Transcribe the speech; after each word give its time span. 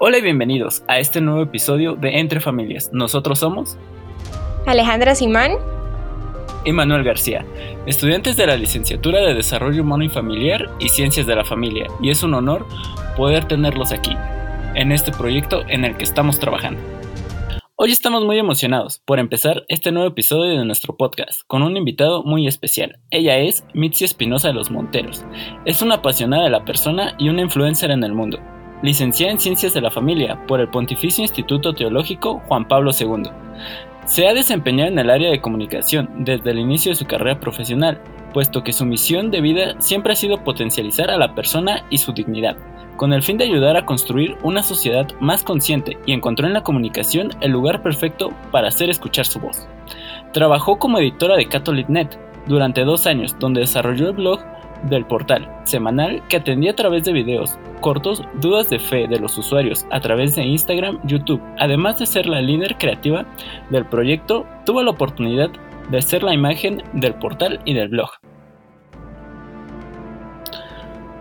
Hola 0.00 0.18
y 0.18 0.22
bienvenidos 0.22 0.84
a 0.86 1.00
este 1.00 1.20
nuevo 1.20 1.42
episodio 1.42 1.96
de 1.96 2.20
Entre 2.20 2.38
Familias. 2.38 2.90
Nosotros 2.92 3.40
somos 3.40 3.76
Alejandra 4.64 5.16
Simán 5.16 5.50
y 6.64 6.70
Manuel 6.70 7.02
García, 7.02 7.44
estudiantes 7.84 8.36
de 8.36 8.46
la 8.46 8.56
licenciatura 8.56 9.18
de 9.18 9.34
Desarrollo 9.34 9.82
Humano 9.82 10.04
y 10.04 10.08
Familiar 10.08 10.70
y 10.78 10.88
Ciencias 10.90 11.26
de 11.26 11.34
la 11.34 11.44
Familia, 11.44 11.88
y 12.00 12.10
es 12.10 12.22
un 12.22 12.34
honor 12.34 12.64
poder 13.16 13.48
tenerlos 13.48 13.90
aquí, 13.90 14.12
en 14.76 14.92
este 14.92 15.10
proyecto 15.10 15.64
en 15.66 15.84
el 15.84 15.96
que 15.96 16.04
estamos 16.04 16.38
trabajando. 16.38 16.80
Hoy 17.74 17.90
estamos 17.90 18.24
muy 18.24 18.38
emocionados 18.38 19.02
por 19.04 19.18
empezar 19.18 19.64
este 19.66 19.90
nuevo 19.90 20.10
episodio 20.10 20.60
de 20.60 20.64
nuestro 20.64 20.96
podcast 20.96 21.42
con 21.48 21.64
un 21.64 21.76
invitado 21.76 22.22
muy 22.22 22.46
especial. 22.46 23.00
Ella 23.10 23.38
es 23.38 23.64
Mitzi 23.74 24.04
Espinosa 24.04 24.46
de 24.46 24.54
los 24.54 24.70
Monteros. 24.70 25.24
Es 25.64 25.82
una 25.82 25.96
apasionada 25.96 26.44
de 26.44 26.50
la 26.50 26.64
persona 26.64 27.16
y 27.18 27.30
una 27.30 27.42
influencer 27.42 27.90
en 27.90 28.04
el 28.04 28.12
mundo 28.12 28.38
licenciada 28.82 29.32
en 29.32 29.40
Ciencias 29.40 29.74
de 29.74 29.80
la 29.80 29.90
Familia 29.90 30.38
por 30.46 30.60
el 30.60 30.68
Pontificio 30.68 31.22
Instituto 31.22 31.74
Teológico 31.74 32.40
Juan 32.46 32.66
Pablo 32.66 32.90
II. 32.98 33.30
Se 34.06 34.26
ha 34.26 34.34
desempeñado 34.34 34.90
en 34.90 34.98
el 34.98 35.10
área 35.10 35.30
de 35.30 35.40
comunicación 35.40 36.08
desde 36.24 36.50
el 36.50 36.58
inicio 36.58 36.92
de 36.92 36.96
su 36.96 37.04
carrera 37.04 37.40
profesional, 37.40 38.00
puesto 38.32 38.62
que 38.62 38.72
su 38.72 38.86
misión 38.86 39.30
de 39.30 39.40
vida 39.40 39.74
siempre 39.80 40.12
ha 40.12 40.16
sido 40.16 40.42
potencializar 40.44 41.10
a 41.10 41.18
la 41.18 41.34
persona 41.34 41.84
y 41.90 41.98
su 41.98 42.12
dignidad, 42.12 42.56
con 42.96 43.12
el 43.12 43.22
fin 43.22 43.36
de 43.36 43.44
ayudar 43.44 43.76
a 43.76 43.84
construir 43.84 44.36
una 44.42 44.62
sociedad 44.62 45.06
más 45.20 45.42
consciente 45.42 45.98
y 46.06 46.12
encontró 46.12 46.46
en 46.46 46.54
la 46.54 46.62
comunicación 46.62 47.30
el 47.40 47.52
lugar 47.52 47.82
perfecto 47.82 48.32
para 48.50 48.68
hacer 48.68 48.90
escuchar 48.90 49.26
su 49.26 49.40
voz. 49.40 49.66
Trabajó 50.32 50.78
como 50.78 50.98
editora 50.98 51.36
de 51.36 51.46
CatholicNet 51.46 52.18
durante 52.46 52.84
dos 52.84 53.06
años, 53.06 53.36
donde 53.38 53.60
desarrolló 53.60 54.08
el 54.08 54.16
blog 54.16 54.40
del 54.84 55.04
portal 55.06 55.48
semanal 55.64 56.22
que 56.28 56.36
atendía 56.36 56.72
a 56.72 56.76
través 56.76 57.04
de 57.04 57.12
videos 57.12 57.58
cortos 57.80 58.22
dudas 58.40 58.68
de 58.70 58.78
fe 58.78 59.06
de 59.08 59.18
los 59.18 59.36
usuarios 59.38 59.86
a 59.90 60.00
través 60.00 60.34
de 60.34 60.44
Instagram, 60.44 60.98
YouTube. 61.04 61.42
Además 61.58 61.98
de 61.98 62.06
ser 62.06 62.26
la 62.26 62.40
líder 62.40 62.76
creativa 62.78 63.24
del 63.70 63.86
proyecto, 63.86 64.46
tuvo 64.64 64.82
la 64.82 64.90
oportunidad 64.90 65.50
de 65.90 66.02
ser 66.02 66.22
la 66.22 66.34
imagen 66.34 66.82
del 66.92 67.14
portal 67.14 67.60
y 67.64 67.74
del 67.74 67.88
blog. 67.88 68.10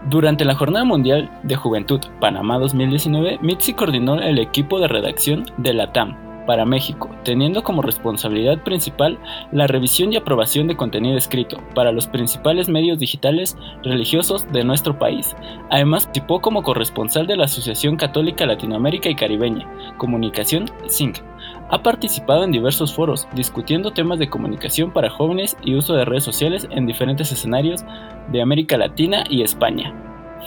Durante 0.10 0.46
la 0.46 0.56
Jornada 0.56 0.86
Mundial 0.86 1.30
de 1.44 1.56
Juventud 1.58 2.00
Panamá 2.22 2.58
2019, 2.60 3.40
Mitzi 3.42 3.74
coordinó 3.74 4.16
el 4.22 4.40
equipo 4.40 4.80
de 4.80 4.88
redacción 4.88 5.44
de 5.58 5.74
la 5.74 5.92
TAM, 5.92 6.16
para 6.48 6.66
México, 6.66 7.12
teniendo 7.24 7.64
como 7.64 7.84
responsabilidad 7.84 8.64
principal 8.64 9.20
la 9.52 9.68
revisión 9.68 10.12
y 10.12 10.18
aprobación 10.18 10.68
de 10.68 10.76
contenido 10.76 11.18
escrito 11.18 11.62
para 11.76 11.92
los 11.92 12.08
principales 12.08 12.70
medios 12.70 12.98
digitales 12.98 13.56
religiosos 13.84 14.52
de 14.52 14.64
nuestro 14.64 14.98
país. 14.98 15.36
Además, 15.70 16.08
participó 16.08 16.42
como 16.42 16.64
corresponsal 16.64 17.28
de 17.28 17.36
la 17.36 17.46
Asociación 17.46 17.98
Católica 17.98 18.46
Latinoamérica 18.46 19.10
y 19.10 19.16
Caribeña, 19.16 19.68
Comunicación 19.98 20.66
SINC. 20.88 21.22
Ha 21.70 21.84
participado 21.84 22.44
en 22.44 22.52
diversos 22.52 22.94
foros 22.94 23.28
discutiendo 23.36 23.92
temas 23.92 24.18
de 24.18 24.30
comunicación 24.30 24.92
para 24.92 25.10
jóvenes 25.10 25.58
y 25.64 25.76
uso 25.76 25.94
de 25.94 26.06
redes 26.06 26.24
sociales 26.24 26.68
en 26.72 26.88
diferentes 26.88 27.32
escenarios 27.32 27.84
de 28.32 28.42
América 28.42 28.78
Latina 28.78 29.26
y 29.30 29.44
España. 29.44 29.94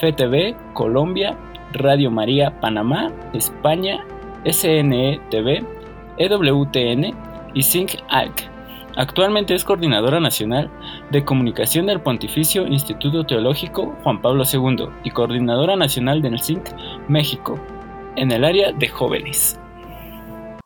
FTV, 0.01 0.57
Colombia, 0.73 1.37
Radio 1.73 2.11
María 2.11 2.59
Panamá, 2.59 3.13
España, 3.33 4.05
SNE 4.45 5.21
TV, 5.31 5.63
EWTN 6.21 7.17
y 7.55 7.63
Sync 7.63 7.93
Alc. 8.11 8.43
Actualmente 8.97 9.55
es 9.55 9.65
coordinadora 9.65 10.21
nacional 10.21 10.71
de 11.11 11.25
comunicación 11.25 11.87
del 11.87 12.03
Pontificio 12.03 12.67
Instituto 12.67 13.25
Teológico 13.25 13.97
Juan 14.05 14.21
Pablo 14.21 14.45
II 14.45 14.91
y 15.03 15.11
coordinadora 15.13 15.77
nacional 15.77 16.21
del 16.21 16.39
SINC 16.39 16.69
México 17.09 17.59
en 18.17 18.31
el 18.33 18.45
área 18.45 18.73
de 18.73 18.89
jóvenes. 18.89 19.59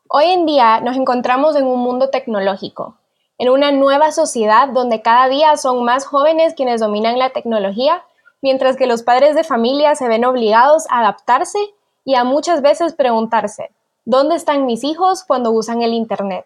Hoy 0.08 0.24
en 0.24 0.44
día 0.44 0.80
nos 0.80 0.96
encontramos 0.96 1.54
en 1.54 1.66
un 1.66 1.80
mundo 1.80 2.10
tecnológico, 2.10 2.96
en 3.38 3.50
una 3.50 3.70
nueva 3.70 4.10
sociedad 4.10 4.68
donde 4.68 5.02
cada 5.02 5.28
día 5.28 5.56
son 5.56 5.84
más 5.84 6.04
jóvenes 6.04 6.54
quienes 6.54 6.80
dominan 6.80 7.18
la 7.18 7.30
tecnología, 7.30 8.02
mientras 8.42 8.76
que 8.76 8.86
los 8.86 9.04
padres 9.04 9.36
de 9.36 9.44
familia 9.44 9.94
se 9.94 10.08
ven 10.08 10.24
obligados 10.24 10.86
a 10.90 11.00
adaptarse 11.00 11.58
y 12.04 12.16
a 12.16 12.24
muchas 12.24 12.60
veces 12.60 12.94
preguntarse, 12.94 13.70
¿Dónde 14.06 14.36
están 14.36 14.66
mis 14.66 14.84
hijos 14.84 15.24
cuando 15.24 15.50
usan 15.50 15.80
el 15.80 15.94
Internet? 15.94 16.44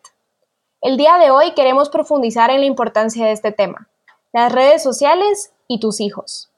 El 0.81 0.97
día 0.97 1.19
de 1.19 1.33
hoy 1.33 1.55
queremos 1.57 1.89
profundizar 1.89 2.51
en 2.51 2.61
la 2.61 2.67
importancia 2.67 3.27
de 3.27 3.33
este 3.33 3.51
tema, 3.51 3.89
las 4.33 4.53
redes 4.53 4.81
sociales 4.81 5.51
y 5.67 5.81
tus 5.81 6.01
hijos. 6.01 6.51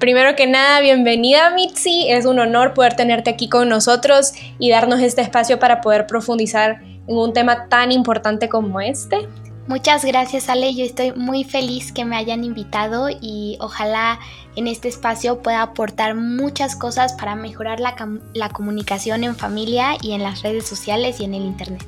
Primero 0.00 0.34
que 0.34 0.48
nada, 0.48 0.80
bienvenida 0.80 1.50
Mitzi, 1.50 2.10
es 2.10 2.26
un 2.26 2.40
honor 2.40 2.74
poder 2.74 2.96
tenerte 2.96 3.30
aquí 3.30 3.48
con 3.48 3.68
nosotros 3.68 4.32
y 4.58 4.68
darnos 4.68 4.98
este 4.98 5.22
espacio 5.22 5.60
para 5.60 5.80
poder 5.80 6.08
profundizar 6.08 6.82
en 6.82 7.16
un 7.16 7.32
tema 7.32 7.68
tan 7.68 7.92
importante 7.92 8.48
como 8.48 8.80
este. 8.80 9.28
Muchas 9.68 10.04
gracias 10.04 10.48
Ale, 10.48 10.74
yo 10.74 10.84
estoy 10.84 11.12
muy 11.12 11.44
feliz 11.44 11.92
que 11.92 12.04
me 12.04 12.16
hayan 12.16 12.42
invitado 12.42 13.06
y 13.08 13.56
ojalá 13.60 14.18
en 14.60 14.68
este 14.68 14.88
espacio 14.88 15.42
pueda 15.42 15.62
aportar 15.62 16.14
muchas 16.14 16.76
cosas 16.76 17.14
para 17.14 17.34
mejorar 17.34 17.80
la, 17.80 17.96
la, 18.34 18.50
comunicación 18.50 19.24
en 19.24 19.34
familia 19.34 19.96
y 20.02 20.12
en 20.12 20.22
las 20.22 20.42
redes 20.42 20.66
sociales 20.66 21.18
y 21.18 21.24
en 21.24 21.34
el 21.34 21.42
Internet. 21.42 21.84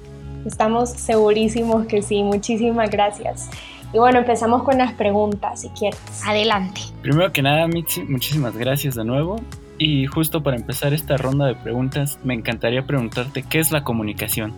Estamos 0.46 0.90
segurísimos 0.90 1.86
que 1.86 2.00
sí, 2.00 2.22
muchísimas 2.22 2.90
gracias. 2.90 3.50
Y 3.92 3.98
bueno, 3.98 4.20
empezamos 4.20 4.62
con 4.62 4.78
las 4.78 4.94
preguntas, 4.94 5.60
si 5.60 5.68
quieres. 5.68 6.00
Adelante. 6.24 6.80
Primero 7.02 7.30
que 7.30 7.42
nada, 7.42 7.68
Mitzi, 7.68 8.04
muchísimas 8.04 8.56
gracias 8.56 8.94
de 8.94 9.04
nuevo. 9.04 9.36
Y 9.76 10.06
justo 10.06 10.42
para 10.42 10.56
empezar 10.56 10.94
esta 10.94 11.18
ronda 11.18 11.46
de 11.46 11.54
preguntas, 11.54 12.18
me 12.24 12.32
encantaría 12.32 12.86
preguntarte 12.86 13.42
qué 13.42 13.60
es 13.60 13.70
la 13.70 13.84
comunicación. 13.84 14.54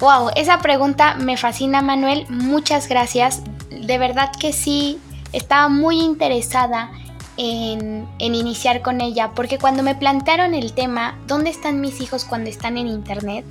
Wow, 0.00 0.30
esa 0.36 0.60
pregunta 0.60 1.16
me 1.16 1.36
fascina 1.36 1.82
Manuel, 1.82 2.24
muchas 2.30 2.88
gracias. 2.88 3.42
De 3.68 3.98
verdad 3.98 4.30
que 4.40 4.54
sí, 4.54 4.98
estaba 5.34 5.68
muy 5.68 6.00
interesada 6.00 6.90
en, 7.42 8.06
iniciar 8.18 8.82
con 8.82 9.00
ella, 9.00 9.32
porque 9.34 9.58
cuando 9.58 9.82
me 9.82 9.94
plantearon 9.94 10.52
el 10.52 10.74
tema, 10.74 11.18
¿dónde 11.26 11.48
están 11.48 11.80
mis 11.80 12.02
hijos 12.02 12.26
cuando 12.26 12.50
están 12.50 12.76
en 12.76 12.86
Internet? 12.86 13.46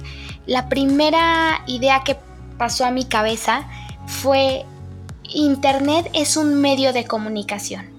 La 0.46 0.70
primera 0.70 1.64
idea 1.66 2.04
que 2.04 2.16
pasó 2.60 2.86
a 2.86 2.92
mi 2.92 3.06
cabeza 3.06 3.68
fue, 4.06 4.64
Internet 5.34 6.08
es 6.14 6.38
un 6.38 6.62
medio 6.62 6.94
de 6.94 7.06
comunicación. 7.06 7.90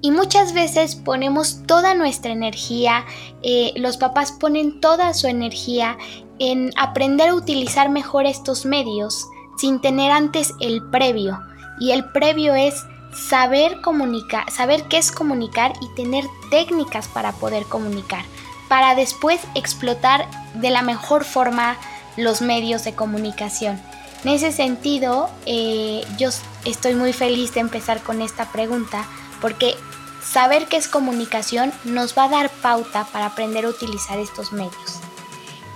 Y 0.00 0.12
muchas 0.12 0.52
veces 0.52 0.94
ponemos 0.94 1.64
toda 1.66 1.94
nuestra 1.94 2.30
energía, 2.30 3.04
eh, 3.42 3.72
los 3.76 3.96
papás 3.96 4.30
ponen 4.32 4.80
toda 4.80 5.12
su 5.12 5.26
energía 5.26 5.96
en 6.38 6.70
aprender 6.76 7.30
a 7.30 7.34
utilizar 7.34 7.88
mejor 7.88 8.26
estos 8.26 8.64
medios 8.64 9.26
sin 9.56 9.80
tener 9.80 10.12
antes 10.12 10.52
el 10.60 10.82
previo. 10.90 11.40
Y 11.80 11.90
el 11.90 12.04
previo 12.12 12.54
es 12.54 12.74
saber 13.12 13.80
comunicar, 13.80 14.50
saber 14.50 14.84
qué 14.84 14.98
es 14.98 15.12
comunicar 15.12 15.72
y 15.80 15.88
tener 15.94 16.24
técnicas 16.50 17.08
para 17.08 17.32
poder 17.32 17.64
comunicar, 17.64 18.24
para 18.68 18.94
después 18.94 19.40
explotar 19.54 20.26
de 20.54 20.70
la 20.70 20.82
mejor 20.82 21.24
forma 21.24 21.76
los 22.16 22.42
medios 22.42 22.84
de 22.84 22.94
comunicación. 22.94 23.80
En 24.24 24.30
ese 24.30 24.52
sentido, 24.52 25.30
eh, 25.46 26.04
yo 26.16 26.30
estoy 26.64 26.94
muy 26.94 27.12
feliz 27.12 27.54
de 27.54 27.60
empezar 27.60 28.02
con 28.02 28.22
esta 28.22 28.50
pregunta 28.52 29.04
porque 29.40 29.74
saber 30.22 30.66
qué 30.66 30.76
es 30.76 30.88
comunicación 30.88 31.72
nos 31.84 32.16
va 32.16 32.24
a 32.24 32.28
dar 32.28 32.50
pauta 32.50 33.06
para 33.12 33.26
aprender 33.26 33.64
a 33.64 33.68
utilizar 33.68 34.18
estos 34.18 34.52
medios. 34.52 35.00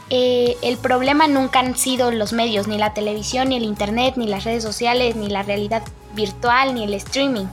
Eh, 0.09 0.57
el 0.63 0.79
problema 0.79 1.27
nunca 1.27 1.59
han 1.59 1.77
sido 1.77 2.13
los 2.13 2.33
medios, 2.33 2.69
ni 2.69 2.79
la 2.79 2.95
televisión, 2.95 3.49
ni 3.49 3.57
el 3.57 3.65
internet, 3.65 4.15
ni 4.17 4.29
las 4.29 4.45
redes 4.45 4.63
sociales, 4.63 5.17
ni 5.17 5.29
la 5.29 5.43
realidad 5.43 5.83
virtual, 6.17 6.75
ni 6.75 6.83
el 6.83 6.95
streaming. 6.95 7.47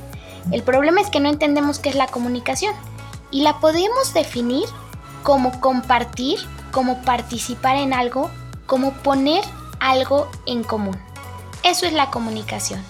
El 0.52 0.64
problema 0.64 1.02
es 1.02 1.12
que 1.12 1.20
no 1.20 1.30
entendemos 1.30 1.78
qué 1.78 1.90
es 1.90 1.96
la 1.96 2.08
comunicación 2.08 2.74
y 3.30 3.42
la 3.42 3.60
podemos 3.60 4.14
definir 4.14 4.66
como 5.22 5.62
compartir, 5.62 6.40
como 6.72 7.02
participar 7.04 7.78
en 7.78 7.94
algo, 7.94 8.32
como 8.66 8.94
poner 8.94 9.44
algo 9.80 10.28
en 10.48 10.64
común. 10.64 10.98
Eso 11.64 11.86
es 11.86 11.94
la 11.94 12.10
comunicación. 12.10 12.84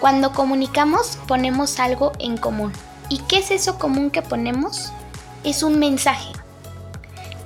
Cuando 0.00 0.32
comunicamos 0.32 1.18
ponemos 1.26 1.78
algo 1.78 2.12
en 2.18 2.36
común. 2.36 2.72
¿Y 3.08 3.18
qué 3.18 3.38
es 3.38 3.50
eso 3.50 3.78
común 3.78 4.10
que 4.10 4.22
ponemos? 4.22 4.92
Es 5.44 5.62
un 5.62 5.78
mensaje. 5.78 6.32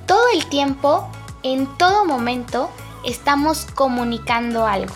Todo 0.07 0.25
el 0.35 0.47
tiempo 0.47 1.09
en 1.43 1.67
todo 1.79 2.05
momento 2.05 2.71
estamos 3.05 3.67
comunicando 3.75 4.67
algo. 4.67 4.95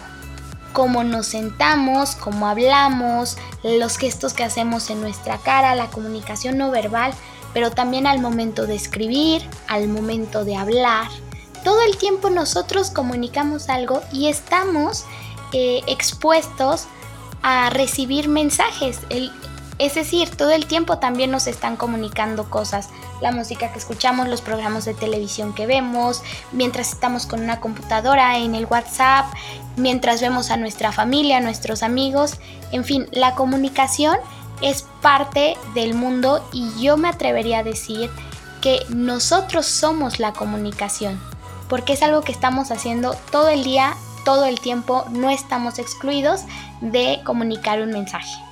Cómo 0.72 1.04
nos 1.04 1.26
sentamos, 1.26 2.14
cómo 2.14 2.46
hablamos, 2.46 3.36
los 3.62 3.96
gestos 3.98 4.32
que 4.32 4.44
hacemos 4.44 4.90
en 4.90 5.00
nuestra 5.00 5.38
cara, 5.38 5.74
la 5.74 5.88
comunicación 5.88 6.58
no 6.58 6.70
verbal, 6.70 7.12
pero 7.52 7.70
también 7.70 8.06
al 8.06 8.20
momento 8.20 8.66
de 8.66 8.74
escribir, 8.74 9.42
al 9.68 9.88
momento 9.88 10.44
de 10.44 10.56
hablar. 10.56 11.08
Todo 11.64 11.82
el 11.82 11.96
tiempo 11.96 12.30
nosotros 12.30 12.90
comunicamos 12.90 13.68
algo 13.68 14.02
y 14.12 14.28
estamos 14.28 15.04
eh, 15.52 15.80
expuestos 15.86 16.86
a 17.42 17.70
recibir 17.70 18.28
mensajes. 18.28 19.00
Es 19.78 19.94
decir, 19.94 20.30
todo 20.30 20.50
el 20.50 20.66
tiempo 20.66 20.98
también 20.98 21.30
nos 21.30 21.46
están 21.46 21.76
comunicando 21.76 22.48
cosas, 22.50 22.90
la 23.20 23.32
música 23.32 23.72
que 23.72 23.78
escuchamos, 23.78 24.28
los 24.28 24.42
programas 24.42 24.84
de 24.84 24.94
televisión 24.94 25.54
que 25.54 25.66
vemos, 25.66 26.22
mientras 26.52 26.92
estamos 26.92 27.26
con 27.26 27.40
una 27.40 27.58
computadora, 27.60 28.38
en 28.38 28.54
el 28.54 28.66
WhatsApp, 28.66 29.26
mientras 29.76 30.20
vemos 30.20 30.50
a 30.50 30.56
nuestra 30.56 30.92
familia, 30.92 31.38
a 31.38 31.40
nuestros 31.40 31.82
amigos, 31.82 32.34
en 32.70 32.84
fin, 32.84 33.08
la 33.12 33.34
comunicación 33.34 34.16
es 34.60 34.86
parte 35.00 35.56
del 35.74 35.94
mundo 35.94 36.46
y 36.52 36.70
yo 36.80 36.96
me 36.96 37.08
atrevería 37.08 37.58
a 37.58 37.64
decir 37.64 38.10
que 38.60 38.84
nosotros 38.90 39.66
somos 39.66 40.20
la 40.20 40.32
comunicación, 40.32 41.20
porque 41.68 41.94
es 41.94 42.02
algo 42.02 42.20
que 42.20 42.32
estamos 42.32 42.70
haciendo 42.70 43.16
todo 43.30 43.48
el 43.48 43.64
día, 43.64 43.96
todo 44.24 44.44
el 44.44 44.60
tiempo, 44.60 45.04
no 45.10 45.30
estamos 45.30 45.78
excluidos 45.78 46.42
de 46.80 47.20
comunicar 47.24 47.80
un 47.80 47.90
mensaje. 47.90 48.51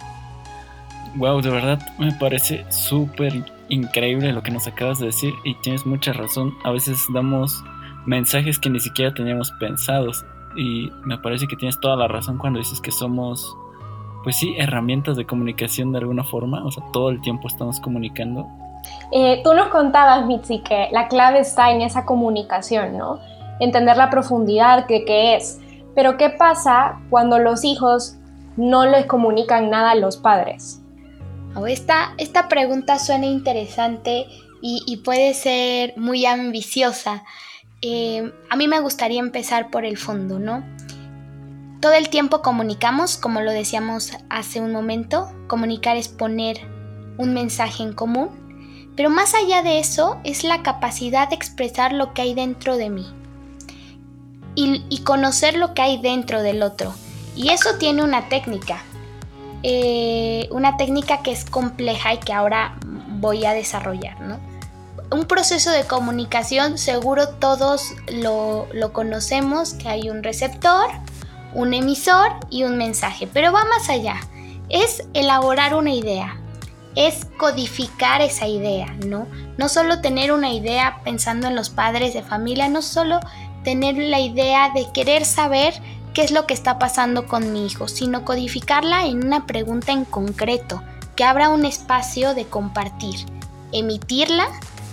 Wow, 1.17 1.41
de 1.41 1.51
verdad 1.51 1.79
me 1.99 2.13
parece 2.13 2.65
súper 2.71 3.45
increíble 3.69 4.33
lo 4.33 4.43
que 4.43 4.51
nos 4.51 4.67
acabas 4.67 4.99
de 5.01 5.07
decir 5.07 5.35
y 5.45 5.55
tienes 5.57 5.85
mucha 5.85 6.13
razón. 6.13 6.55
A 6.65 6.71
veces 6.71 7.05
damos 7.13 7.65
mensajes 8.07 8.59
que 8.59 8.71
ni 8.71 8.81
siquiera 8.81 9.13
teníamos 9.13 9.51
pensados 9.53 10.25
y 10.57 10.91
me 11.05 11.19
parece 11.19 11.47
que 11.47 11.57
tienes 11.57 11.79
toda 11.81 11.97
la 11.97 12.09
razón 12.09 12.39
cuando 12.39 12.59
dices 12.59 12.81
que 12.81 12.93
somos, 12.93 13.57
pues 14.23 14.37
sí, 14.37 14.55
herramientas 14.59 15.17
de 15.17 15.27
comunicación 15.27 15.93
de 15.93 15.99
alguna 15.99 16.25
forma, 16.25 16.65
o 16.65 16.71
sea, 16.71 16.85
todo 16.93 17.11
el 17.11 17.21
tiempo 17.21 17.49
estamos 17.49 17.81
comunicando. 17.81 18.47
Eh, 19.13 19.41
tú 19.45 19.53
nos 19.55 19.69
contabas, 19.69 20.27
Mitzi, 20.27 20.61
que 20.61 20.89
la 20.93 21.09
clave 21.09 21.41
está 21.41 21.71
en 21.71 21.83
esa 21.83 22.05
comunicación, 22.05 22.97
¿no? 22.97 23.19
Entender 23.59 23.97
la 23.97 24.11
profundidad 24.11 24.87
de 24.87 25.05
qué 25.05 25.35
es. 25.37 25.61
Pero 25.95 26.17
¿qué 26.17 26.31
pasa 26.31 27.01
cuando 27.11 27.39
los 27.39 27.65
hijos 27.65 28.17
no 28.57 28.87
les 28.87 29.07
comunican 29.07 29.71
nada 29.71 29.93
a 29.93 29.97
los 29.97 30.17
padres? 30.17 30.81
Esta, 31.67 32.15
esta 32.19 32.49
pregunta 32.49 32.99
suena 32.99 33.27
interesante 33.27 34.27
y, 34.63 34.99
puede 34.99 35.35
ser 35.35 35.95
muy 35.97 36.27
ambiciosa. 36.27 37.25
Eh, 37.81 38.33
a 38.51 38.57
mí 38.57 38.69
me 38.69 38.81
gustaría 38.81 39.21
empezar 39.21 39.71
por 39.71 39.85
el 39.85 39.97
fondo, 39.97 40.39
¿no? 40.39 40.63
Todo 41.81 41.95
el 41.95 42.11
tiempo 42.11 42.43
comunicamos, 42.43 43.17
como 43.17 43.41
lo 43.41 43.53
decíamos 43.53 44.13
hace 44.29 44.61
un 44.61 44.71
momento, 44.71 45.33
comunicar 45.47 45.97
es 45.97 46.09
poner 46.09 46.59
un 47.17 47.33
mensaje 47.33 47.83
en 47.83 47.95
común, 47.95 48.93
pero 48.97 49.09
más 49.09 49.35
allá 49.35 49.63
de 49.63 49.79
eso 49.79 50.21
es 50.25 50.45
la 50.45 50.63
capacidad 50.63 51.31
de 51.31 51.37
expresar 51.37 51.95
lo 51.95 52.13
que 52.13 52.21
hay 52.23 52.35
dentro 52.35 52.77
de 52.77 52.91
mí 52.91 53.07
y, 54.55 54.85
y 54.91 54.99
conocer 55.05 55.57
lo 55.57 55.73
que 55.73 55.81
hay 55.81 56.03
dentro 56.03 56.43
del 56.43 56.63
otro. 56.63 56.93
Y 57.35 57.49
eso 57.49 57.79
tiene 57.79 58.03
una 58.03 58.29
técnica. 58.29 58.83
Eh, 59.63 60.49
una 60.53 60.77
técnica 60.77 61.23
que 61.23 61.33
es 61.33 61.45
compleja 61.45 62.15
y 62.15 62.19
que 62.19 62.33
ahora 62.33 62.77
voy 63.21 63.45
a 63.45 63.53
desarrollar, 63.53 64.17
Un 65.11 65.25
proceso 65.27 65.71
de 65.71 65.85
comunicación, 65.85 66.79
seguro 66.79 67.29
todos 67.29 67.93
lo, 68.13 68.69
lo 68.73 68.93
conocemos, 68.93 69.75
que 69.75 69.89
hay 69.89 70.09
un 70.09 70.23
receptor, 70.23 70.87
un 71.53 71.75
emisor 71.75 72.33
y 72.49 72.65
un 72.65 72.79
mensaje, 72.79 73.29
pero 73.31 73.53
va 73.53 73.65
más 73.65 73.89
allá. 73.91 74.21
Es 74.69 75.05
elaborar 75.15 75.75
una 75.75 75.93
idea, 75.93 76.41
es 76.95 77.27
codificar 77.37 78.23
esa 78.23 78.47
idea, 78.47 78.87
¿no? 79.05 79.27
No 79.59 79.69
solo 79.69 80.01
tener 80.01 80.33
una 80.33 80.53
idea 80.53 81.01
pensando 81.05 81.49
en 81.49 81.57
los 81.57 81.71
padres 81.71 82.15
de 82.15 82.23
familia, 82.23 82.69
no 82.69 82.81
solo 82.81 83.21
tener 83.65 83.97
la 83.97 84.21
idea 84.21 84.71
de 84.75 84.87
querer 84.93 85.25
saber 85.25 85.75
qué 86.15 86.23
es 86.23 86.31
lo 86.31 86.47
que 86.47 86.55
está 86.55 86.79
pasando 86.79 87.27
con 87.27 87.53
mi 87.53 87.67
hijo, 87.67 87.89
sino 87.89 88.25
codificarla 88.25 89.07
en 89.07 89.25
una 89.25 89.47
pregunta 89.47 89.93
en 89.93 90.05
concreto, 90.05 90.83
que 91.17 91.25
abra 91.25 91.51
un 91.51 91.65
espacio 91.65 92.35
de 92.35 92.47
compartir, 92.47 93.27
emitirla, 93.73 94.49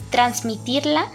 transmitirla, 0.09 1.07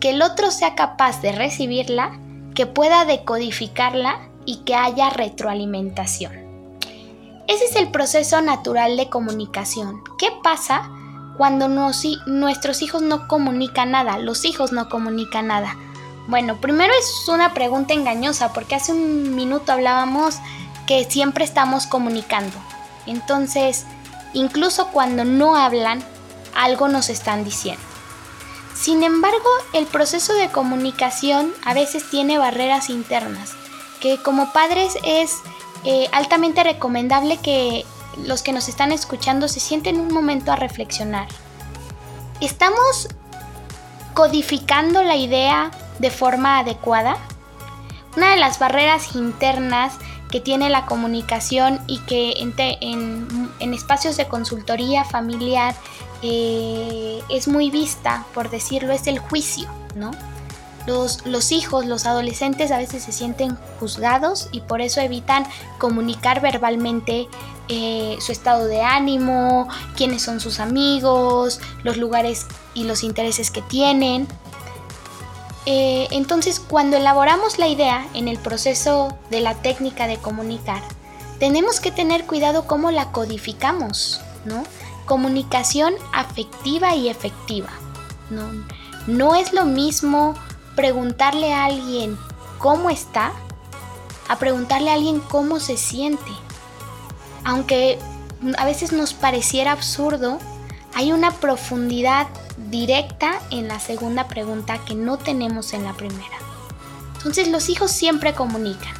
que 0.00 0.10
el 0.10 0.22
otro 0.22 0.50
sea 0.50 0.74
capaz 0.74 1.20
de 1.22 1.32
recibirla, 1.32 2.18
que 2.54 2.66
pueda 2.66 3.04
decodificarla 3.04 4.20
y 4.44 4.58
que 4.58 4.74
haya 4.74 5.10
retroalimentación. 5.10 6.32
Ese 7.46 7.64
es 7.64 7.76
el 7.76 7.90
proceso 7.90 8.40
natural 8.40 8.96
de 8.96 9.08
comunicación. 9.08 10.02
¿Qué 10.18 10.28
pasa 10.42 10.90
cuando 11.36 11.68
nuestros 11.68 12.82
hijos 12.82 13.02
no 13.02 13.26
comunican 13.26 13.92
nada? 13.92 14.18
Los 14.18 14.44
hijos 14.44 14.72
no 14.72 14.88
comunican 14.88 15.46
nada 15.46 15.76
bueno, 16.28 16.60
primero 16.60 16.92
es 17.00 17.26
una 17.28 17.54
pregunta 17.54 17.94
engañosa 17.94 18.52
porque 18.52 18.74
hace 18.74 18.92
un 18.92 19.34
minuto 19.34 19.72
hablábamos 19.72 20.36
que 20.86 21.04
siempre 21.10 21.42
estamos 21.42 21.86
comunicando. 21.86 22.54
Entonces, 23.06 23.86
incluso 24.34 24.88
cuando 24.88 25.24
no 25.24 25.56
hablan, 25.56 26.04
algo 26.54 26.88
nos 26.88 27.08
están 27.08 27.44
diciendo. 27.44 27.80
Sin 28.74 29.02
embargo, 29.04 29.48
el 29.72 29.86
proceso 29.86 30.34
de 30.34 30.50
comunicación 30.50 31.54
a 31.64 31.72
veces 31.72 32.10
tiene 32.10 32.36
barreras 32.36 32.90
internas, 32.90 33.52
que 33.98 34.18
como 34.22 34.52
padres 34.52 34.98
es 35.04 35.38
eh, 35.84 36.10
altamente 36.12 36.62
recomendable 36.62 37.38
que 37.38 37.86
los 38.18 38.42
que 38.42 38.52
nos 38.52 38.68
están 38.68 38.92
escuchando 38.92 39.48
se 39.48 39.60
sienten 39.60 39.98
un 39.98 40.12
momento 40.12 40.52
a 40.52 40.56
reflexionar. 40.56 41.26
¿Estamos 42.42 43.08
codificando 44.12 45.02
la 45.02 45.16
idea 45.16 45.70
de 45.98 46.10
forma 46.10 46.58
adecuada? 46.58 47.16
Una 48.16 48.30
de 48.30 48.36
las 48.36 48.58
barreras 48.58 49.14
internas 49.14 49.94
que 50.30 50.40
tiene 50.40 50.68
la 50.70 50.86
comunicación 50.86 51.80
y 51.86 51.98
que 52.00 52.34
en, 52.40 53.72
espacios 53.72 54.16
de 54.16 54.26
consultoría 54.26 55.04
familiar 55.04 55.74
eh, 56.22 57.20
es 57.30 57.48
muy 57.48 57.70
vista, 57.70 58.24
por 58.34 58.50
decirlo, 58.50 58.92
es 58.92 59.06
el 59.06 59.18
juicio, 59.18 59.68
¿no? 59.94 60.10
Los, 60.86 61.26
los, 61.26 61.52
hijos, 61.52 61.84
los 61.84 62.06
adolescentes 62.06 62.70
a 62.70 62.78
veces 62.78 63.02
se 63.02 63.12
sienten 63.12 63.56
juzgados 63.78 64.48
y 64.52 64.60
por 64.60 64.80
eso 64.80 65.02
evitan 65.02 65.46
comunicar 65.78 66.40
verbalmente 66.40 67.28
eh, 67.70 68.16
su 68.20 68.32
estado 68.32 68.64
de 68.64 68.80
ánimo, 68.80 69.68
quiénes 69.94 70.22
son 70.22 70.40
sus 70.40 70.58
amigos, 70.58 71.60
los 71.82 71.98
lugares 71.98 72.46
y 72.72 72.84
los 72.84 73.04
intereses 73.04 73.50
que 73.50 73.60
tienen. 73.60 74.26
Eh, 75.70 76.08
entonces, 76.12 76.60
cuando 76.60 76.96
elaboramos 76.96 77.58
la 77.58 77.68
idea 77.68 78.08
en 78.14 78.26
el 78.26 78.38
proceso 78.38 79.18
de 79.30 79.40
la 79.40 79.54
técnica 79.54 80.06
de 80.06 80.16
comunicar, 80.16 80.82
tenemos 81.38 81.78
que 81.78 81.92
tener 81.92 82.24
cuidado 82.24 82.66
cómo 82.66 82.90
la 82.90 83.12
codificamos, 83.12 84.22
¿no? 84.46 84.62
Comunicación 85.04 85.92
afectiva 86.14 86.94
y 86.94 87.10
efectiva. 87.10 87.68
¿no? 88.30 88.50
no 89.06 89.34
es 89.34 89.52
lo 89.52 89.64
mismo 89.64 90.34
preguntarle 90.74 91.52
a 91.52 91.64
alguien 91.64 92.18
cómo 92.58 92.90
está 92.90 93.32
a 94.28 94.38
preguntarle 94.38 94.90
a 94.90 94.94
alguien 94.94 95.20
cómo 95.20 95.58
se 95.58 95.76
siente. 95.76 96.30
Aunque 97.44 97.98
a 98.58 98.64
veces 98.64 98.92
nos 98.92 99.14
pareciera 99.14 99.72
absurdo, 99.72 100.38
hay 100.94 101.12
una 101.12 101.30
profundidad 101.32 102.26
directa 102.70 103.40
en 103.50 103.68
la 103.68 103.80
segunda 103.80 104.28
pregunta 104.28 104.78
que 104.84 104.94
no 104.94 105.16
tenemos 105.16 105.72
en 105.72 105.84
la 105.84 105.94
primera. 105.94 106.36
Entonces 107.16 107.48
los 107.48 107.68
hijos 107.68 107.90
siempre 107.90 108.34
comunican. 108.34 108.94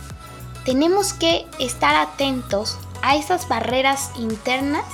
Tenemos 0.64 1.12
que 1.12 1.46
estar 1.58 1.94
atentos 1.96 2.76
a 3.02 3.16
esas 3.16 3.48
barreras 3.48 4.10
internas 4.16 4.84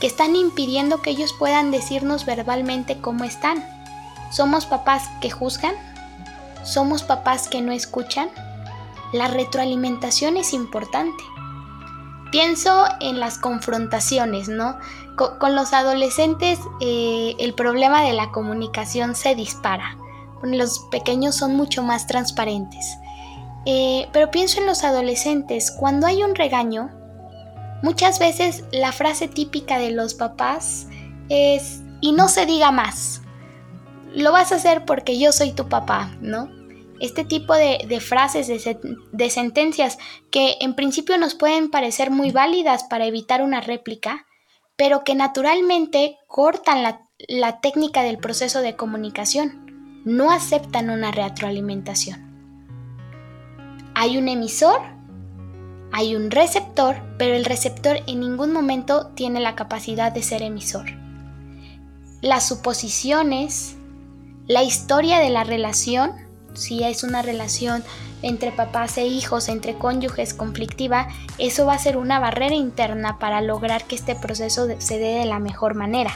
que 0.00 0.06
están 0.06 0.34
impidiendo 0.36 1.02
que 1.02 1.10
ellos 1.10 1.34
puedan 1.38 1.70
decirnos 1.70 2.26
verbalmente 2.26 3.00
cómo 3.00 3.24
están. 3.24 3.64
¿Somos 4.30 4.66
papás 4.66 5.08
que 5.20 5.30
juzgan? 5.30 5.74
¿Somos 6.64 7.02
papás 7.02 7.48
que 7.48 7.60
no 7.60 7.72
escuchan? 7.72 8.28
La 9.12 9.28
retroalimentación 9.28 10.36
es 10.36 10.52
importante. 10.52 11.22
Pienso 12.32 12.86
en 13.00 13.20
las 13.20 13.38
confrontaciones, 13.38 14.48
¿no? 14.48 14.76
Con, 15.16 15.54
los 15.54 15.72
adolescentes 15.72 16.58
eh, 16.80 17.34
el 17.38 17.54
problema 17.54 18.02
de 18.02 18.12
la 18.12 18.32
comunicación 18.32 19.14
se 19.14 19.34
dispara. 19.34 19.96
Los 20.42 20.80
pequeños 20.90 21.36
son 21.36 21.56
mucho 21.56 21.82
más 21.82 22.06
transparentes. 22.06 22.96
Eh, 23.66 24.08
pero 24.12 24.30
pienso 24.30 24.60
en 24.60 24.66
los 24.66 24.84
adolescentes, 24.84 25.70
cuando 25.70 26.06
hay 26.06 26.22
un 26.22 26.34
regaño, 26.34 26.90
muchas 27.82 28.18
veces 28.18 28.64
la 28.72 28.92
frase 28.92 29.26
típica 29.28 29.78
de 29.78 29.90
los 29.90 30.14
papás 30.14 30.86
es, 31.30 31.82
y 32.00 32.12
no 32.12 32.28
se 32.28 32.44
diga 32.44 32.70
más, 32.72 33.22
lo 34.14 34.32
vas 34.32 34.52
a 34.52 34.56
hacer 34.56 34.84
porque 34.84 35.18
yo 35.18 35.32
soy 35.32 35.52
tu 35.52 35.68
papá, 35.68 36.14
¿no? 36.20 36.48
este 37.00 37.24
tipo 37.24 37.54
de, 37.54 38.00
frases, 38.00 38.48
de, 38.48 39.30
sentencias 39.30 39.98
que 40.30 40.56
en 40.60 40.74
principio 40.74 41.18
nos 41.18 41.34
pueden 41.34 41.70
parecer 41.70 42.10
muy 42.10 42.30
válidas 42.30 42.84
para 42.84 43.06
evitar 43.06 43.42
una 43.42 43.60
réplica, 43.60 44.26
pero 44.76 45.04
que 45.04 45.14
naturalmente 45.14 46.18
cortan 46.26 46.82
la, 46.82 47.60
técnica 47.60 48.02
del 48.02 48.18
proceso 48.18 48.60
de 48.60 48.76
comunicación, 48.76 50.02
no 50.04 50.30
aceptan 50.30 50.90
una 50.90 51.10
retroalimentación. 51.10 52.24
Hay 53.94 54.18
un 54.18 54.28
emisor, 54.28 54.80
Hay 55.96 56.16
un 56.16 56.32
receptor, 56.32 56.96
pero 57.18 57.36
el 57.36 57.44
receptor 57.44 57.98
en 58.08 58.18
ningún 58.18 58.52
momento 58.52 59.12
tiene 59.14 59.38
la 59.38 59.54
capacidad 59.54 60.10
de 60.10 60.24
ser 60.24 60.42
emisor. 60.42 60.86
Las 62.20 62.48
suposiciones, 62.48 63.76
la 64.48 64.64
historia 64.64 65.20
de 65.20 65.30
la 65.30 65.44
relación, 65.44 66.10
si 66.52 66.82
es 66.82 67.04
una 67.04 67.22
relación 67.22 67.84
entre 68.24 68.52
papás 68.52 68.96
e 68.96 69.06
hijos, 69.06 69.48
entre 69.48 69.74
cónyuges 69.74 70.32
conflictiva, 70.32 71.08
eso 71.38 71.66
va 71.66 71.74
a 71.74 71.78
ser 71.78 71.98
una 71.98 72.18
barrera 72.18 72.54
interna 72.54 73.18
para 73.18 73.42
lograr 73.42 73.84
que 73.84 73.94
este 73.94 74.14
proceso 74.14 74.66
se 74.78 74.98
dé 74.98 75.18
de 75.18 75.26
la 75.26 75.38
mejor 75.38 75.74
manera. 75.74 76.12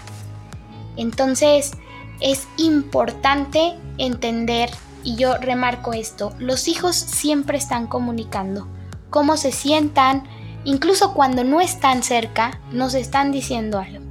Entonces, 0.97 1.73
es 2.21 2.49
importante 2.57 3.75
entender, 3.99 4.71
y 5.05 5.17
yo 5.17 5.37
remarco 5.37 5.93
esto, 5.93 6.33
los 6.38 6.67
hijos 6.67 6.97
siempre 6.97 7.59
están 7.59 7.87
comunicando 7.87 8.67
cómo 9.11 9.37
se 9.37 9.53
sientan, 9.53 10.25
incluso 10.65 11.12
cuando 11.12 11.45
no 11.45 11.61
están 11.61 12.03
cerca, 12.03 12.61
nos 12.73 12.95
están 12.95 13.33
diciendo 13.33 13.79
algo. 13.79 14.05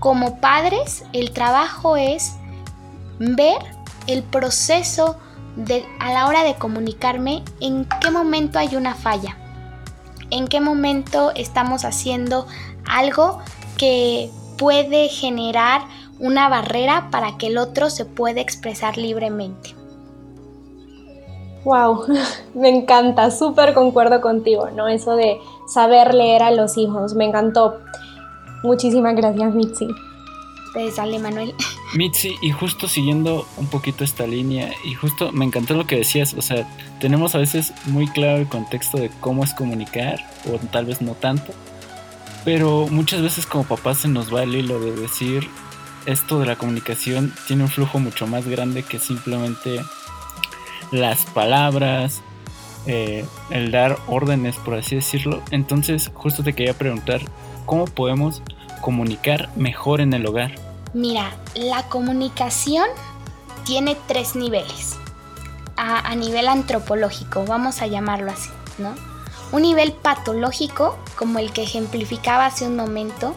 Como 0.00 0.40
padres, 0.40 1.04
el 1.12 1.30
trabajo 1.30 1.96
es 1.96 2.32
ver 3.20 3.62
el 4.08 4.24
proceso 4.24 5.16
a 5.98 6.12
la 6.12 6.26
hora 6.26 6.44
de 6.44 6.54
comunicarme 6.54 7.42
en 7.60 7.86
qué 8.00 8.10
momento 8.10 8.58
hay 8.58 8.76
una 8.76 8.94
falla, 8.94 9.36
en 10.30 10.48
qué 10.48 10.60
momento 10.60 11.32
estamos 11.34 11.84
haciendo 11.84 12.46
algo 12.86 13.38
que 13.76 14.30
puede 14.58 15.08
generar 15.08 15.82
una 16.18 16.48
barrera 16.48 17.08
para 17.10 17.36
que 17.36 17.48
el 17.48 17.58
otro 17.58 17.90
se 17.90 18.04
pueda 18.04 18.40
expresar 18.40 18.96
libremente. 18.96 19.74
Wow, 21.64 22.06
me 22.54 22.68
encanta, 22.68 23.30
súper 23.30 23.74
concuerdo 23.74 24.20
contigo, 24.20 24.70
¿no? 24.70 24.88
Eso 24.88 25.16
de 25.16 25.38
saber 25.68 26.14
leer 26.14 26.42
a 26.42 26.50
los 26.50 26.76
hijos, 26.76 27.14
me 27.14 27.24
encantó. 27.24 27.78
Muchísimas 28.62 29.14
gracias, 29.14 29.54
Mitzi. 29.54 29.88
Pues 30.72 30.96
sale, 30.96 31.18
Manuel. 31.18 31.54
Mitzi, 31.94 32.36
y 32.40 32.50
justo 32.50 32.88
siguiendo 32.88 33.46
un 33.56 33.66
poquito 33.66 34.04
esta 34.04 34.26
línea, 34.26 34.72
y 34.84 34.94
justo 34.94 35.30
me 35.32 35.44
encantó 35.44 35.74
lo 35.74 35.86
que 35.86 35.96
decías, 35.96 36.34
o 36.34 36.42
sea, 36.42 36.66
tenemos 37.00 37.34
a 37.34 37.38
veces 37.38 37.72
muy 37.86 38.08
claro 38.08 38.38
el 38.38 38.48
contexto 38.48 38.98
de 38.98 39.10
cómo 39.20 39.44
es 39.44 39.52
comunicar, 39.52 40.24
o 40.46 40.58
tal 40.68 40.86
vez 40.86 41.02
no 41.02 41.12
tanto, 41.12 41.52
pero 42.44 42.88
muchas 42.90 43.20
veces 43.20 43.44
como 43.44 43.64
papás 43.64 43.98
se 43.98 44.08
nos 44.08 44.34
va 44.34 44.42
el 44.42 44.54
hilo 44.54 44.80
de 44.80 44.92
decir, 44.92 45.48
esto 46.06 46.40
de 46.40 46.46
la 46.46 46.56
comunicación 46.56 47.32
tiene 47.46 47.64
un 47.64 47.68
flujo 47.68 47.98
mucho 47.98 48.26
más 48.26 48.46
grande 48.48 48.82
que 48.82 48.98
simplemente 48.98 49.80
las 50.90 51.26
palabras, 51.26 52.22
eh, 52.86 53.24
el 53.50 53.70
dar 53.70 53.98
órdenes, 54.08 54.56
por 54.56 54.74
así 54.74 54.96
decirlo. 54.96 55.42
Entonces, 55.50 56.10
justo 56.14 56.42
te 56.42 56.54
quería 56.54 56.74
preguntar, 56.74 57.20
¿cómo 57.66 57.84
podemos 57.84 58.42
comunicar 58.80 59.50
mejor 59.56 60.00
en 60.00 60.12
el 60.12 60.26
hogar? 60.26 60.52
Mira, 60.94 61.34
la 61.54 61.84
comunicación 61.88 62.86
tiene 63.64 63.96
tres 64.08 64.36
niveles. 64.36 64.96
A, 65.76 66.14
nivel 66.14 66.48
antropológico, 66.48 67.44
vamos 67.46 67.80
a 67.80 67.86
llamarlo 67.86 68.30
así, 68.30 68.50
¿no? 68.78 68.94
Un 69.52 69.62
nivel 69.62 69.92
patológico, 69.94 70.98
como 71.16 71.38
el 71.38 71.50
que 71.52 71.62
ejemplificaba 71.62 72.46
hace 72.46 72.66
un 72.66 72.76
momento, 72.76 73.34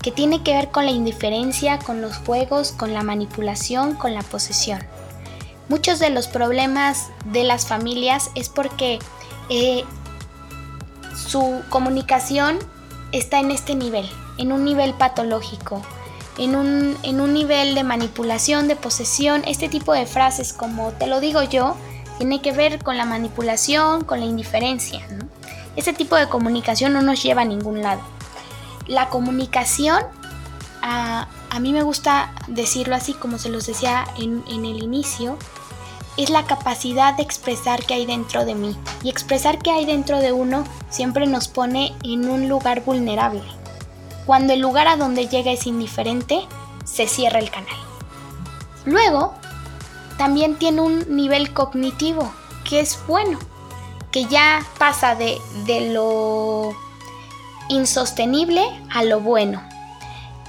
que 0.00 0.12
tiene 0.12 0.42
que 0.42 0.54
ver 0.54 0.70
con 0.70 0.86
la 0.86 0.92
indiferencia, 0.92 1.80
con 1.80 2.00
los 2.00 2.16
juegos, 2.18 2.70
con 2.70 2.94
la 2.94 3.02
manipulación, 3.02 3.94
con 3.94 4.14
la 4.14 4.22
posesión. 4.22 4.78
Muchos 5.68 5.98
de 5.98 6.10
los 6.10 6.28
problemas 6.28 7.08
de 7.24 7.42
las 7.42 7.66
familias 7.66 8.30
es 8.36 8.48
porque 8.48 9.00
eh, 9.50 9.84
su 11.14 11.62
comunicación 11.68 12.58
está 13.10 13.40
en 13.40 13.50
este 13.50 13.74
nivel, 13.74 14.08
en 14.38 14.52
un 14.52 14.64
nivel 14.64 14.94
patológico, 14.94 15.82
en 16.38 16.54
un, 16.54 16.96
en 17.02 17.20
un 17.20 17.32
nivel 17.32 17.74
de 17.74 17.82
manipulación, 17.82 18.68
de 18.68 18.76
posesión, 18.76 19.42
este 19.46 19.68
tipo 19.68 19.92
de 19.92 20.06
frases 20.06 20.52
como 20.52 20.92
te 20.92 21.06
lo 21.06 21.20
digo 21.20 21.42
yo, 21.42 21.76
tiene 22.18 22.40
que 22.40 22.52
ver 22.52 22.82
con 22.82 22.96
la 22.96 23.04
manipulación, 23.04 24.04
con 24.04 24.20
la 24.20 24.26
indiferencia. 24.26 25.06
¿no? 25.10 25.26
Este 25.76 25.92
tipo 25.92 26.16
de 26.16 26.28
comunicación 26.28 26.92
no 26.92 27.02
nos 27.02 27.22
lleva 27.22 27.42
a 27.42 27.44
ningún 27.46 27.82
lado. 27.82 28.00
La 28.86 29.08
comunicación, 29.08 30.00
a, 30.82 31.28
mí 31.60 31.72
me 31.72 31.82
gusta 31.82 32.32
decirlo 32.48 32.94
así 32.94 33.14
como 33.14 33.38
se 33.38 33.48
los 33.48 33.66
decía 33.66 34.06
en, 34.18 34.44
en 34.48 34.66
el 34.66 34.82
inicio, 34.82 35.38
es 36.16 36.30
la 36.30 36.44
capacidad 36.44 37.14
de 37.14 37.22
expresar 37.22 37.84
qué 37.84 37.94
hay 37.94 38.06
dentro 38.06 38.44
de 38.44 38.54
mí. 38.54 38.76
Y 39.02 39.10
expresar 39.10 39.58
qué 39.58 39.70
hay 39.70 39.84
dentro 39.84 40.18
de 40.18 40.32
uno 40.32 40.64
siempre 40.90 41.26
nos 41.26 41.48
pone 41.48 41.94
en 42.02 42.28
un 42.28 42.48
lugar 42.48 42.84
vulnerable. 42.84 43.42
Cuando 44.26 44.52
el 44.52 44.60
lugar 44.60 44.88
a 44.88 44.96
donde 44.96 45.28
llega 45.28 45.52
es 45.52 45.66
indiferente, 45.66 46.40
se 46.84 47.06
cierra 47.06 47.38
el 47.38 47.50
canal. 47.50 47.76
Luego, 48.84 49.34
también 50.18 50.56
tiene 50.56 50.80
un 50.80 51.16
nivel 51.16 51.52
cognitivo, 51.52 52.32
que 52.68 52.80
es 52.80 52.98
bueno, 53.06 53.38
que 54.10 54.24
ya 54.24 54.66
pasa 54.78 55.14
de, 55.14 55.38
de 55.64 55.92
lo 55.92 56.74
insostenible 57.68 58.62
a 58.92 59.04
lo 59.04 59.20
bueno, 59.20 59.62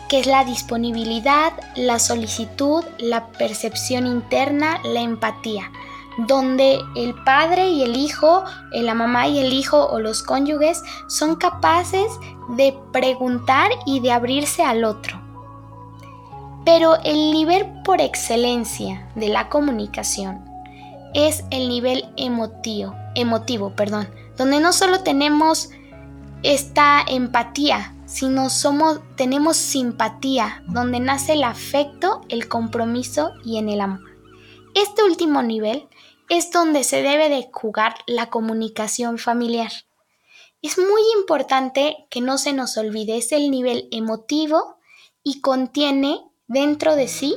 que 0.09 0.19
es 0.19 0.25
la 0.27 0.43
disponibilidad, 0.43 1.53
la 1.75 1.99
solicitud, 1.99 2.83
la 2.97 3.27
percepción 3.27 4.07
interna, 4.07 4.79
la 4.83 5.01
empatía 5.01 5.71
donde 6.17 6.79
el 6.95 7.13
padre 7.23 7.69
y 7.69 7.83
el 7.83 7.95
hijo, 7.95 8.43
eh, 8.71 8.81
la 8.81 8.93
mamá 8.93 9.27
y 9.27 9.39
el 9.39 9.53
hijo 9.53 9.85
o 9.85 9.99
los 9.99 10.23
cónyuges 10.23 10.83
son 11.07 11.35
capaces 11.35 12.07
de 12.49 12.77
preguntar 12.91 13.69
y 13.85 13.99
de 13.99 14.11
abrirse 14.11 14.63
al 14.63 14.83
otro. 14.83 15.21
Pero 16.65 16.95
el 17.03 17.31
nivel 17.31 17.65
por 17.83 18.01
excelencia 18.01 19.09
de 19.15 19.29
la 19.29 19.47
comunicación 19.49 20.43
es 21.13 21.43
el 21.51 21.69
nivel 21.69 22.05
emotivo, 22.17 22.93
emotivo, 23.15 23.75
perdón, 23.75 24.07
donde 24.37 24.59
no 24.59 24.73
solo 24.73 25.01
tenemos 25.03 25.69
esta 26.43 27.03
empatía, 27.07 27.93
sino 28.05 28.49
somos 28.49 29.01
tenemos 29.15 29.57
simpatía, 29.57 30.63
donde 30.67 30.99
nace 30.99 31.33
el 31.33 31.43
afecto, 31.43 32.21
el 32.29 32.47
compromiso 32.47 33.31
y 33.43 33.57
en 33.57 33.69
el 33.69 33.81
amor. 33.81 34.01
Este 34.75 35.03
último 35.03 35.41
nivel 35.41 35.87
es 36.29 36.51
donde 36.51 36.83
se 36.83 37.01
debe 37.01 37.29
de 37.29 37.49
jugar 37.51 37.95
la 38.05 38.29
comunicación 38.29 39.17
familiar. 39.17 39.71
Es 40.61 40.77
muy 40.77 41.01
importante 41.17 42.07
que 42.09 42.21
no 42.21 42.37
se 42.37 42.53
nos 42.53 42.77
olvide, 42.77 43.17
es 43.17 43.31
el 43.31 43.51
nivel 43.51 43.87
emotivo 43.91 44.77
y 45.23 45.41
contiene 45.41 46.21
dentro 46.47 46.95
de 46.95 47.07
sí, 47.07 47.35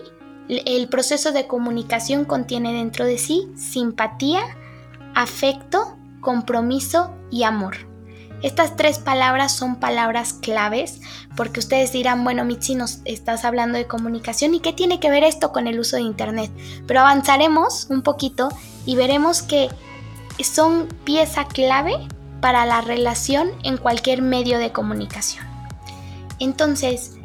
el 0.49 0.89
proceso 0.89 1.31
de 1.31 1.47
comunicación 1.47 2.25
contiene 2.25 2.73
dentro 2.73 3.05
de 3.05 3.19
sí 3.19 3.49
simpatía, 3.57 4.41
afecto, 5.15 5.97
compromiso 6.21 7.15
y 7.31 7.45
amor. 7.45 7.91
Estas 8.43 8.75
tres 8.75 8.99
palabras 8.99 9.53
son 9.53 9.77
palabras 9.77 10.33
claves 10.33 11.01
porque 11.37 11.61
ustedes 11.61 11.93
dirán, 11.93 12.25
bueno, 12.25 12.45
Mitzi, 12.45 12.75
nos 12.75 13.01
estás 13.05 13.45
hablando 13.45 13.77
de 13.77 13.87
comunicación 13.87 14.55
y 14.55 14.61
qué 14.61 14.73
tiene 14.73 14.99
que 14.99 15.11
ver 15.11 15.25
esto 15.25 15.53
con 15.53 15.67
el 15.67 15.79
uso 15.79 15.97
de 15.97 16.03
Internet. 16.03 16.51
Pero 16.87 17.01
avanzaremos 17.01 17.87
un 17.91 18.03
poquito 18.03 18.49
y 18.87 18.97
veremos 18.97 19.43
que 19.43 19.69
son 20.43 20.89
pieza 21.05 21.45
clave 21.45 21.95
para 22.41 22.65
la 22.67 22.81
relación 22.81 23.51
en 23.63 23.77
cualquier 23.77 24.23
medio 24.23 24.59
de 24.59 24.73
comunicación. 24.73 25.45
Entonces, 26.39 27.17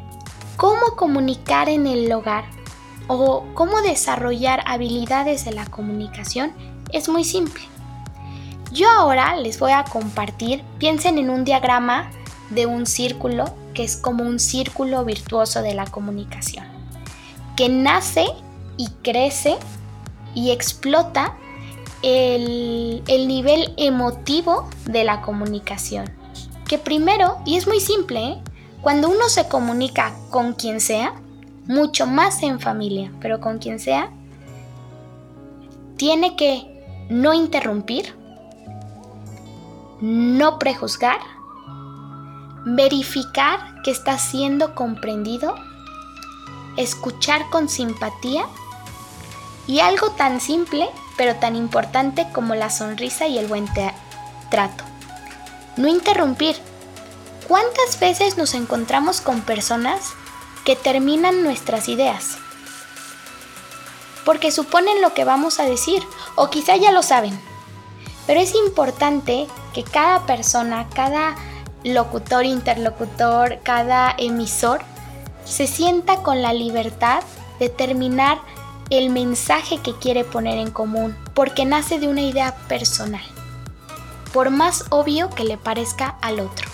¿cómo 0.56 0.96
comunicar 0.96 1.68
en 1.68 1.86
el 1.86 2.12
hogar 2.12 2.44
o 3.08 3.44
cómo 3.54 3.80
desarrollar 3.80 4.62
habilidades 4.66 5.44
de 5.44 5.52
la 5.52 5.64
comunicación? 5.66 6.52
Es 6.92 7.08
muy 7.08 7.24
simple. 7.24 7.62
Yo 8.72 8.90
ahora 8.90 9.36
les 9.36 9.58
voy 9.58 9.72
a 9.72 9.84
compartir, 9.84 10.62
piensen 10.78 11.18
en 11.18 11.30
un 11.30 11.44
diagrama 11.44 12.10
de 12.50 12.66
un 12.66 12.86
círculo 12.86 13.46
que 13.74 13.84
es 13.84 13.96
como 13.96 14.24
un 14.24 14.38
círculo 14.38 15.04
virtuoso 15.04 15.62
de 15.62 15.74
la 15.74 15.86
comunicación, 15.86 16.64
que 17.56 17.68
nace 17.68 18.26
y 18.76 18.88
crece 19.02 19.56
y 20.34 20.50
explota 20.50 21.36
el, 22.02 23.02
nivel 23.26 23.74
emotivo 23.76 24.68
de 24.84 25.04
la 25.04 25.22
comunicación. 25.22 26.10
Que 26.68 26.78
primero, 26.78 27.38
y 27.44 27.56
es 27.56 27.66
muy 27.66 27.80
simple, 27.80 28.24
¿eh? 28.24 28.42
cuando 28.82 29.08
uno 29.08 29.28
se 29.28 29.48
comunica 29.48 30.14
con 30.30 30.54
quien 30.54 30.80
sea, 30.80 31.14
mucho 31.66 32.06
más 32.06 32.42
en 32.42 32.60
familia, 32.60 33.12
pero 33.20 33.40
con 33.40 33.58
quien 33.58 33.80
sea, 33.80 34.10
tiene 35.96 36.36
que 36.36 37.06
no 37.08 37.34
interrumpir, 37.34 38.14
no 40.00 40.58
prejuzgar, 40.58 41.18
verificar 42.64 43.82
que 43.82 43.90
está 43.90 44.18
siendo 44.18 44.74
comprendido, 44.74 45.54
escuchar 46.76 47.48
con 47.50 47.68
simpatía 47.68 48.46
y 49.66 49.80
algo 49.80 50.10
tan 50.10 50.40
simple 50.40 50.88
pero 51.16 51.36
tan 51.36 51.56
importante 51.56 52.26
como 52.32 52.54
la 52.54 52.70
sonrisa 52.70 53.26
y 53.26 53.38
el 53.38 53.46
buen 53.46 53.66
trato. 54.50 54.84
no 55.76 55.88
interrumpir. 55.88 56.56
¿Cuántas 57.48 58.00
veces 58.00 58.36
nos 58.36 58.54
encontramos 58.54 59.20
con 59.20 59.42
personas 59.42 60.00
que 60.64 60.74
terminan 60.74 61.42
nuestras 61.42 61.88
ideas? 61.88 62.38
Porque 64.24 64.50
suponen 64.50 65.00
lo 65.00 65.14
que 65.14 65.24
vamos 65.24 65.60
a 65.60 65.64
decir, 65.64 66.02
o 66.34 66.50
quizá 66.50 66.76
ya 66.76 66.90
lo 66.90 67.02
saben. 67.02 67.38
Pero 68.26 68.40
es 68.40 68.54
importante 68.54 69.46
que 69.72 69.84
cada 69.84 70.26
persona, 70.26 70.88
cada 70.92 71.36
locutor, 71.84 72.44
interlocutor, 72.44 73.60
cada 73.62 74.14
emisor, 74.18 74.80
se 75.44 75.68
sienta 75.68 76.22
con 76.22 76.42
la 76.42 76.52
libertad 76.52 77.22
de 77.60 77.68
terminar 77.68 78.40
el 78.90 79.10
mensaje 79.10 79.78
que 79.78 79.94
quiere 79.94 80.24
poner 80.24 80.58
en 80.58 80.70
común, 80.70 81.16
porque 81.34 81.64
nace 81.64 81.98
de 81.98 82.08
una 82.08 82.20
idea 82.20 82.54
personal, 82.68 83.24
por 84.32 84.50
más 84.50 84.84
obvio 84.90 85.30
que 85.30 85.44
le 85.44 85.58
parezca 85.58 86.16
al 86.20 86.40
otro. 86.40 86.68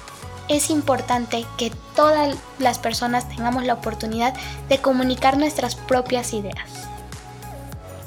Es 0.48 0.70
importante 0.70 1.46
que 1.56 1.72
todas 1.94 2.36
las 2.58 2.78
personas 2.78 3.28
tengamos 3.28 3.64
la 3.64 3.74
oportunidad 3.74 4.34
de 4.68 4.78
comunicar 4.78 5.38
nuestras 5.38 5.74
propias 5.74 6.34
ideas. 6.34 6.68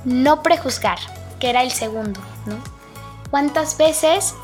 No 0.04 0.44
prejuzgar, 0.44 1.00
que 1.40 1.50
era 1.50 1.64
el 1.64 1.72
segundo, 1.72 2.20
¿no? 2.46 2.58
¿Cuántas 3.32 3.78
veces 3.78 4.36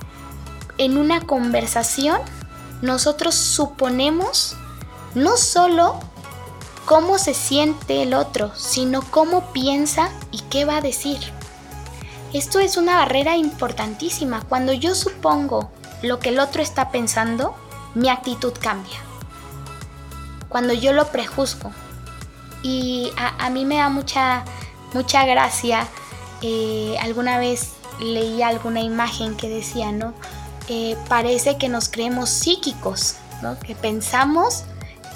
en 0.77 0.97
una 0.97 1.21
conversación 1.21 2.19
nosotros 2.81 3.35
suponemos 3.35 4.55
no 5.13 5.37
solo 5.37 5.99
cómo 6.85 7.17
se 7.17 7.33
siente 7.33 8.03
el 8.03 8.13
otro, 8.13 8.51
sino 8.55 9.01
cómo 9.01 9.51
piensa 9.53 10.09
y 10.31 10.39
qué 10.49 10.65
va 10.65 10.77
a 10.77 10.81
decir. 10.81 11.19
Esto 12.33 12.59
es 12.59 12.77
una 12.77 12.97
barrera 12.97 13.35
importantísima. 13.35 14.41
Cuando 14.47 14.73
yo 14.73 14.95
supongo 14.95 15.69
lo 16.01 16.19
que 16.19 16.29
el 16.29 16.39
otro 16.39 16.61
está 16.61 16.89
pensando, 16.89 17.55
mi 17.93 18.09
actitud 18.09 18.53
cambia. 18.59 18.97
Cuando 20.49 20.73
yo 20.73 20.93
lo 20.93 21.07
prejuzgo. 21.07 21.71
Y 22.63 23.11
a, 23.17 23.49
mí 23.49 23.65
me 23.65 23.77
da 23.77 23.89
mucha, 23.89 24.45
mucha 24.93 25.25
gracia. 25.25 25.87
Eh, 26.41 26.95
alguna 27.01 27.37
vez 27.37 27.73
leí 27.99 28.41
alguna 28.41 28.81
imagen 28.81 29.35
que 29.35 29.49
decía, 29.49 29.91
¿no? 29.91 30.13
Eh, 30.67 30.95
parece 31.09 31.57
que 31.57 31.69
nos 31.69 31.89
creemos 31.89 32.29
psíquicos, 32.29 33.15
¿no? 33.41 33.59
Que 33.59 33.75
pensamos 33.75 34.63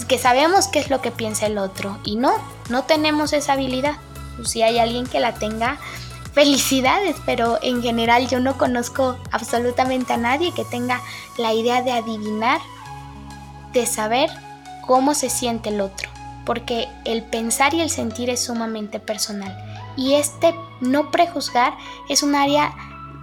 que 0.07 0.17
sabemos 0.17 0.67
qué 0.67 0.79
es 0.79 0.89
lo 0.89 1.01
que 1.01 1.11
piensa 1.11 1.45
el 1.45 1.57
otro 1.57 1.97
y 2.03 2.15
no, 2.15 2.33
no 2.69 2.83
tenemos 2.83 3.33
esa 3.33 3.53
habilidad. 3.53 3.95
Si 4.43 4.61
hay 4.61 4.79
alguien 4.79 5.07
que 5.07 5.19
la 5.19 5.33
tenga, 5.33 5.79
felicidades, 6.35 7.15
pero 7.25 7.57
en 7.61 7.81
general 7.81 8.27
yo 8.27 8.41
no 8.41 8.57
conozco 8.57 9.17
absolutamente 9.31 10.11
a 10.11 10.17
nadie 10.17 10.51
que 10.51 10.65
tenga 10.65 10.99
la 11.37 11.53
idea 11.53 11.81
de 11.81 11.93
adivinar, 11.93 12.59
de 13.71 13.85
saber 13.85 14.29
cómo 14.85 15.15
se 15.15 15.29
siente 15.29 15.69
el 15.69 15.79
otro, 15.79 16.09
porque 16.45 16.89
el 17.05 17.23
pensar 17.23 17.73
y 17.73 17.79
el 17.79 17.89
sentir 17.89 18.29
es 18.29 18.43
sumamente 18.43 18.99
personal. 18.99 19.57
Y 19.95 20.15
este 20.15 20.53
no 20.81 21.09
prejuzgar 21.09 21.77
es 22.09 22.21
un 22.21 22.35
área 22.35 22.73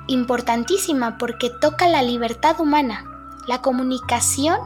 importantísima 0.06 1.18
porque 1.18 1.50
toca 1.60 1.88
la 1.88 2.02
libertad 2.02 2.58
humana, 2.60 3.04
la 3.46 3.60
comunicación 3.60 4.58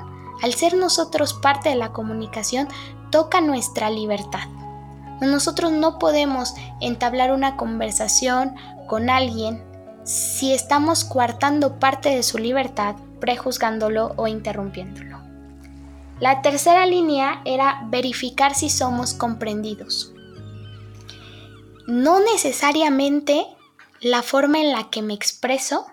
al 0.42 0.54
ser 0.54 0.76
nosotros 0.76 1.34
parte 1.34 1.68
de 1.68 1.76
la 1.76 1.92
comunicación, 1.92 2.68
toca 3.10 3.40
nuestra 3.40 3.90
libertad. 3.90 4.48
Nosotros 5.20 5.72
no 5.72 5.98
podemos 5.98 6.54
entablar 6.80 7.32
una 7.32 7.56
conversación 7.56 8.54
con 8.86 9.08
alguien 9.08 9.64
si 10.04 10.52
estamos 10.52 11.04
coartando 11.04 11.80
parte 11.80 12.10
de 12.10 12.22
su 12.22 12.38
libertad, 12.38 12.96
prejuzgándolo 13.20 14.12
o 14.16 14.28
interrumpiéndolo. 14.28 15.18
La 16.20 16.42
tercera 16.42 16.86
línea 16.86 17.42
era 17.44 17.82
verificar 17.88 18.54
si 18.54 18.70
somos 18.70 19.14
comprendidos. 19.14 20.12
No 21.86 22.20
necesariamente 22.20 23.46
la 24.00 24.22
forma 24.22 24.60
en 24.60 24.72
la 24.72 24.90
que 24.90 25.02
me 25.02 25.14
expreso 25.14 25.86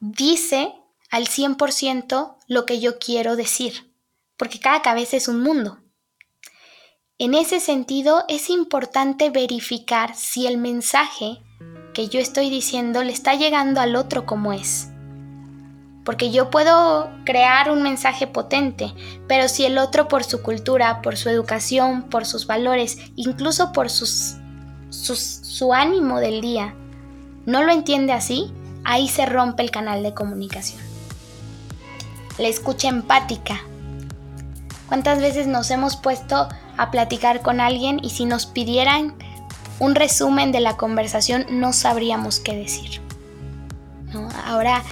dice 0.00 0.74
al 1.16 1.28
100% 1.28 2.36
lo 2.46 2.66
que 2.66 2.78
yo 2.78 2.98
quiero 2.98 3.36
decir, 3.36 3.90
porque 4.36 4.60
cada 4.60 4.82
cabeza 4.82 5.16
es 5.16 5.28
un 5.28 5.42
mundo. 5.42 5.78
En 7.16 7.32
ese 7.32 7.58
sentido, 7.58 8.26
es 8.28 8.50
importante 8.50 9.30
verificar 9.30 10.14
si 10.14 10.46
el 10.46 10.58
mensaje 10.58 11.42
que 11.94 12.08
yo 12.08 12.20
estoy 12.20 12.50
diciendo 12.50 13.02
le 13.02 13.12
está 13.12 13.34
llegando 13.34 13.80
al 13.80 13.96
otro 13.96 14.26
como 14.26 14.52
es. 14.52 14.88
Porque 16.04 16.30
yo 16.30 16.50
puedo 16.50 17.08
crear 17.24 17.70
un 17.70 17.82
mensaje 17.82 18.26
potente, 18.26 18.92
pero 19.26 19.48
si 19.48 19.64
el 19.64 19.78
otro 19.78 20.08
por 20.08 20.22
su 20.22 20.42
cultura, 20.42 21.00
por 21.00 21.16
su 21.16 21.30
educación, 21.30 22.10
por 22.10 22.26
sus 22.26 22.46
valores, 22.46 22.98
incluso 23.16 23.72
por 23.72 23.88
sus, 23.88 24.36
su 24.90 25.72
ánimo 25.72 26.20
del 26.20 26.42
día, 26.42 26.74
no 27.46 27.62
lo 27.62 27.72
entiende 27.72 28.12
así, 28.12 28.52
ahí 28.84 29.08
se 29.08 29.24
rompe 29.24 29.62
el 29.62 29.70
canal 29.70 30.02
de 30.02 30.12
comunicación 30.12 30.85
la 32.38 32.48
escucha 32.48 32.88
empática. 32.88 33.60
¿Cuántas 34.88 35.20
veces 35.20 35.46
nos 35.46 35.70
hemos 35.70 35.96
puesto 35.96 36.48
a 36.76 36.90
platicar 36.90 37.42
con 37.42 37.60
alguien 37.60 38.00
y 38.02 38.10
si 38.10 38.24
nos 38.24 38.46
pidieran 38.46 39.14
un 39.78 39.94
resumen 39.94 40.52
de 40.52 40.60
la 40.60 40.76
conversación 40.76 41.46
no 41.50 41.72
sabríamos 41.72 42.40
qué 42.40 42.56
decir? 42.56 43.00
Ahora 44.46 44.82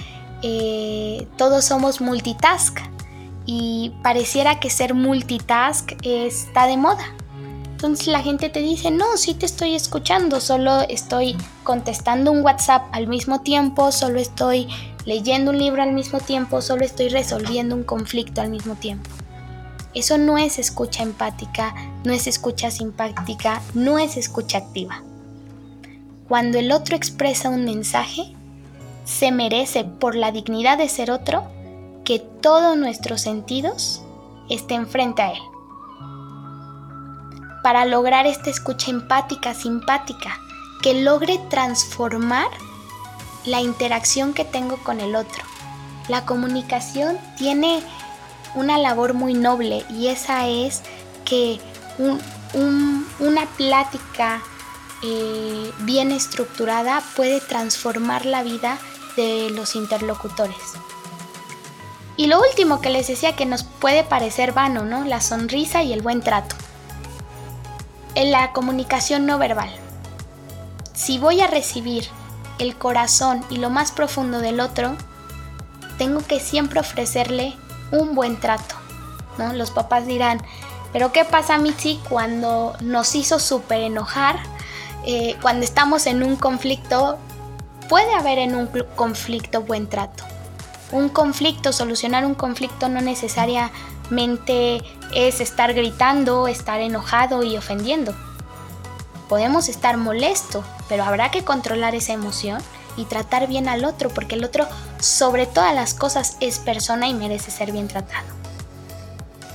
eh, 0.41 1.27
todos 1.37 1.65
somos 1.65 2.01
multitask 2.01 2.79
y 3.45 3.93
pareciera 4.03 4.59
que 4.59 4.69
ser 4.69 4.93
multitask 4.93 5.93
está 6.03 6.67
de 6.67 6.77
moda. 6.77 7.05
Entonces 7.71 8.07
la 8.07 8.21
gente 8.21 8.49
te 8.49 8.61
dice, 8.61 8.89
no, 8.89 9.17
sí 9.17 9.33
te 9.33 9.45
estoy 9.45 9.75
escuchando, 9.75 10.39
solo 10.39 10.81
estoy 10.81 11.37
contestando 11.63 12.31
un 12.31 12.41
WhatsApp 12.41 12.83
al 12.91 13.07
mismo 13.07 13.41
tiempo, 13.41 13.91
solo 13.91 14.19
estoy 14.19 14.67
leyendo 15.05 15.51
un 15.51 15.57
libro 15.57 15.81
al 15.81 15.93
mismo 15.93 16.19
tiempo, 16.19 16.61
solo 16.61 16.83
estoy 16.83 17.09
resolviendo 17.09 17.75
un 17.75 17.83
conflicto 17.83 18.41
al 18.41 18.49
mismo 18.49 18.75
tiempo. 18.75 19.09
Eso 19.93 20.17
no 20.17 20.37
es 20.37 20.59
escucha 20.59 21.03
empática, 21.03 21.73
no 22.03 22.11
es 22.11 22.27
escucha 22.27 22.69
simpática, 22.69 23.61
no 23.73 23.97
es 23.97 24.17
escucha 24.17 24.57
activa. 24.57 25.01
Cuando 26.27 26.59
el 26.59 26.71
otro 26.71 26.95
expresa 26.95 27.49
un 27.49 27.63
mensaje, 27.65 28.35
se 29.05 29.31
merece 29.31 29.85
por 29.85 30.15
la 30.15 30.31
dignidad 30.31 30.77
de 30.77 30.89
ser 30.89 31.11
otro 31.11 31.45
que 32.03 32.19
todos 32.19 32.75
nuestros 32.75 33.21
sentidos 33.21 34.01
estén 34.49 34.87
frente 34.87 35.21
a 35.21 35.31
él. 35.31 35.39
Para 37.63 37.85
lograr 37.85 38.25
esta 38.25 38.49
escucha 38.49 38.91
empática, 38.91 39.53
simpática, 39.53 40.37
que 40.81 41.01
logre 41.01 41.39
transformar 41.49 42.47
la 43.45 43.61
interacción 43.61 44.33
que 44.33 44.45
tengo 44.45 44.77
con 44.77 44.99
el 45.01 45.15
otro. 45.15 45.43
La 46.07 46.25
comunicación 46.25 47.17
tiene 47.37 47.81
una 48.53 48.77
labor 48.77 49.13
muy 49.13 49.33
noble 49.33 49.85
y 49.89 50.07
esa 50.07 50.47
es 50.47 50.81
que 51.25 51.59
una 51.97 53.45
plática 53.57 54.41
eh, 55.03 55.71
bien 55.79 56.11
estructurada 56.11 57.03
puede 57.15 57.41
transformar 57.41 58.25
la 58.25 58.43
vida 58.43 58.77
de 59.15 59.49
los 59.51 59.75
interlocutores. 59.75 60.57
Y 62.17 62.27
lo 62.27 62.39
último 62.39 62.79
que 62.79 62.89
les 62.89 63.07
decía 63.07 63.35
que 63.35 63.45
nos 63.45 63.63
puede 63.63 64.03
parecer 64.03 64.53
vano, 64.53 64.85
¿no? 64.85 65.03
La 65.03 65.19
sonrisa 65.19 65.83
y 65.83 65.91
el 65.91 66.01
buen 66.01 66.21
trato. 66.21 66.55
En 68.15 68.31
la 68.31 68.53
comunicación 68.53 69.25
no 69.25 69.37
verbal. 69.37 69.69
Si 70.93 71.17
voy 71.17 71.41
a 71.41 71.47
recibir 71.47 72.07
el 72.59 72.75
corazón 72.75 73.43
y 73.49 73.57
lo 73.57 73.69
más 73.69 73.91
profundo 73.91 74.39
del 74.39 74.59
otro, 74.59 74.95
tengo 75.97 76.21
que 76.21 76.39
siempre 76.39 76.79
ofrecerle 76.79 77.55
un 77.91 78.15
buen 78.15 78.39
trato. 78.39 78.75
¿no? 79.37 79.53
Los 79.53 79.71
papás 79.71 80.07
dirán, 80.07 80.41
pero 80.93 81.11
¿qué 81.11 81.25
pasa, 81.25 81.57
Mitzi, 81.57 81.99
cuando 82.09 82.75
nos 82.81 83.15
hizo 83.15 83.39
súper 83.39 83.81
enojar? 83.81 84.39
Eh, 85.05 85.35
cuando 85.41 85.65
estamos 85.65 86.07
en 86.07 86.23
un 86.23 86.35
conflicto, 86.35 87.19
puede 87.89 88.13
haber 88.13 88.39
en 88.39 88.55
un 88.55 88.69
conflicto 88.95 89.61
buen 89.61 89.87
trato. 89.87 90.23
Un 90.91 91.09
conflicto, 91.09 91.73
solucionar 91.73 92.25
un 92.25 92.35
conflicto 92.35 92.89
no 92.89 93.01
necesariamente 93.01 94.83
es 95.13 95.41
estar 95.41 95.73
gritando, 95.73 96.47
estar 96.47 96.79
enojado 96.79 97.43
y 97.43 97.57
ofendiendo. 97.57 98.15
Podemos 99.29 99.69
estar 99.69 99.97
molesto, 99.97 100.63
pero 100.87 101.03
habrá 101.03 101.31
que 101.31 101.43
controlar 101.43 101.95
esa 101.95 102.13
emoción 102.13 102.61
y 102.97 103.05
tratar 103.05 103.47
bien 103.47 103.67
al 103.67 103.85
otro, 103.85 104.09
porque 104.09 104.35
el 104.35 104.43
otro 104.43 104.67
sobre 104.99 105.45
todas 105.47 105.73
las 105.73 105.93
cosas 105.93 106.37
es 106.39 106.59
persona 106.59 107.07
y 107.07 107.13
merece 107.13 107.51
ser 107.51 107.71
bien 107.71 107.87
tratado. 107.87 108.27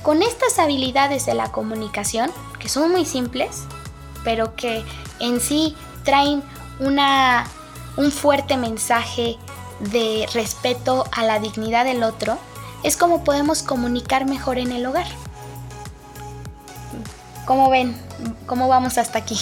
Con 0.03 0.23
estas 0.23 0.59
habilidades 0.59 1.25
de 1.25 1.35
la 1.35 1.51
comunicación, 1.51 2.31
que 2.59 2.69
son 2.69 2.91
muy 2.91 3.05
simples, 3.05 3.63
pero 4.23 4.55
que 4.55 4.83
en 5.19 5.39
sí 5.39 5.75
traen 6.03 6.43
una, 6.79 7.47
un 7.97 8.11
fuerte 8.11 8.57
mensaje, 8.57 9.37
de 9.89 10.27
respeto 10.33 11.05
a 11.11 11.23
la 11.23 11.39
dignidad 11.39 11.85
del 11.85 12.03
otro, 12.03 12.37
es 12.83 12.97
como 12.97 13.23
podemos 13.23 13.63
comunicar 13.63 14.25
mejor 14.25 14.57
en 14.57 14.71
el 14.71 14.85
hogar. 14.85 15.07
¿Cómo 17.45 17.69
ven? 17.69 17.95
¿Cómo 18.45 18.67
vamos 18.67 18.97
hasta 18.97 19.19
aquí? 19.19 19.39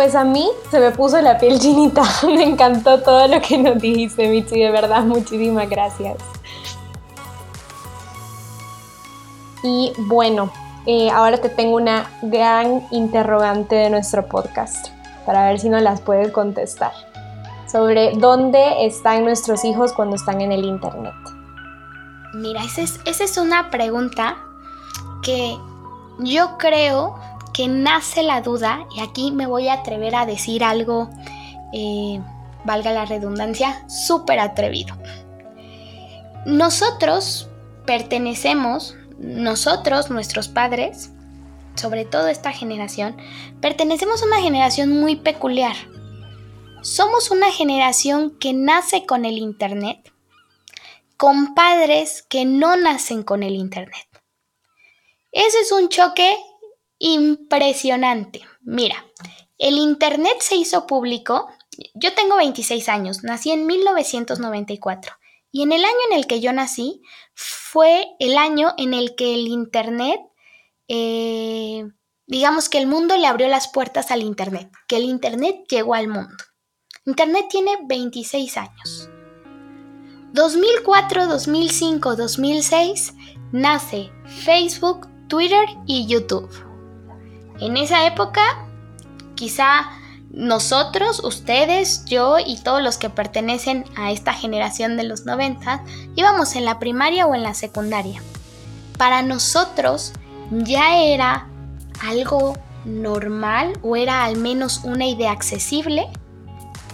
Pues 0.00 0.14
a 0.14 0.24
mí 0.24 0.48
se 0.70 0.80
me 0.80 0.92
puso 0.92 1.20
la 1.20 1.36
piel 1.36 1.60
chinita. 1.60 2.02
Me 2.26 2.42
encantó 2.42 3.02
todo 3.02 3.28
lo 3.28 3.38
que 3.42 3.58
nos 3.58 3.78
dijiste, 3.78 4.30
Mitzi. 4.30 4.58
De 4.58 4.70
verdad, 4.70 5.02
muchísimas 5.02 5.68
gracias. 5.68 6.16
Y 9.62 9.92
bueno, 9.98 10.50
eh, 10.86 11.10
ahora 11.10 11.36
te 11.36 11.50
tengo 11.50 11.76
una 11.76 12.10
gran 12.22 12.86
interrogante 12.90 13.74
de 13.74 13.90
nuestro 13.90 14.26
podcast 14.26 14.88
para 15.26 15.44
ver 15.50 15.60
si 15.60 15.68
nos 15.68 15.82
las 15.82 16.00
puedes 16.00 16.32
contestar 16.32 16.92
sobre 17.70 18.12
dónde 18.16 18.86
están 18.86 19.26
nuestros 19.26 19.66
hijos 19.66 19.92
cuando 19.92 20.16
están 20.16 20.40
en 20.40 20.52
el 20.52 20.64
Internet. 20.64 21.12
Mira, 22.32 22.64
esa 22.64 22.80
es, 22.80 23.00
esa 23.04 23.24
es 23.24 23.36
una 23.36 23.68
pregunta 23.68 24.38
que 25.22 25.58
yo 26.20 26.56
creo 26.56 27.16
que 27.52 27.68
nace 27.68 28.22
la 28.22 28.40
duda, 28.40 28.86
y 28.96 29.00
aquí 29.00 29.32
me 29.32 29.46
voy 29.46 29.68
a 29.68 29.74
atrever 29.74 30.14
a 30.14 30.26
decir 30.26 30.64
algo, 30.64 31.10
eh, 31.72 32.20
valga 32.64 32.92
la 32.92 33.04
redundancia, 33.04 33.88
súper 33.88 34.38
atrevido. 34.38 34.96
Nosotros 36.46 37.48
pertenecemos, 37.86 38.96
nosotros, 39.18 40.10
nuestros 40.10 40.48
padres, 40.48 41.10
sobre 41.74 42.04
todo 42.04 42.28
esta 42.28 42.52
generación, 42.52 43.16
pertenecemos 43.60 44.22
a 44.22 44.26
una 44.26 44.40
generación 44.40 45.00
muy 45.00 45.16
peculiar. 45.16 45.76
Somos 46.82 47.30
una 47.30 47.50
generación 47.52 48.38
que 48.38 48.52
nace 48.52 49.04
con 49.06 49.24
el 49.24 49.38
Internet, 49.38 50.12
con 51.16 51.54
padres 51.54 52.22
que 52.22 52.44
no 52.44 52.76
nacen 52.76 53.22
con 53.22 53.42
el 53.42 53.54
Internet. 53.54 54.06
Ese 55.32 55.60
es 55.60 55.70
un 55.72 55.88
choque 55.88 56.36
impresionante. 57.00 58.42
Mira, 58.60 59.04
el 59.58 59.78
Internet 59.78 60.36
se 60.38 60.54
hizo 60.54 60.86
público. 60.86 61.48
Yo 61.94 62.14
tengo 62.14 62.36
26 62.36 62.88
años, 62.88 63.24
nací 63.24 63.50
en 63.50 63.66
1994. 63.66 65.14
Y 65.50 65.62
en 65.62 65.72
el 65.72 65.84
año 65.84 65.98
en 66.10 66.18
el 66.18 66.28
que 66.28 66.40
yo 66.40 66.52
nací 66.52 67.02
fue 67.34 68.06
el 68.20 68.38
año 68.38 68.72
en 68.76 68.94
el 68.94 69.16
que 69.16 69.34
el 69.34 69.48
Internet, 69.48 70.20
eh, 70.86 71.84
digamos 72.26 72.68
que 72.68 72.78
el 72.78 72.86
mundo 72.86 73.16
le 73.16 73.26
abrió 73.26 73.48
las 73.48 73.66
puertas 73.66 74.12
al 74.12 74.22
Internet, 74.22 74.70
que 74.86 74.96
el 74.96 75.04
Internet 75.04 75.64
llegó 75.68 75.94
al 75.94 76.06
mundo. 76.06 76.36
Internet 77.04 77.46
tiene 77.50 77.78
26 77.82 78.56
años. 78.58 79.08
2004, 80.32 81.26
2005, 81.26 82.14
2006 82.14 83.14
nace 83.50 84.12
Facebook, 84.44 85.08
Twitter 85.26 85.66
y 85.86 86.06
YouTube. 86.06 86.69
En 87.60 87.76
esa 87.76 88.06
época, 88.06 88.42
quizá 89.34 89.90
nosotros, 90.30 91.22
ustedes, 91.24 92.04
yo 92.04 92.38
y 92.38 92.56
todos 92.58 92.82
los 92.82 92.98
que 92.98 93.10
pertenecen 93.10 93.84
a 93.96 94.12
esta 94.12 94.32
generación 94.32 94.96
de 94.96 95.04
los 95.04 95.26
90 95.26 95.82
íbamos 96.14 96.54
en 96.54 96.64
la 96.64 96.78
primaria 96.78 97.26
o 97.26 97.34
en 97.34 97.42
la 97.42 97.54
secundaria. 97.54 98.22
Para 98.96 99.22
nosotros 99.22 100.12
ya 100.50 101.02
era 101.02 101.48
algo 102.00 102.56
normal 102.84 103.78
o 103.82 103.96
era 103.96 104.24
al 104.24 104.36
menos 104.36 104.82
una 104.84 105.06
idea 105.06 105.32
accesible 105.32 106.08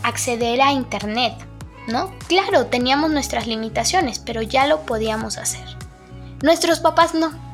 acceder 0.02 0.62
a 0.62 0.72
Internet, 0.72 1.34
¿no? 1.88 2.12
Claro, 2.28 2.66
teníamos 2.66 3.10
nuestras 3.10 3.46
limitaciones, 3.46 4.18
pero 4.18 4.40
ya 4.40 4.66
lo 4.66 4.82
podíamos 4.82 5.36
hacer. 5.36 5.64
Nuestros 6.42 6.80
papás 6.80 7.14
no. 7.14 7.45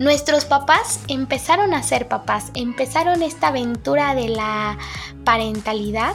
Nuestros 0.00 0.46
papás 0.46 1.00
empezaron 1.08 1.74
a 1.74 1.82
ser 1.82 2.08
papás, 2.08 2.52
empezaron 2.54 3.22
esta 3.22 3.48
aventura 3.48 4.14
de 4.14 4.30
la 4.30 4.78
parentalidad 5.24 6.14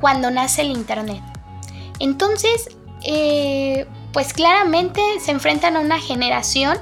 cuando 0.00 0.30
nace 0.30 0.62
el 0.62 0.70
Internet. 0.70 1.20
Entonces, 1.98 2.70
eh, 3.02 3.86
pues 4.14 4.32
claramente 4.32 5.02
se 5.22 5.30
enfrentan 5.30 5.76
a 5.76 5.80
una 5.80 6.00
generación 6.00 6.78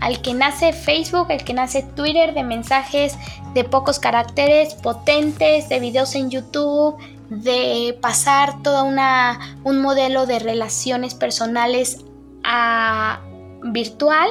al 0.00 0.22
que 0.22 0.32
nace 0.32 0.72
Facebook, 0.72 1.30
al 1.30 1.44
que 1.44 1.52
nace 1.52 1.82
Twitter 1.82 2.32
de 2.32 2.42
mensajes 2.42 3.18
de 3.52 3.64
pocos 3.64 3.98
caracteres, 3.98 4.72
potentes, 4.76 5.68
de 5.68 5.78
videos 5.78 6.14
en 6.14 6.30
YouTube, 6.30 6.96
de 7.28 7.98
pasar 8.00 8.62
todo 8.62 8.84
una, 8.84 9.58
un 9.62 9.82
modelo 9.82 10.24
de 10.24 10.38
relaciones 10.38 11.12
personales 11.12 11.98
a 12.44 13.20
virtual 13.64 14.28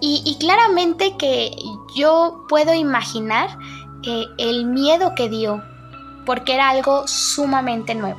y, 0.00 0.36
claramente 0.38 1.16
que 1.16 1.56
yo 1.94 2.44
puedo 2.48 2.74
imaginar 2.74 3.58
eh, 4.04 4.26
el 4.38 4.66
miedo 4.66 5.14
que 5.16 5.28
dio, 5.28 5.62
porque 6.24 6.54
era 6.54 6.68
algo 6.68 7.06
sumamente 7.08 7.94
nuevo. 7.94 8.18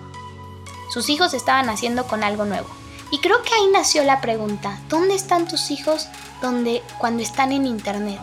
Sus 0.91 1.09
hijos 1.09 1.33
estaban 1.33 1.67
naciendo 1.67 2.05
con 2.05 2.23
algo 2.23 2.45
nuevo. 2.45 2.67
Y 3.11 3.19
creo 3.19 3.41
que 3.43 3.53
ahí 3.53 3.67
nació 3.71 4.03
la 4.03 4.21
pregunta, 4.21 4.79
¿dónde 4.89 5.15
están 5.15 5.47
tus 5.47 5.71
hijos 5.71 6.07
donde, 6.41 6.83
cuando 6.99 7.23
están 7.23 7.51
en 7.51 7.65
Internet? 7.65 8.19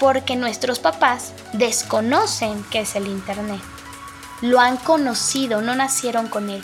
Porque 0.00 0.36
nuestros 0.36 0.78
papás 0.78 1.32
desconocen 1.52 2.64
qué 2.70 2.80
es 2.80 2.94
el 2.94 3.06
Internet. 3.06 3.60
Lo 4.40 4.60
han 4.60 4.76
conocido, 4.76 5.62
no 5.62 5.74
nacieron 5.74 6.28
con 6.28 6.50
él. 6.50 6.62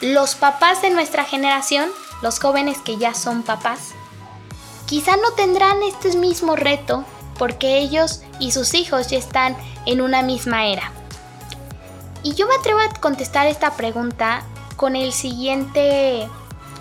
Los 0.00 0.34
papás 0.34 0.82
de 0.82 0.90
nuestra 0.90 1.24
generación, 1.24 1.88
los 2.20 2.38
jóvenes 2.38 2.78
que 2.78 2.98
ya 2.98 3.14
son 3.14 3.42
papás, 3.42 3.94
quizá 4.86 5.16
no 5.16 5.32
tendrán 5.32 5.82
este 5.82 6.16
mismo 6.16 6.56
reto 6.56 7.04
porque 7.38 7.78
ellos 7.78 8.22
y 8.38 8.52
sus 8.52 8.74
hijos 8.74 9.08
ya 9.08 9.18
están 9.18 9.56
en 9.84 10.00
una 10.00 10.22
misma 10.22 10.66
era. 10.66 10.90
Y 12.22 12.34
yo 12.34 12.48
me 12.48 12.54
atrevo 12.54 12.80
a 12.80 12.88
contestar 13.00 13.46
esta 13.46 13.76
pregunta 13.76 14.42
con 14.76 14.96
el 14.96 15.12
siguiente, 15.12 16.28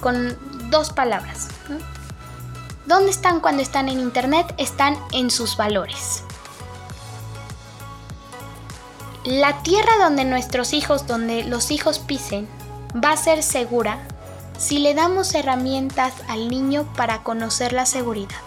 con 0.02 0.38
dos 0.70 0.92
palabras. 0.92 1.50
¿Dónde 2.86 3.12
están 3.12 3.40
cuando 3.40 3.62
están 3.62 3.90
en 3.90 4.00
Internet? 4.00 4.54
Están 4.58 4.98
en 5.12 5.30
sus 5.30 5.58
valores. 5.58 6.24
La 9.24 9.64
tierra 9.64 9.92
donde 10.00 10.24
nuestros 10.24 10.74
hijos, 10.74 11.08
donde 11.08 11.44
los 11.44 11.72
hijos 11.72 11.98
pisen, 12.00 12.48
va 13.04 13.12
a 13.12 13.18
ser 13.18 13.42
segura 13.42 14.08
si 14.58 14.80
le 14.80 14.94
damos 14.94 15.34
herramientas 15.36 16.14
al 16.28 16.50
niño 16.50 16.88
para 16.96 17.24
conocer 17.24 17.74
la 17.74 17.86
seguridad. 17.86 18.38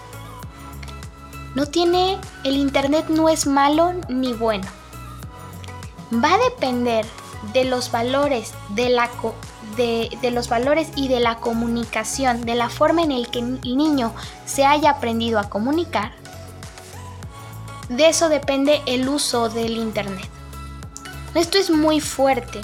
No 1.54 1.66
tiene, 1.66 2.18
el 2.44 2.56
Internet 2.56 3.06
no 3.08 3.28
es 3.28 3.46
malo 3.46 3.94
ni 4.08 4.32
bueno. 4.32 4.66
Va 6.12 6.34
a 6.34 6.38
depender 6.38 7.04
de 7.52 7.64
los 7.64 7.90
valores 7.90 8.52
de, 8.70 8.90
la, 8.90 9.08
de, 9.76 10.16
de 10.20 10.30
los 10.30 10.48
valores 10.48 10.88
y 10.96 11.08
de 11.08 11.20
la 11.20 11.36
comunicación, 11.36 12.42
de 12.42 12.54
la 12.54 12.68
forma 12.68 13.02
en 13.02 13.12
el 13.12 13.28
que 13.30 13.40
el 13.40 13.76
niño 13.76 14.14
se 14.46 14.64
haya 14.64 14.90
aprendido 14.90 15.38
a 15.38 15.48
comunicar. 15.48 16.12
De 17.88 18.08
eso 18.08 18.28
depende 18.28 18.82
el 18.86 19.08
uso 19.08 19.48
del 19.48 19.78
Internet. 19.78 20.28
Esto 21.34 21.58
es 21.58 21.70
muy 21.70 22.00
fuerte, 22.00 22.60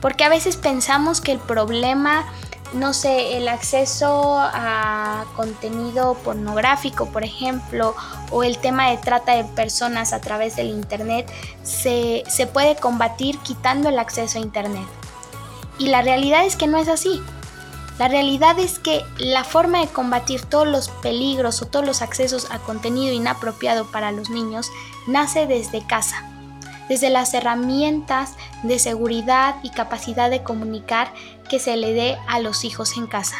porque 0.00 0.24
a 0.24 0.28
veces 0.28 0.56
pensamos 0.56 1.20
que 1.20 1.32
el 1.32 1.38
problema 1.38 2.24
no 2.72 2.92
sé, 2.92 3.36
el 3.36 3.48
acceso 3.48 4.36
a 4.38 5.24
contenido 5.36 6.14
pornográfico, 6.14 7.06
por 7.06 7.24
ejemplo, 7.24 7.94
o 8.30 8.44
el 8.44 8.58
tema 8.58 8.90
de 8.90 8.98
trata 8.98 9.34
de 9.34 9.44
personas 9.44 10.12
a 10.12 10.20
través 10.20 10.56
del 10.56 10.68
Internet, 10.68 11.30
se, 11.62 12.24
se, 12.28 12.46
puede 12.46 12.76
combatir 12.76 13.38
quitando 13.38 13.88
el 13.88 13.98
acceso 13.98 14.38
a 14.38 14.42
Internet. 14.42 14.86
Y 15.78 15.86
la 15.88 16.02
realidad 16.02 16.44
es 16.44 16.56
que 16.56 16.66
no 16.66 16.78
es 16.78 16.88
así. 16.88 17.22
La 17.98 18.08
realidad 18.08 18.58
es 18.58 18.78
que 18.78 19.02
la 19.16 19.44
forma 19.44 19.80
de 19.80 19.88
combatir 19.88 20.44
todos 20.44 20.68
los 20.68 20.88
peligros 20.88 21.62
o 21.62 21.66
todos 21.66 21.84
los 21.84 22.02
accesos 22.02 22.48
a 22.50 22.58
contenido 22.58 23.12
inapropiado 23.12 23.86
para 23.90 24.12
los 24.12 24.30
niños 24.30 24.70
nace 25.06 25.46
desde 25.46 25.84
casa 25.84 26.24
desde 26.88 27.10
las 27.10 27.34
herramientas 27.34 28.32
de 28.62 28.78
seguridad 28.78 29.56
y 29.62 29.70
capacidad 29.70 30.30
de 30.30 30.42
comunicar 30.42 31.12
que 31.48 31.58
se 31.58 31.76
le 31.76 31.92
dé 31.92 32.18
a 32.28 32.40
los 32.40 32.64
hijos 32.64 32.96
en 32.96 33.06
casa. 33.06 33.36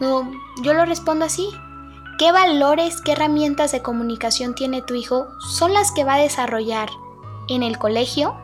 yo 0.00 0.72
lo 0.72 0.84
respondo 0.84 1.24
así. 1.24 1.48
¿Qué 2.18 2.32
valores, 2.32 3.00
qué 3.00 3.12
herramientas 3.12 3.70
de 3.70 3.82
comunicación 3.82 4.54
tiene 4.54 4.82
tu 4.82 4.94
hijo? 4.94 5.28
Son 5.40 5.72
las 5.72 5.92
que 5.92 6.02
va 6.02 6.14
a 6.14 6.20
desarrollar 6.20 6.88
en 7.48 7.62
el 7.62 7.78
colegio, 7.78 8.34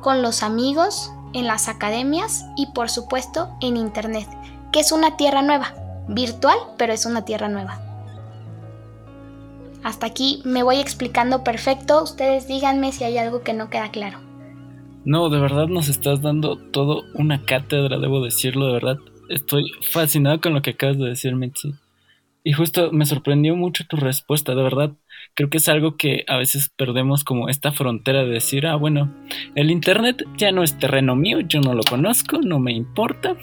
con 0.00 0.20
los 0.20 0.42
amigos, 0.42 1.10
en 1.32 1.46
las 1.46 1.68
academias 1.68 2.44
y 2.56 2.66
por 2.72 2.90
supuesto 2.90 3.48
en 3.60 3.76
Internet, 3.76 4.28
que 4.72 4.80
es 4.80 4.92
una 4.92 5.16
tierra 5.16 5.40
nueva, 5.40 5.74
virtual, 6.08 6.58
pero 6.76 6.92
es 6.92 7.06
una 7.06 7.24
tierra 7.24 7.48
nueva. 7.48 7.80
Hasta 9.82 10.06
aquí 10.06 10.42
me 10.44 10.62
voy 10.62 10.78
explicando 10.78 11.42
perfecto, 11.42 12.02
ustedes 12.02 12.46
díganme 12.46 12.92
si 12.92 13.04
hay 13.04 13.18
algo 13.18 13.42
que 13.42 13.52
no 13.52 13.70
queda 13.70 13.90
claro. 13.90 14.31
No, 15.04 15.30
de 15.30 15.40
verdad 15.40 15.66
nos 15.66 15.88
estás 15.88 16.22
dando 16.22 16.56
todo 16.56 17.02
una 17.14 17.44
cátedra, 17.44 17.98
debo 17.98 18.24
decirlo, 18.24 18.66
de 18.66 18.72
verdad. 18.74 18.98
Estoy 19.28 19.72
fascinado 19.80 20.40
con 20.40 20.54
lo 20.54 20.62
que 20.62 20.70
acabas 20.70 20.98
de 20.98 21.08
decir, 21.08 21.34
Mitzi. 21.34 21.74
Y 22.44 22.52
justo 22.52 22.90
me 22.92 23.04
sorprendió 23.04 23.56
mucho 23.56 23.84
tu 23.86 23.96
respuesta, 23.96 24.54
de 24.54 24.62
verdad. 24.62 24.92
Creo 25.34 25.48
que 25.50 25.58
es 25.58 25.68
algo 25.68 25.96
que 25.96 26.24
a 26.28 26.36
veces 26.36 26.70
perdemos 26.76 27.24
como 27.24 27.48
esta 27.48 27.72
frontera 27.72 28.24
de 28.24 28.30
decir, 28.30 28.66
ah, 28.66 28.76
bueno, 28.76 29.12
el 29.54 29.70
Internet 29.70 30.24
ya 30.36 30.52
no 30.52 30.62
es 30.62 30.78
terreno 30.78 31.16
mío, 31.16 31.40
yo 31.40 31.60
no 31.60 31.74
lo 31.74 31.82
conozco, 31.82 32.40
no 32.40 32.58
me 32.58 32.72
importa. 32.72 33.36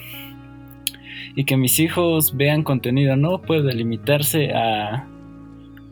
Y 1.34 1.44
que 1.44 1.56
mis 1.56 1.78
hijos 1.78 2.36
vean 2.36 2.62
contenido 2.62 3.16
no 3.16 3.40
puede 3.42 3.74
limitarse 3.74 4.52
a, 4.52 5.06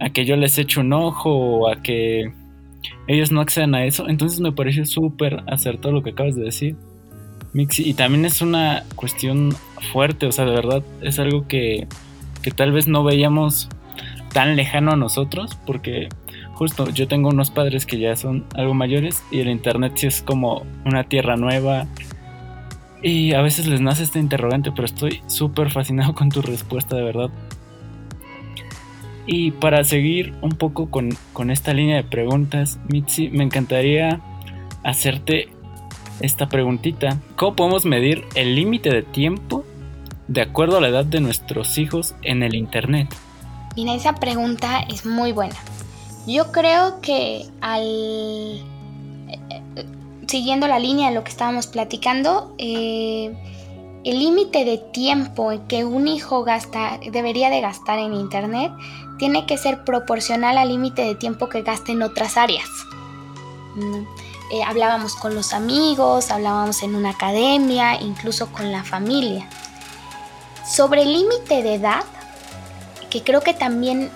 a 0.01 0.11
que 0.11 0.25
yo 0.25 0.37
les 0.37 0.59
eche 0.59 0.81
un 0.81 0.93
ojo 0.93 1.31
o 1.31 1.69
a 1.71 1.83
que 1.83 2.33
ellos 3.07 3.33
no 3.33 3.41
accedan 3.41 3.75
a 3.75 3.85
eso. 3.85 4.09
Entonces 4.09 4.41
me 4.41 4.53
pareció 4.53 4.85
súper 4.85 5.43
acertado 5.47 5.93
lo 5.93 6.03
que 6.03 6.11
acabas 6.11 6.37
de 6.37 6.45
decir. 6.45 6.77
Mixi. 7.53 7.89
Y 7.89 7.95
también 7.95 8.25
es 8.25 8.43
una 8.43 8.85
cuestión 8.95 9.55
fuerte, 9.93 10.27
o 10.27 10.33
sea, 10.33 10.45
de 10.45 10.53
verdad 10.53 10.83
es 11.01 11.19
algo 11.19 11.49
que 11.49 11.87
que 12.43 12.51
tal 12.51 12.73
vez 12.73 12.89
no 12.89 13.05
veíamos 13.05 13.69
tan 14.33 14.57
lejano 14.57 14.93
a 14.93 14.97
nosotros, 14.97 15.59
porque 15.67 16.09
justo 16.55 16.89
yo 16.91 17.09
tengo 17.09 17.29
unos 17.29 17.51
padres 17.51 17.87
que 17.87 17.99
ya 17.99 18.17
son 18.17 18.45
algo 18.55 18.75
mayores 18.75 19.23
y 19.31 19.41
el 19.41 19.49
Internet 19.49 19.93
sí 19.97 20.07
es 20.07 20.23
como 20.23 20.65
una 20.85 21.05
tierra 21.05 21.37
nueva. 21.37 21.87
Y 23.01 23.33
a 23.35 23.43
veces 23.43 23.69
les 23.69 23.81
nace 23.81 24.03
este 24.03 24.19
interrogante, 24.19 24.73
pero 24.73 24.85
estoy 24.85 25.23
súper 25.29 25.71
fascinado 25.71 26.15
con 26.17 26.31
tu 26.31 26.43
respuesta, 26.43 26.97
de 26.97 27.03
verdad. 27.03 27.31
Y 29.31 29.51
para 29.51 29.85
seguir 29.85 30.33
un 30.41 30.53
poco 30.53 30.91
con, 30.91 31.11
con 31.35 31.51
esta 31.51 31.75
línea 31.75 31.97
de 31.97 32.03
preguntas, 32.03 32.79
Mitzi, 32.89 33.29
me 33.29 33.45
encantaría 33.45 34.23
hacerte 34.83 35.51
esta 36.21 36.49
preguntita. 36.49 37.21
¿Cómo 37.37 37.55
podemos 37.55 37.85
medir 37.85 38.25
el 38.35 38.55
límite 38.55 38.89
de 38.89 39.03
tiempo 39.03 39.67
de 40.29 40.41
acuerdo 40.41 40.79
a 40.79 40.81
la 40.81 40.89
edad 40.89 41.05
de 41.05 41.21
nuestros 41.21 41.77
hijos 41.77 42.15
en 42.23 42.43
el 42.43 42.55
Internet? 42.55 43.15
Mira, 43.77 43.95
esa 43.95 44.15
pregunta 44.15 44.81
es 44.89 45.05
muy 45.05 45.33
buena. 45.33 45.57
Yo 46.27 46.51
creo 46.51 47.03
que 47.03 47.45
al... 47.61 48.65
Siguiendo 50.27 50.69
la 50.69 50.79
línea 50.79 51.11
de 51.11 51.15
lo 51.15 51.23
que 51.23 51.31
estábamos 51.31 51.67
platicando, 51.67 52.55
eh, 52.57 53.31
el 54.05 54.19
límite 54.19 54.65
de 54.65 54.79
tiempo 54.79 55.53
que 55.69 55.85
un 55.85 56.09
hijo 56.09 56.45
gasta, 56.45 56.99
debería 57.13 57.51
de 57.51 57.61
gastar 57.61 57.99
en 57.99 58.15
Internet 58.15 58.73
tiene 59.19 59.47
que 59.47 59.59
ser 59.59 59.85
proporcional 59.85 60.59
al 60.59 60.69
límite 60.69 61.03
de 61.03 61.15
tiempo 61.15 61.49
que 61.49 61.63
gaste 61.63 61.93
en 61.93 62.03
otras 62.03 62.37
áreas. 62.37 62.69
Eh, 64.51 64.63
hablábamos 64.65 65.15
con 65.15 65.35
los 65.35 65.53
amigos, 65.53 66.31
hablábamos 66.31 66.83
en 66.83 66.95
una 66.95 67.11
academia, 67.11 68.01
incluso 68.01 68.51
con 68.51 68.73
la 68.73 68.83
familia. 68.83 69.49
Sobre 70.67 71.03
el 71.03 71.13
límite 71.13 71.63
de 71.63 71.75
edad, 71.75 72.05
que 73.11 73.23
creo 73.23 73.41
que 73.41 73.55
también 73.55 74.11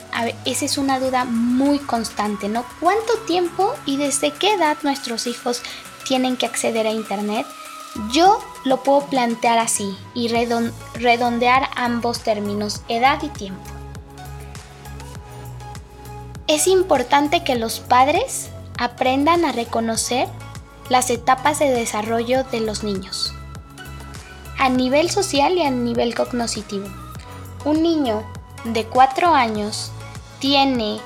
esa 0.44 0.64
es 0.64 0.78
una 0.78 0.98
duda 1.00 1.24
muy 1.24 1.78
constante, 1.78 2.48
¿no? 2.48 2.64
¿Cuánto 2.80 3.14
tiempo 3.26 3.74
y 3.86 3.96
desde 3.96 4.32
qué 4.32 4.54
edad 4.54 4.76
nuestros 4.82 5.26
hijos 5.26 5.62
tienen 6.06 6.36
que 6.36 6.46
acceder 6.46 6.86
a 6.86 6.92
Internet? 6.92 7.46
Yo 8.10 8.38
lo 8.64 8.82
puedo 8.82 9.06
plantear 9.06 9.58
así 9.58 9.96
y 10.14 10.28
redondear 10.28 11.68
ambos 11.76 12.20
términos, 12.20 12.82
edad 12.88 13.22
y 13.22 13.28
tiempo. 13.28 13.81
Es 16.52 16.66
importante 16.66 17.44
que 17.44 17.54
los 17.54 17.80
padres 17.80 18.50
aprendan 18.76 19.46
a 19.46 19.52
reconocer 19.52 20.28
las 20.90 21.08
etapas 21.08 21.58
de 21.60 21.70
desarrollo 21.70 22.44
de 22.44 22.60
los 22.60 22.84
niños 22.84 23.32
a 24.58 24.68
nivel 24.68 25.08
social 25.08 25.54
y 25.54 25.62
a 25.62 25.70
nivel 25.70 26.14
cognitivo. 26.14 26.86
Un 27.64 27.82
niño 27.82 28.22
de 28.64 28.84
4 28.84 29.34
años 29.34 29.92
tiene 30.40 31.00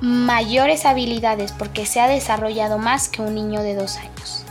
mayores 0.00 0.86
habilidades 0.86 1.50
porque 1.50 1.84
se 1.84 2.00
ha 2.00 2.06
desarrollado 2.06 2.78
más 2.78 3.08
que 3.08 3.22
un 3.22 3.34
niño 3.34 3.60
de 3.60 3.74
2 3.74 3.96
años. 3.96 4.44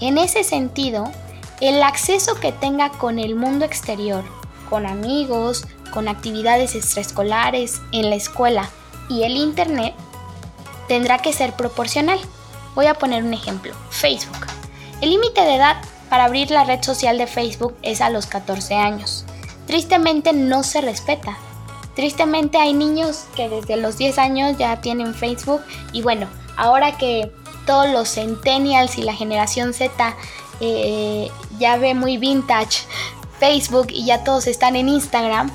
En 0.00 0.18
ese 0.18 0.44
sentido, 0.44 1.10
el 1.62 1.82
acceso 1.82 2.34
que 2.34 2.52
tenga 2.52 2.90
con 2.90 3.18
el 3.18 3.36
mundo 3.36 3.64
exterior, 3.64 4.22
con 4.68 4.84
amigos, 4.84 5.64
con 5.94 6.08
actividades 6.08 6.74
extraescolares, 6.74 7.80
en 7.90 8.10
la 8.10 8.16
escuela 8.16 8.68
y 9.10 9.24
el 9.24 9.36
Internet, 9.36 9.94
tendrá 10.88 11.18
que 11.18 11.32
ser 11.32 11.52
proporcional. 11.52 12.18
Voy 12.74 12.86
a 12.86 12.94
poner 12.94 13.24
un 13.24 13.34
ejemplo, 13.34 13.74
Facebook. 13.90 14.46
El 15.00 15.10
límite 15.10 15.42
de 15.42 15.56
edad 15.56 15.76
para 16.08 16.24
abrir 16.24 16.50
la 16.50 16.64
red 16.64 16.82
social 16.82 17.18
de 17.18 17.26
Facebook 17.26 17.76
es 17.82 18.00
a 18.00 18.10
los 18.10 18.26
14 18.26 18.76
años. 18.76 19.24
Tristemente 19.66 20.32
no 20.32 20.62
se 20.62 20.80
respeta. 20.80 21.36
Tristemente 21.94 22.58
hay 22.58 22.72
niños 22.72 23.24
que 23.34 23.48
desde 23.48 23.76
los 23.76 23.98
10 23.98 24.18
años 24.18 24.58
ya 24.58 24.80
tienen 24.80 25.14
Facebook 25.14 25.62
y 25.92 26.02
bueno, 26.02 26.28
ahora 26.56 26.96
que 26.96 27.32
todos 27.66 27.90
los 27.90 28.08
centennials 28.08 28.96
y 28.96 29.02
la 29.02 29.14
generación 29.14 29.74
Z 29.74 30.16
eh, 30.60 31.30
ya 31.58 31.76
ve 31.76 31.94
muy 31.94 32.16
vintage 32.16 32.84
Facebook 33.38 33.88
y 33.90 34.04
ya 34.04 34.24
todos 34.24 34.46
están 34.46 34.76
en 34.76 34.88
Instagram, 34.88 35.50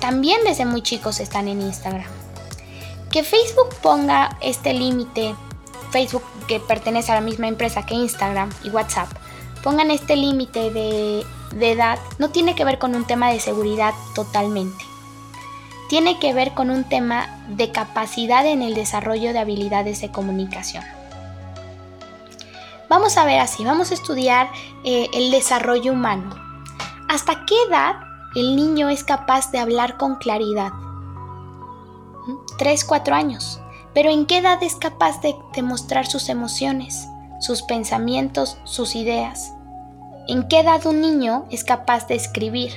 también 0.00 0.40
desde 0.44 0.64
muy 0.64 0.82
chicos 0.82 1.20
están 1.20 1.48
en 1.48 1.62
Instagram. 1.62 2.17
Que 3.10 3.22
Facebook 3.24 3.74
ponga 3.82 4.36
este 4.40 4.74
límite, 4.74 5.34
Facebook 5.90 6.24
que 6.46 6.60
pertenece 6.60 7.12
a 7.12 7.14
la 7.14 7.20
misma 7.22 7.48
empresa 7.48 7.86
que 7.86 7.94
Instagram 7.94 8.50
y 8.62 8.70
WhatsApp, 8.70 9.08
pongan 9.62 9.90
este 9.90 10.16
límite 10.16 10.70
de, 10.70 11.24
edad 11.60 11.98
no 12.18 12.30
tiene 12.30 12.54
que 12.54 12.64
ver 12.64 12.78
con 12.78 12.94
un 12.94 13.04
tema 13.04 13.30
de 13.30 13.40
seguridad 13.40 13.94
totalmente. 14.14 14.84
Tiene 15.88 16.18
que 16.18 16.34
ver 16.34 16.52
con 16.52 16.70
un 16.70 16.84
tema 16.84 17.44
de 17.48 17.72
capacidad 17.72 18.44
en 18.46 18.60
el 18.60 18.74
desarrollo 18.74 19.32
de 19.32 19.38
habilidades 19.38 20.02
de 20.02 20.10
comunicación. 20.10 20.84
Vamos 22.90 23.16
a 23.16 23.24
ver 23.24 23.40
así, 23.40 23.64
vamos 23.64 23.90
a 23.90 23.94
estudiar 23.94 24.50
eh, 24.84 25.08
el 25.14 25.30
desarrollo 25.30 25.92
humano. 25.92 26.34
¿Hasta 27.08 27.46
qué 27.46 27.54
edad 27.68 27.96
el 28.34 28.54
niño 28.54 28.90
es 28.90 29.02
capaz 29.02 29.50
de 29.50 29.58
hablar 29.58 29.96
con 29.96 30.16
claridad? 30.16 30.72
3, 32.58 32.84
¿Mm? 32.84 32.88
4 32.88 33.14
años. 33.14 33.60
Pero 33.94 34.10
¿en 34.10 34.26
qué 34.26 34.38
edad 34.38 34.62
es 34.62 34.74
capaz 34.74 35.20
de 35.22 35.34
demostrar 35.54 36.06
sus 36.06 36.28
emociones? 36.28 37.08
sus 37.38 37.62
pensamientos, 37.62 38.58
sus 38.64 38.94
ideas. 38.94 39.52
¿En 40.26 40.48
qué 40.48 40.60
edad 40.60 40.84
un 40.86 41.00
niño 41.00 41.46
es 41.50 41.64
capaz 41.64 42.06
de 42.08 42.14
escribir? 42.14 42.72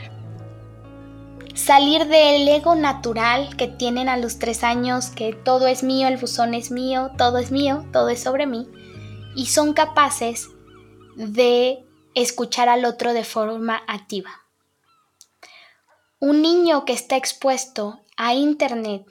Salir 1.54 2.08
del 2.08 2.48
ego 2.48 2.76
natural 2.76 3.58
que 3.58 3.68
tienen 3.68 4.08
a 4.08 4.18
los 4.18 4.40
tres 4.40 4.64
años, 4.64 5.10
que 5.10 5.34
todo 5.34 5.68
es 5.68 5.84
mío, 5.84 6.08
el 6.08 6.18
buzón 6.18 6.54
es 6.54 6.72
mío, 6.72 7.12
todo 7.18 7.40
es 7.40 7.52
mío, 7.52 7.86
todo 7.92 8.10
es 8.10 8.24
sobre 8.24 8.48
mí, 8.48 8.70
y 9.36 9.48
son 9.48 9.74
capaces 9.74 10.48
de 11.16 11.84
escuchar 12.16 12.70
al 12.70 12.86
otro 12.86 13.14
de 13.14 13.26
forma 13.26 13.82
activa. 13.88 14.32
Un 16.20 16.42
niño 16.42 16.86
que 16.86 16.94
está 16.94 17.18
expuesto 17.18 18.00
a 18.16 18.34
Internet 18.34 19.06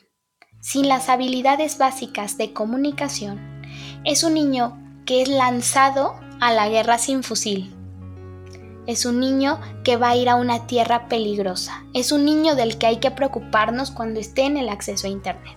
sin 0.61 0.89
las 0.89 1.09
habilidades 1.09 1.79
básicas 1.79 2.37
de 2.37 2.53
comunicación 2.53 3.41
es 4.05 4.25
un 4.25 4.35
niño 4.35 4.79
que 5.07 5.23
es 5.23 5.29
lanzado 5.29 6.15
a 6.41 6.53
la 6.53 6.69
guerra 6.69 6.99
sin 6.99 7.23
fusil. 7.23 7.75
Es 8.87 9.05
un 9.05 9.21
niño 9.21 9.61
que 9.85 9.97
va 9.97 10.11
a 10.11 10.17
ir 10.17 10.29
a 10.29 10.37
una 10.37 10.67
tierra 10.67 11.09
peligrosa. 11.09 11.85
Es 11.95 12.13
un 12.13 12.25
niño 12.25 12.55
del 12.55 12.79
que 12.79 12.87
hay 12.87 12.97
que 12.97 13.11
preocuparnos 13.11 13.91
cuando 13.91 14.21
esté 14.21 14.43
en 14.43 14.57
el 14.57 14.69
acceso 14.69 15.07
a 15.07 15.11
Internet. 15.11 15.57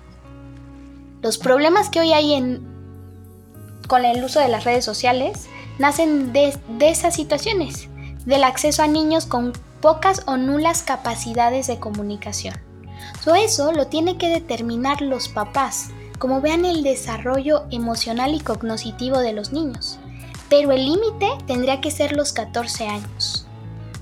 Los 1.22 1.38
problemas 1.38 1.90
que 1.90 2.02
hoy 2.02 2.12
hay 2.12 2.62
con 3.88 4.06
el 4.06 4.24
uso 4.24 4.40
de 4.40 4.50
las 4.50 4.66
redes 4.66 4.84
sociales 4.86 5.48
nacen 5.80 6.34
de, 6.34 6.54
esas 6.82 7.16
situaciones, 7.16 7.90
del 8.26 8.44
acceso 8.44 8.84
a 8.84 8.88
niños 8.88 9.26
con 9.26 9.54
pocas 9.82 10.24
o 10.28 10.38
nulas 10.38 10.84
capacidades 10.84 11.68
de 11.68 11.80
comunicación. 11.80 12.73
Eso 13.32 13.72
lo 13.72 13.88
tiene 13.88 14.18
que 14.18 14.30
determinar 14.30 15.02
los 15.02 15.30
papás, 15.30 15.90
como 16.20 16.42
vean 16.42 16.66
el 16.66 16.84
desarrollo 16.84 17.64
emocional 17.72 18.34
y 18.34 18.40
cognitivo 18.40 19.20
de 19.20 19.34
los 19.34 19.52
niños. 19.52 20.00
Pero 20.50 20.72
el 20.72 20.86
límite 20.86 21.30
tendría 21.48 21.82
que 21.82 21.92
ser 21.92 22.16
los 22.16 22.34
14 22.34 22.88
años. 22.88 23.48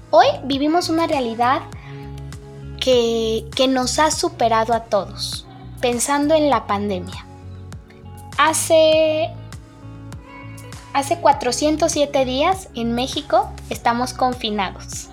Hoy 0.09 0.27
vivimos 0.43 0.89
una 0.89 1.07
realidad 1.07 1.61
que, 2.79 3.45
que 3.55 3.67
nos 3.67 3.99
ha 3.99 4.11
superado 4.11 4.73
a 4.73 4.85
todos, 4.85 5.45
pensando 5.79 6.33
en 6.33 6.49
la 6.49 6.67
pandemia. 6.67 7.25
Hace 8.37 9.29
Hace 10.93 11.19
407 11.19 12.25
días 12.25 12.67
en 12.75 12.93
México 12.93 13.49
estamos 13.69 14.13
confinados. 14.13 15.07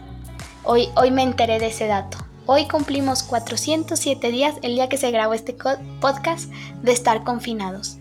Hoy, 0.65 0.89
hoy 0.97 1.13
me 1.13 1.23
enteré 1.23 1.61
de 1.61 1.69
ese 1.69 1.87
dato. 1.87 2.19
Hoy 2.51 2.67
cumplimos 2.67 3.25
407 3.25 4.31
días, 4.31 4.55
el 4.63 4.75
día 4.75 4.89
que 4.89 4.97
se 4.97 5.11
grabó 5.11 5.35
este 5.35 5.55
podcast, 6.01 6.51
de 6.81 6.93
estar 6.93 7.23
confinados. 7.23 7.99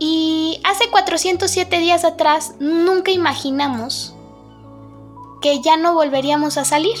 Y 0.00 0.60
hace 0.64 0.90
407 0.90 1.78
días 1.78 2.04
atrás 2.04 2.54
nunca 2.58 3.12
imaginamos 3.12 4.16
que 5.40 5.60
ya 5.60 5.76
no 5.76 5.94
volveríamos 5.94 6.58
a 6.58 6.64
salir, 6.64 6.98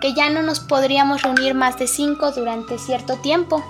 que 0.00 0.14
ya 0.14 0.30
no 0.30 0.40
nos 0.40 0.60
podríamos 0.60 1.20
reunir 1.20 1.52
más 1.52 1.78
de 1.78 1.88
cinco 1.88 2.32
durante 2.32 2.78
cierto 2.78 3.16
tiempo, 3.16 3.62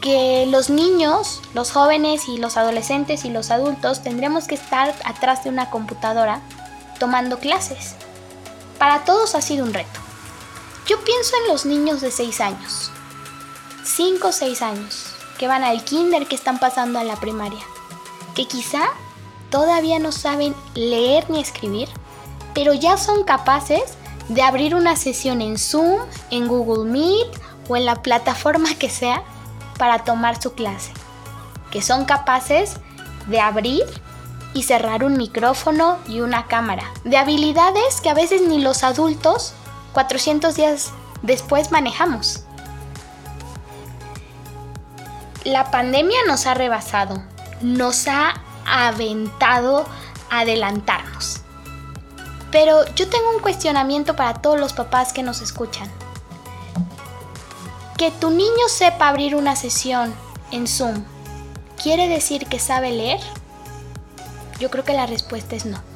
que 0.00 0.46
los 0.46 0.70
niños, 0.70 1.42
los 1.52 1.70
jóvenes 1.70 2.30
y 2.30 2.38
los 2.38 2.56
adolescentes 2.56 3.26
y 3.26 3.28
los 3.28 3.50
adultos 3.50 4.02
tendremos 4.02 4.46
que 4.46 4.54
estar 4.54 4.94
atrás 5.04 5.44
de 5.44 5.50
una 5.50 5.68
computadora 5.68 6.40
tomando 6.98 7.40
clases. 7.40 7.94
Para 8.78 9.04
todos 9.04 9.34
ha 9.34 9.42
sido 9.42 9.66
un 9.66 9.74
reto. 9.74 10.03
Yo 10.86 11.00
pienso 11.00 11.34
en 11.36 11.52
los 11.52 11.64
niños 11.64 12.02
de 12.02 12.10
6 12.10 12.42
años, 12.42 12.90
5 13.84 14.28
o 14.28 14.32
6 14.32 14.60
años, 14.60 15.06
que 15.38 15.48
van 15.48 15.64
al 15.64 15.82
kinder, 15.82 16.26
que 16.26 16.34
están 16.34 16.58
pasando 16.58 16.98
a 16.98 17.04
la 17.04 17.16
primaria, 17.16 17.62
que 18.34 18.46
quizá 18.46 18.90
todavía 19.48 19.98
no 19.98 20.12
saben 20.12 20.54
leer 20.74 21.30
ni 21.30 21.40
escribir, 21.40 21.88
pero 22.52 22.74
ya 22.74 22.98
son 22.98 23.24
capaces 23.24 23.82
de 24.28 24.42
abrir 24.42 24.74
una 24.74 24.94
sesión 24.96 25.40
en 25.40 25.56
Zoom, 25.56 26.00
en 26.30 26.48
Google 26.48 26.90
Meet 26.90 27.40
o 27.68 27.76
en 27.76 27.86
la 27.86 28.02
plataforma 28.02 28.74
que 28.74 28.90
sea 28.90 29.22
para 29.78 30.04
tomar 30.04 30.40
su 30.40 30.52
clase. 30.52 30.92
Que 31.70 31.80
son 31.80 32.04
capaces 32.04 32.74
de 33.26 33.40
abrir 33.40 33.84
y 34.52 34.64
cerrar 34.64 35.02
un 35.02 35.16
micrófono 35.16 35.98
y 36.06 36.20
una 36.20 36.46
cámara. 36.46 36.84
De 37.04 37.16
habilidades 37.16 38.02
que 38.02 38.10
a 38.10 38.14
veces 38.14 38.42
ni 38.42 38.60
los 38.60 38.84
adultos 38.84 39.54
400 39.94 40.54
días 40.56 40.90
después 41.22 41.70
manejamos. 41.70 42.44
La 45.44 45.70
pandemia 45.70 46.18
nos 46.26 46.46
ha 46.46 46.54
rebasado, 46.54 47.22
nos 47.62 48.08
ha 48.08 48.34
aventado 48.66 49.86
a 50.30 50.40
adelantarnos. 50.40 51.40
Pero 52.50 52.84
yo 52.94 53.08
tengo 53.08 53.30
un 53.30 53.40
cuestionamiento 53.40 54.16
para 54.16 54.34
todos 54.34 54.60
los 54.60 54.72
papás 54.72 55.12
que 55.12 55.22
nos 55.22 55.40
escuchan. 55.40 55.90
Que 57.96 58.10
tu 58.10 58.30
niño 58.30 58.68
sepa 58.68 59.08
abrir 59.08 59.36
una 59.36 59.54
sesión 59.54 60.14
en 60.50 60.66
Zoom, 60.66 61.04
¿quiere 61.80 62.08
decir 62.08 62.46
que 62.46 62.58
sabe 62.58 62.90
leer? 62.90 63.20
Yo 64.58 64.70
creo 64.70 64.84
que 64.84 64.92
la 64.92 65.06
respuesta 65.06 65.56
es 65.56 65.66
no. 65.66 65.93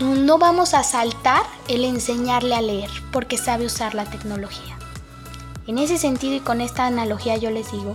No 0.00 0.38
vamos 0.38 0.74
a 0.74 0.82
saltar 0.82 1.42
el 1.68 1.84
enseñarle 1.84 2.56
a 2.56 2.60
leer 2.60 2.90
porque 3.12 3.38
sabe 3.38 3.66
usar 3.66 3.94
la 3.94 4.04
tecnología. 4.04 4.76
En 5.68 5.78
ese 5.78 5.98
sentido 5.98 6.34
y 6.34 6.40
con 6.40 6.60
esta 6.60 6.86
analogía 6.86 7.36
yo 7.36 7.50
les 7.50 7.70
digo 7.70 7.94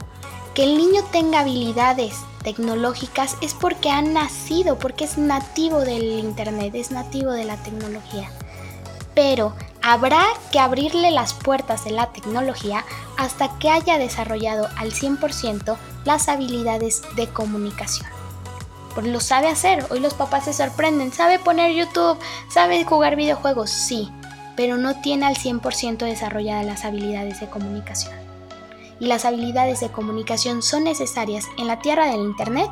que 0.53 0.63
el 0.63 0.77
niño 0.77 1.03
tenga 1.11 1.41
habilidades 1.41 2.15
tecnológicas 2.43 3.35
es 3.41 3.53
porque 3.53 3.91
ha 3.91 4.01
nacido, 4.01 4.79
porque 4.79 5.03
es 5.03 5.17
nativo 5.17 5.81
del 5.81 6.03
Internet, 6.03 6.73
es 6.73 6.91
nativo 6.91 7.31
de 7.31 7.43
la 7.43 7.57
tecnología. 7.57 8.31
Pero 9.13 9.53
habrá 9.81 10.23
que 10.53 10.59
abrirle 10.59 11.11
las 11.11 11.33
puertas 11.33 11.83
de 11.83 11.91
la 11.91 12.13
tecnología 12.13 12.85
hasta 13.17 13.59
que 13.59 13.69
haya 13.69 13.97
desarrollado 13.97 14.69
al 14.77 14.93
100% 14.93 15.77
las 16.05 16.29
habilidades 16.29 17.01
de 17.17 17.27
comunicación. 17.27 18.18
Porque 18.93 19.11
lo 19.11 19.19
sabe 19.19 19.47
hacer, 19.47 19.85
hoy 19.89 19.99
los 19.99 20.13
papás 20.13 20.45
se 20.45 20.53
sorprenden, 20.53 21.11
sabe 21.11 21.39
poner 21.39 21.73
YouTube, 21.73 22.17
sabe 22.49 22.83
jugar 22.83 23.15
videojuegos, 23.15 23.69
sí, 23.69 24.09
pero 24.55 24.77
no 24.77 24.99
tiene 25.01 25.25
al 25.25 25.35
100% 25.35 25.97
desarrolladas 25.97 26.65
las 26.65 26.85
habilidades 26.85 27.39
de 27.39 27.49
comunicación 27.49 28.29
y 28.99 29.07
las 29.07 29.25
habilidades 29.25 29.79
de 29.79 29.89
comunicación 29.89 30.61
son 30.61 30.83
necesarias 30.83 31.47
en 31.57 31.67
la 31.67 31.79
tierra 31.79 32.07
del 32.07 32.21
Internet 32.21 32.69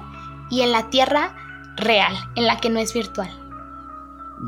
y 0.50 0.62
en 0.62 0.72
la 0.72 0.90
tierra 0.90 1.36
real, 1.78 2.14
en 2.36 2.46
la 2.46 2.58
que 2.58 2.70
no 2.70 2.80
es 2.80 2.94
virtual. 2.94 3.30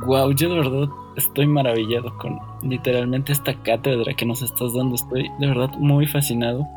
Wow, 0.05 0.31
yo 0.33 0.49
de 0.49 0.55
verdad 0.55 0.89
estoy 1.15 1.47
maravillado 1.47 2.15
con 2.17 2.39
literalmente 2.61 3.31
esta 3.31 3.53
cátedra 3.63 4.13
que 4.13 4.25
nos 4.25 4.41
estás 4.41 4.73
dando. 4.73 4.95
Estoy 4.95 5.29
de 5.39 5.47
verdad 5.47 5.69
muy 5.77 6.05
fascinado. 6.05 6.67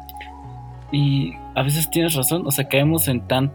Y 0.90 1.32
a 1.54 1.62
veces 1.62 1.88
tienes 1.90 2.14
razón, 2.14 2.46
o 2.46 2.50
sea, 2.50 2.68
caemos 2.68 3.08
en 3.08 3.26
tan... 3.26 3.52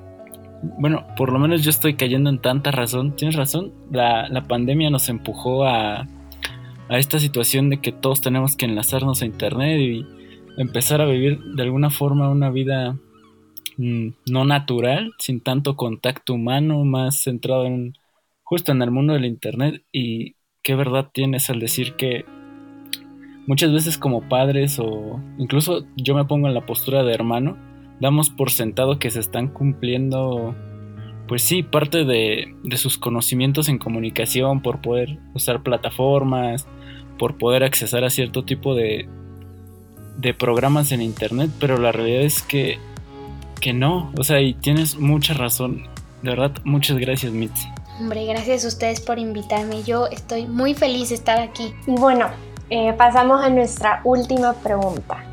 Bueno, 0.61 1.05
por 1.15 1.31
lo 1.31 1.39
menos 1.39 1.63
yo 1.63 1.69
estoy 1.69 1.95
cayendo 1.95 2.29
en 2.29 2.39
tanta 2.39 2.71
razón. 2.71 3.15
Tienes 3.15 3.35
razón, 3.35 3.73
la, 3.91 4.27
la 4.29 4.47
pandemia 4.47 4.89
nos 4.89 5.09
empujó 5.09 5.65
a, 5.65 6.07
a 6.89 6.97
esta 6.97 7.19
situación 7.19 7.69
de 7.69 7.79
que 7.79 7.91
todos 7.91 8.21
tenemos 8.21 8.55
que 8.55 8.65
enlazarnos 8.65 9.21
a 9.21 9.25
Internet 9.25 9.79
y 9.79 10.05
empezar 10.57 11.01
a 11.01 11.05
vivir 11.05 11.39
de 11.39 11.63
alguna 11.63 11.89
forma 11.89 12.29
una 12.29 12.49
vida 12.49 12.97
mm, 13.77 14.09
no 14.29 14.45
natural, 14.45 15.13
sin 15.19 15.39
tanto 15.39 15.75
contacto 15.75 16.33
humano, 16.33 16.83
más 16.83 17.21
centrado 17.21 17.65
en 17.65 17.93
justo 18.43 18.71
en 18.71 18.81
el 18.81 18.91
mundo 18.91 19.13
del 19.13 19.25
internet 19.25 19.83
y 19.91 20.35
qué 20.63 20.75
verdad 20.75 21.09
tienes 21.13 21.49
al 21.49 21.59
decir 21.59 21.95
que 21.95 22.23
muchas 23.45 23.73
veces 23.73 23.97
como 23.97 24.29
padres 24.29 24.79
o 24.79 25.21
incluso 25.37 25.85
yo 25.97 26.15
me 26.15 26.23
pongo 26.23 26.47
en 26.47 26.53
la 26.53 26.65
postura 26.65 27.03
de 27.03 27.13
hermano, 27.13 27.57
damos 27.99 28.29
por 28.29 28.51
sentado 28.51 28.99
que 28.99 29.09
se 29.09 29.19
están 29.19 29.47
cumpliendo 29.47 30.55
pues 31.27 31.43
sí, 31.43 31.61
parte 31.61 32.05
de, 32.05 32.55
de 32.63 32.77
sus 32.77 32.97
conocimientos 32.97 33.67
en 33.67 33.77
comunicación 33.77 34.61
por 34.61 34.81
poder 34.81 35.17
usar 35.33 35.61
plataformas, 35.61 36.65
por 37.19 37.37
poder 37.37 37.63
accesar 37.63 38.03
a 38.03 38.09
cierto 38.09 38.45
tipo 38.45 38.75
de, 38.75 39.09
de 40.17 40.33
programas 40.33 40.91
en 40.91 41.01
internet, 41.01 41.51
pero 41.59 41.77
la 41.77 41.91
realidad 41.91 42.21
es 42.21 42.41
que, 42.41 42.79
que 43.59 43.73
no, 43.73 44.11
o 44.17 44.23
sea, 44.23 44.41
y 44.41 44.53
tienes 44.53 44.97
mucha 44.97 45.33
razón. 45.33 45.83
De 46.21 46.31
verdad, 46.31 46.51
muchas 46.63 46.97
gracias, 46.97 47.31
Mitzi. 47.31 47.67
Hombre, 47.99 48.25
gracias 48.25 48.63
a 48.63 48.67
ustedes 48.67 49.01
por 49.01 49.19
invitarme. 49.19 49.83
Yo 49.83 50.07
estoy 50.07 50.47
muy 50.47 50.73
feliz 50.73 51.09
de 51.09 51.15
estar 51.15 51.39
aquí. 51.39 51.73
Y 51.87 51.91
bueno, 51.91 52.27
eh, 52.69 52.93
pasamos 52.93 53.43
a 53.43 53.49
nuestra 53.49 54.01
última 54.03 54.53
pregunta. 54.53 55.23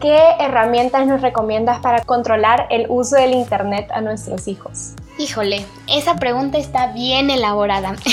¿Qué 0.00 0.16
herramientas 0.38 1.06
nos 1.06 1.22
recomiendas 1.22 1.80
para 1.80 2.04
controlar 2.04 2.68
el 2.70 2.86
uso 2.88 3.16
del 3.16 3.32
Internet 3.32 3.90
a 3.92 4.00
nuestros 4.00 4.46
hijos? 4.46 4.92
Híjole, 5.18 5.66
esa 5.88 6.16
pregunta 6.16 6.58
está 6.58 6.92
bien 6.92 7.30
elaborada. 7.30 7.96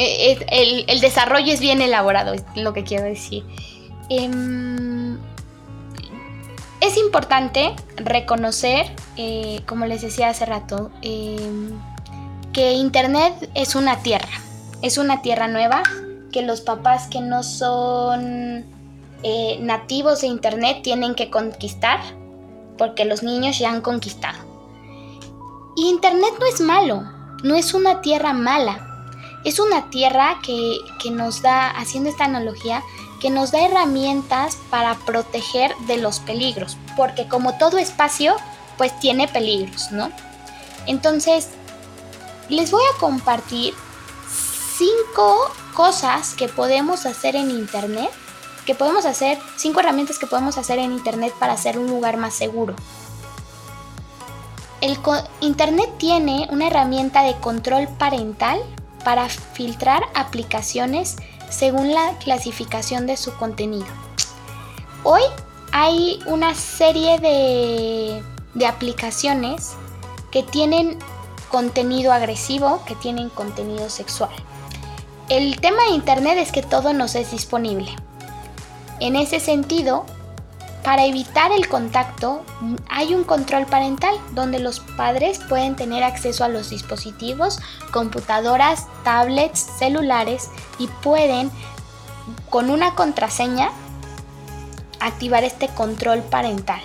Eh, 0.00 0.84
el, 0.86 1.00
desarrollo 1.00 1.52
es 1.52 1.58
bien 1.58 1.82
elaborado, 1.82 2.32
es 2.32 2.44
lo 2.54 2.72
que 2.72 2.84
quiero 2.84 3.04
decir. 3.04 3.44
Eh, 4.08 4.30
es 6.80 6.96
importante 6.96 7.74
reconocer, 7.96 8.86
eh, 9.16 9.60
como 9.66 9.86
les 9.86 10.02
decía 10.02 10.28
hace 10.28 10.46
rato, 10.46 10.92
em, 11.02 11.70
que 12.52 12.72
Internet 12.72 13.50
es 13.54 13.74
una 13.74 13.96
tierra, 14.02 14.28
es 14.82 14.98
una 14.98 15.20
tierra 15.20 15.48
nueva, 15.48 15.82
que 16.30 16.42
los 16.42 16.60
papás 16.60 17.08
que 17.08 17.20
no 17.20 17.42
son 17.42 18.64
eh, 19.22 19.58
nativos 19.60 20.20
de 20.20 20.28
Internet 20.28 20.82
tienen 20.82 21.14
que 21.14 21.30
conquistar, 21.30 22.00
porque 22.76 23.04
los 23.04 23.22
niños 23.22 23.58
ya 23.58 23.70
han 23.70 23.80
conquistado. 23.80 24.38
Y 25.76 25.88
Internet 25.88 26.34
no 26.38 26.46
es 26.46 26.60
malo, 26.60 27.02
no 27.42 27.54
es 27.54 27.74
una 27.74 28.00
tierra 28.00 28.32
mala, 28.32 28.84
es 29.44 29.58
una 29.58 29.90
tierra 29.90 30.38
que, 30.42 30.78
que 31.02 31.10
nos 31.10 31.42
da, 31.42 31.70
haciendo 31.70 32.10
esta 32.10 32.24
analogía, 32.24 32.82
que 33.20 33.30
nos 33.30 33.50
da 33.50 33.64
herramientas 33.64 34.56
para 34.70 34.94
proteger 34.94 35.74
de 35.86 35.98
los 35.98 36.20
peligros, 36.20 36.76
porque 36.96 37.26
como 37.28 37.58
todo 37.58 37.78
espacio, 37.78 38.36
pues 38.76 38.98
tiene 39.00 39.26
peligros, 39.28 39.90
¿no? 39.90 40.10
Entonces, 40.86 41.48
les 42.48 42.70
voy 42.70 42.82
a 42.82 42.98
compartir 42.98 43.74
cinco 44.78 45.50
cosas 45.74 46.34
que 46.34 46.48
podemos 46.48 47.06
hacer 47.06 47.36
en 47.36 47.50
Internet, 47.50 48.10
que 48.68 48.74
podemos 48.74 49.06
hacer, 49.06 49.38
cinco 49.56 49.80
herramientas 49.80 50.18
que 50.18 50.26
podemos 50.26 50.58
hacer 50.58 50.78
en 50.78 50.92
Internet 50.92 51.32
para 51.38 51.54
hacer 51.54 51.78
un 51.78 51.86
lugar 51.86 52.18
más 52.18 52.34
seguro. 52.34 52.74
El 54.82 54.98
Internet 55.40 55.88
tiene 55.96 56.46
una 56.50 56.66
herramienta 56.66 57.22
de 57.22 57.34
control 57.36 57.88
parental 57.88 58.60
para 59.06 59.26
filtrar 59.30 60.02
aplicaciones 60.14 61.16
según 61.48 61.94
la 61.94 62.18
clasificación 62.18 63.06
de 63.06 63.16
su 63.16 63.34
contenido. 63.38 63.86
Hoy 65.02 65.22
hay 65.72 66.20
una 66.26 66.54
serie 66.54 67.18
de, 67.20 68.22
aplicaciones 68.66 69.76
que 70.30 70.42
tienen 70.42 70.98
contenido 71.50 72.12
agresivo, 72.12 72.84
que 72.84 72.96
tienen 72.96 73.30
contenido 73.30 73.88
sexual. 73.88 74.34
El 75.30 75.58
tema 75.58 75.84
de 75.84 75.94
Internet 75.94 76.36
es 76.36 76.52
que 76.52 76.60
todo 76.60 76.92
nos 76.92 77.14
es 77.14 77.30
disponible. 77.30 77.96
En 79.00 79.14
ese 79.14 79.38
sentido, 79.38 80.04
para 80.82 81.04
evitar 81.04 81.52
el 81.52 81.68
contacto, 81.68 82.42
hay 82.88 83.14
un 83.14 83.24
control 83.24 83.66
parental 83.66 84.14
donde 84.32 84.58
los 84.58 84.80
padres 84.80 85.38
pueden 85.48 85.76
tener 85.76 86.02
acceso 86.02 86.44
a 86.44 86.48
los 86.48 86.70
dispositivos, 86.70 87.60
computadoras, 87.92 88.86
tablets, 89.04 89.60
celulares 89.60 90.50
y 90.78 90.86
pueden, 90.86 91.50
con 92.50 92.70
una 92.70 92.94
contraseña, 92.94 93.70
activar 95.00 95.44
este 95.44 95.68
control 95.68 96.20
parental. 96.22 96.80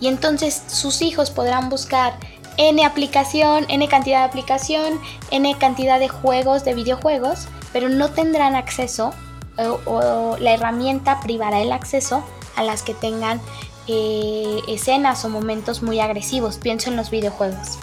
Y 0.00 0.08
entonces 0.08 0.62
sus 0.66 1.02
hijos 1.02 1.30
podrán 1.30 1.68
buscar 1.68 2.14
N 2.56 2.84
aplicación, 2.84 3.66
N 3.68 3.86
cantidad 3.88 4.20
de 4.20 4.24
aplicación, 4.24 5.00
N 5.30 5.56
cantidad 5.58 6.00
de 6.00 6.08
juegos, 6.08 6.64
de 6.64 6.74
videojuegos, 6.74 7.46
pero 7.72 7.88
no 7.88 8.10
tendrán 8.10 8.56
acceso 8.56 9.12
o, 9.58 10.36
la 10.38 10.52
herramienta 10.52 11.20
privará 11.20 11.60
el 11.60 11.72
acceso 11.72 12.22
a 12.56 12.62
las 12.62 12.82
que 12.82 12.94
tengan 12.94 13.40
eh, 13.86 14.60
escenas 14.68 15.24
o 15.24 15.28
momentos 15.28 15.82
muy 15.82 16.00
agresivos. 16.00 16.58
Pienso 16.58 16.90
en 16.90 16.96
los 16.96 17.10
videojuegos. 17.10 17.78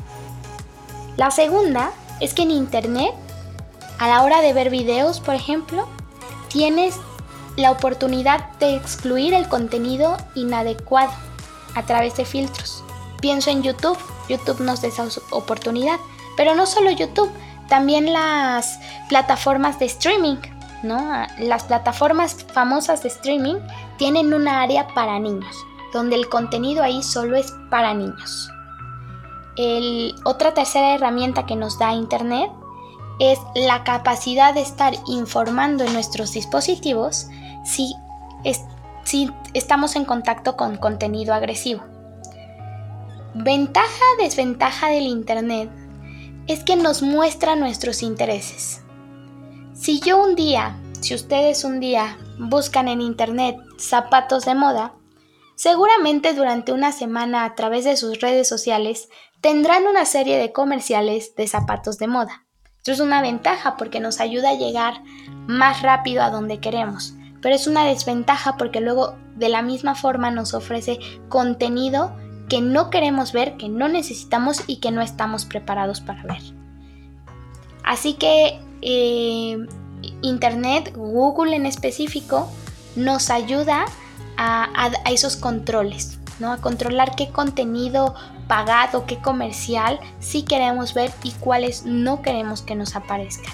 La 1.17 1.31
segunda 1.31 1.91
es 2.19 2.33
que 2.33 2.43
en 2.43 2.51
Internet, 2.51 3.13
a 3.97 4.07
la 4.07 4.23
hora 4.23 4.41
de 4.41 4.53
ver 4.53 4.69
videos, 4.69 5.19
por 5.19 5.35
ejemplo, 5.35 5.87
tienes 6.47 6.95
la 7.55 7.71
oportunidad 7.71 8.51
de 8.59 8.75
excluir 8.75 9.33
el 9.33 9.49
contenido 9.49 10.17
inadecuado 10.35 11.11
a 11.75 11.83
través 11.83 12.15
de 12.15 12.25
filtros. 12.25 12.83
Pienso 13.21 13.49
en 13.49 13.63
YouTube. 13.63 13.97
YouTube 14.29 14.61
nos 14.61 14.81
da 14.81 14.87
esa 14.87 15.07
oportunidad. 15.31 15.99
Pero 16.37 16.55
no 16.55 16.65
solo 16.65 16.89
YouTube, 16.91 17.29
también 17.67 18.13
las 18.13 18.79
plataformas 19.09 19.77
de 19.79 19.87
streaming. 19.87 20.37
¿No? 20.83 21.25
Las 21.39 21.63
plataformas 21.63 22.45
famosas 22.53 23.03
de 23.03 23.09
streaming 23.09 23.55
tienen 23.97 24.33
una 24.33 24.61
área 24.61 24.87
para 24.93 25.19
niños, 25.19 25.55
donde 25.93 26.15
el 26.15 26.29
contenido 26.29 26.83
ahí 26.83 27.03
solo 27.03 27.35
es 27.35 27.53
para 27.69 27.93
niños. 27.93 28.49
otra 30.23 30.53
tercera 30.53 30.95
herramienta 30.95 31.45
que 31.45 31.55
nos 31.55 31.77
da 31.77 31.93
Internet 31.93 32.49
es 33.19 33.39
la 33.55 33.83
capacidad 33.83 34.53
de 34.53 34.61
estar 34.61 34.93
informando 35.07 35.83
en 35.83 35.93
nuestros 35.93 36.31
dispositivos 36.31 37.27
si, 37.65 37.93
si 39.03 39.29
estamos 39.53 39.97
en 39.97 40.05
contacto 40.05 40.55
con 40.55 40.77
contenido 40.77 41.33
agresivo. 41.33 41.83
Ventaja, 43.35 44.05
desventaja 44.17 44.87
del 44.87 45.03
Internet 45.03 45.69
es 46.47 46.63
que 46.63 46.75
nos 46.75 47.03
muestra 47.03 47.55
nuestros 47.55 48.01
intereses. 48.01 48.81
Si 49.79 50.01
yo 50.01 50.21
un 50.21 50.35
día, 50.35 50.75
si 50.99 51.15
ustedes 51.15 51.63
un 51.63 51.79
día 51.79 52.17
buscan 52.37 52.89
en 52.89 52.99
Internet 52.99 53.55
zapatos 53.77 54.43
de 54.43 54.53
moda, 54.53 54.91
seguramente 55.55 56.33
durante 56.33 56.73
una 56.73 56.91
semana 56.91 57.45
a 57.45 57.55
través 57.55 57.85
de 57.85 57.95
sus 57.95 58.19
redes 58.19 58.45
sociales 58.49 59.07
tendrán 59.39 59.87
una 59.87 60.03
serie 60.03 60.37
de 60.37 60.51
comerciales 60.51 61.33
de 61.35 61.47
zapatos 61.47 61.97
de 61.97 62.07
moda. 62.07 62.45
Esto 62.79 62.91
es 62.91 62.99
una 62.99 63.21
ventaja 63.21 63.77
porque 63.77 64.01
nos 64.01 64.19
ayuda 64.19 64.49
a 64.49 64.55
llegar 64.55 65.01
más 65.47 65.81
rápido 65.81 66.23
a 66.23 66.29
donde 66.29 66.59
queremos, 66.59 67.13
pero 67.41 67.55
es 67.55 67.65
una 67.65 67.85
desventaja 67.85 68.57
porque 68.57 68.81
luego 68.81 69.15
de 69.37 69.47
la 69.47 69.61
misma 69.61 69.95
forma 69.95 70.29
nos 70.29 70.53
ofrece 70.53 70.99
contenido 71.29 72.13
que 72.49 72.59
no 72.59 72.89
queremos 72.89 73.31
ver, 73.31 73.55
que 73.55 73.69
no 73.69 73.87
necesitamos 73.87 74.61
y 74.67 74.81
que 74.81 74.91
no 74.91 75.01
estamos 75.01 75.45
preparados 75.45 76.01
para 76.01 76.23
ver. 76.23 76.41
Así 77.85 78.15
que 78.15 78.59
eh, 78.81 79.57
Internet, 80.21 80.93
Google 80.95 81.55
en 81.55 81.65
específico, 81.65 82.49
nos 82.95 83.29
ayuda 83.29 83.85
a, 84.37 84.91
esos 85.11 85.35
controles, 85.35 86.19
¿no? 86.39 86.53
A 86.53 86.57
controlar 86.57 87.15
qué 87.15 87.29
contenido 87.29 88.15
pagado, 88.47 89.05
qué 89.05 89.19
comercial 89.19 89.99
sí 90.19 90.43
queremos 90.43 90.93
ver 90.93 91.11
y 91.23 91.31
cuáles 91.31 91.85
no 91.85 92.21
queremos 92.21 92.61
que 92.61 92.75
nos 92.75 92.95
aparezcan. 92.95 93.53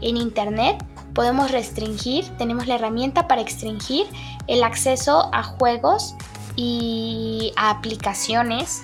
En 0.00 0.16
Internet 0.16 0.82
podemos 1.14 1.50
restringir, 1.50 2.26
tenemos 2.38 2.66
la 2.66 2.76
herramienta 2.76 3.28
para 3.28 3.42
restringir 3.42 4.06
el 4.46 4.64
acceso 4.64 5.28
a 5.32 5.42
juegos 5.42 6.14
y 6.56 7.52
a 7.56 7.70
aplicaciones, 7.70 8.82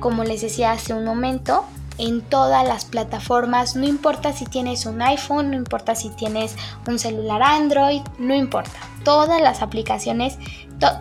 como 0.00 0.24
les 0.24 0.40
decía 0.40 0.72
hace 0.72 0.94
un 0.94 1.04
momento, 1.04 1.64
en 1.98 2.22
todas 2.22 2.66
las 2.66 2.84
plataformas, 2.84 3.76
no 3.76 3.86
importa 3.86 4.32
si 4.32 4.46
tienes 4.46 4.86
un 4.86 5.02
iPhone, 5.02 5.50
no 5.50 5.56
importa 5.56 5.94
si 5.94 6.10
tienes 6.10 6.56
un 6.86 6.98
celular 6.98 7.42
Android, 7.42 8.02
no 8.18 8.34
importa. 8.34 8.78
Todas 9.04 9.40
las 9.40 9.62
aplicaciones, 9.62 10.38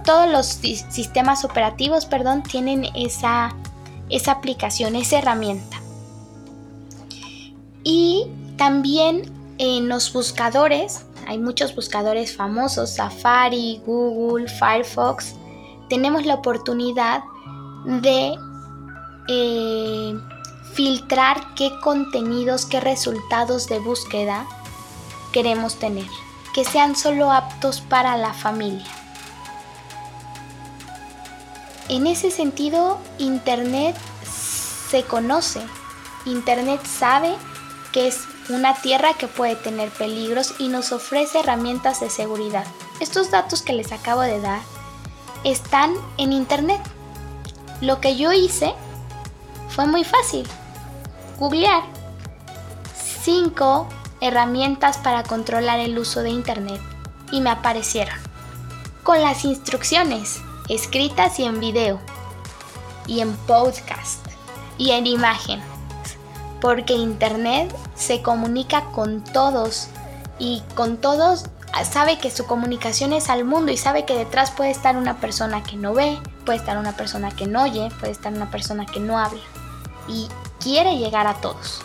todos 0.03 0.29
los 0.29 0.47
sistemas 0.47 1.45
operativos, 1.45 2.05
perdón, 2.05 2.43
tienen 2.43 2.85
esa, 2.95 3.55
esa 4.09 4.31
aplicación, 4.31 4.95
esa 4.95 5.19
herramienta. 5.19 5.77
Y 7.83 8.27
también 8.57 9.31
en 9.59 9.87
los 9.87 10.11
buscadores, 10.11 11.05
hay 11.27 11.37
muchos 11.37 11.75
buscadores 11.75 12.35
famosos, 12.35 12.95
Safari, 12.95 13.81
Google, 13.85 14.47
Firefox, 14.47 15.35
tenemos 15.89 16.25
la 16.25 16.35
oportunidad 16.35 17.23
de 17.85 18.35
eh, 19.27 20.19
filtrar 20.77 21.55
qué 21.55 21.71
contenidos, 21.79 22.67
qué 22.67 22.79
resultados 22.79 23.65
de 23.65 23.79
búsqueda 23.79 24.45
queremos 25.33 25.79
tener, 25.79 26.05
que 26.53 26.63
sean 26.65 26.95
solo 26.95 27.31
aptos 27.31 27.81
para 27.81 28.15
la 28.15 28.31
familia. 28.31 28.85
En 31.89 32.05
ese 32.05 32.29
sentido, 32.29 32.99
Internet 33.17 33.97
se 34.29 35.01
conoce, 35.01 35.61
Internet 36.25 36.85
sabe 36.85 37.33
que 37.91 38.07
es 38.07 38.19
una 38.49 38.75
tierra 38.75 39.15
que 39.15 39.27
puede 39.27 39.55
tener 39.55 39.89
peligros 39.89 40.53
y 40.59 40.67
nos 40.67 40.91
ofrece 40.91 41.39
herramientas 41.39 42.01
de 42.01 42.11
seguridad. 42.11 42.67
Estos 42.99 43.31
datos 43.31 43.63
que 43.63 43.73
les 43.73 43.91
acabo 43.91 44.21
de 44.21 44.39
dar 44.39 44.61
están 45.43 45.95
en 46.17 46.33
Internet. 46.33 46.81
Lo 47.81 47.99
que 47.99 48.15
yo 48.15 48.31
hice 48.31 48.75
fue 49.69 49.87
muy 49.87 50.03
fácil 50.03 50.47
googlear 51.39 51.83
5 53.23 53.87
herramientas 54.21 54.97
para 54.97 55.23
controlar 55.23 55.79
el 55.79 55.97
uso 55.97 56.21
de 56.23 56.29
Internet 56.29 56.81
y 57.31 57.41
me 57.41 57.49
aparecieron 57.49 58.17
con 59.03 59.21
las 59.21 59.45
instrucciones 59.45 60.41
escritas 60.69 61.39
y 61.39 61.43
en 61.45 61.59
video 61.59 61.99
y 63.05 63.21
en 63.21 63.33
podcast 63.33 64.25
y 64.77 64.91
en 64.91 65.07
imagen 65.07 65.61
porque 66.59 66.93
Internet 66.93 67.75
se 67.95 68.21
comunica 68.21 68.85
con 68.85 69.23
todos 69.23 69.89
y 70.39 70.63
con 70.75 70.97
todos 70.97 71.45
sabe 71.83 72.17
que 72.17 72.31
su 72.31 72.45
comunicación 72.45 73.13
es 73.13 73.29
al 73.29 73.45
mundo 73.45 73.71
y 73.71 73.77
sabe 73.77 74.05
que 74.05 74.15
detrás 74.15 74.51
puede 74.51 74.71
estar 74.71 74.97
una 74.97 75.19
persona 75.19 75.63
que 75.63 75.75
no 75.75 75.93
ve, 75.93 76.17
puede 76.45 76.57
estar 76.57 76.77
una 76.77 76.93
persona 76.93 77.31
que 77.31 77.45
no 77.45 77.63
oye, 77.63 77.89
puede 77.99 78.11
estar 78.11 78.33
una 78.33 78.49
persona 78.49 78.85
que 78.85 78.99
no 78.99 79.19
habla. 79.19 79.41
Y 80.07 80.27
quiere 80.59 80.97
llegar 80.97 81.27
a 81.27 81.41
todos. 81.41 81.81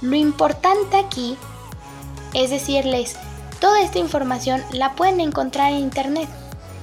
Lo 0.00 0.16
importante 0.16 0.96
aquí 0.96 1.36
es 2.34 2.50
decirles, 2.50 3.16
toda 3.60 3.80
esta 3.80 3.98
información 3.98 4.62
la 4.72 4.94
pueden 4.94 5.20
encontrar 5.20 5.72
en 5.72 5.78
Internet 5.78 6.28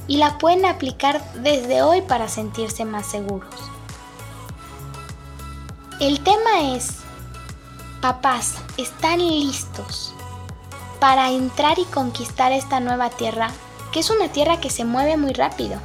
y 0.07 0.17
la 0.17 0.37
pueden 0.37 0.65
aplicar 0.65 1.21
desde 1.35 1.83
hoy 1.83 2.01
para 2.01 2.27
sentirse 2.27 2.85
más 2.85 3.05
seguros. 3.05 3.53
El 5.99 6.21
tema 6.21 6.73
es, 6.73 6.99
papás, 8.01 8.55
¿están 8.77 9.19
listos 9.19 10.13
para 10.99 11.29
entrar 11.31 11.77
y 11.77 11.85
conquistar 11.85 12.53
esta 12.53 12.79
nueva 12.79 13.09
tierra? 13.09 13.51
Que 13.91 13.99
es 13.99 14.09
una 14.09 14.29
tierra 14.29 14.59
que 14.59 14.69
se 14.69 14.85
mueve 14.85 15.17
muy 15.17 15.33
rápido. 15.33 15.79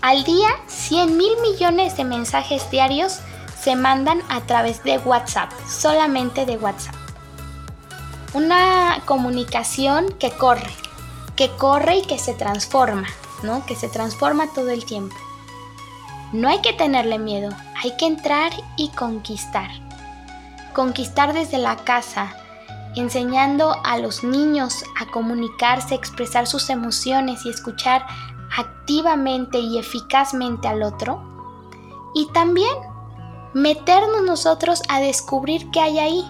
Al 0.00 0.24
día, 0.24 0.48
100 0.68 1.16
mil 1.16 1.32
millones 1.42 1.96
de 1.96 2.04
mensajes 2.04 2.70
diarios 2.70 3.18
se 3.62 3.76
mandan 3.76 4.22
a 4.28 4.40
través 4.42 4.82
de 4.84 4.98
WhatsApp, 4.98 5.50
solamente 5.68 6.46
de 6.46 6.56
WhatsApp. 6.56 6.94
Una 8.32 9.02
comunicación 9.06 10.12
que 10.18 10.30
corre, 10.30 10.70
que 11.36 11.50
corre 11.56 11.98
y 11.98 12.02
que 12.02 12.18
se 12.18 12.34
transforma, 12.34 13.08
¿no? 13.42 13.66
Que 13.66 13.76
se 13.76 13.88
transforma 13.88 14.52
todo 14.54 14.70
el 14.70 14.84
tiempo. 14.84 15.16
No 16.32 16.48
hay 16.48 16.60
que 16.62 16.72
tenerle 16.72 17.18
miedo, 17.18 17.50
hay 17.82 17.96
que 17.96 18.06
entrar 18.06 18.52
y 18.76 18.88
conquistar. 18.90 19.68
Conquistar 20.72 21.32
desde 21.32 21.58
la 21.58 21.76
casa, 21.76 22.32
enseñando 22.94 23.76
a 23.84 23.98
los 23.98 24.22
niños 24.22 24.84
a 24.98 25.06
comunicarse, 25.06 25.94
expresar 25.94 26.46
sus 26.46 26.70
emociones 26.70 27.44
y 27.44 27.50
escuchar 27.50 28.06
activamente 28.56 29.58
y 29.58 29.78
eficazmente 29.78 30.68
al 30.68 30.82
otro. 30.82 31.20
Y 32.14 32.26
también 32.32 32.74
meternos 33.54 34.22
nosotros 34.22 34.82
a 34.88 35.00
descubrir 35.00 35.70
qué 35.70 35.80
hay 35.80 35.98
ahí. 35.98 36.24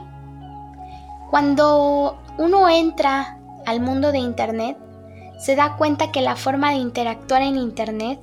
Cuando 1.31 2.21
uno 2.39 2.69
entra 2.69 3.39
al 3.67 3.81
mundo 3.81 4.13
de 4.13 4.19
Internet, 4.19 4.79
se 5.39 5.57
da 5.57 5.77
cuenta 5.77 6.13
que 6.13 6.21
la 6.21 6.37
forma 6.37 6.71
de 6.71 6.77
interactuar 6.77 7.43
en 7.43 7.57
Internet 7.57 8.21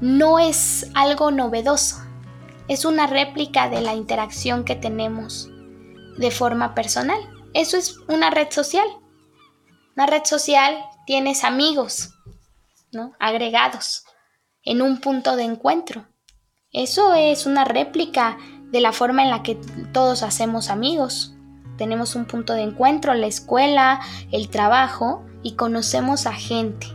no 0.00 0.38
es 0.38 0.90
algo 0.94 1.30
novedoso, 1.30 1.96
es 2.68 2.84
una 2.84 3.06
réplica 3.06 3.68
de 3.68 3.80
la 3.80 3.94
interacción 3.94 4.64
que 4.64 4.76
tenemos 4.76 5.50
de 6.18 6.30
forma 6.30 6.74
personal. 6.74 7.18
Eso 7.54 7.76
es 7.76 7.98
una 8.08 8.30
red 8.30 8.50
social. 8.50 8.86
Una 9.96 10.06
red 10.06 10.24
social 10.24 10.78
tienes 11.06 11.44
amigos, 11.44 12.14
¿no? 12.92 13.12
Agregados. 13.18 14.04
en 14.64 14.82
un 14.82 15.00
punto 15.00 15.34
de 15.36 15.44
encuentro. 15.44 16.06
Eso 16.72 17.14
es 17.14 17.46
una 17.46 17.64
réplica 17.64 18.36
de 18.70 18.82
la 18.82 18.92
forma 18.92 19.22
en 19.22 19.30
la 19.30 19.42
que 19.42 19.54
todos 19.94 20.22
hacemos 20.22 20.68
amigos. 20.68 21.34
Tenemos 21.78 22.14
un 22.14 22.26
punto 22.26 22.52
de 22.52 22.60
encuentro, 22.60 23.14
la 23.14 23.26
escuela, 23.26 24.00
el 24.32 24.50
trabajo 24.50 25.24
y 25.42 25.52
conocemos 25.52 26.26
a 26.26 26.34
gente 26.34 26.86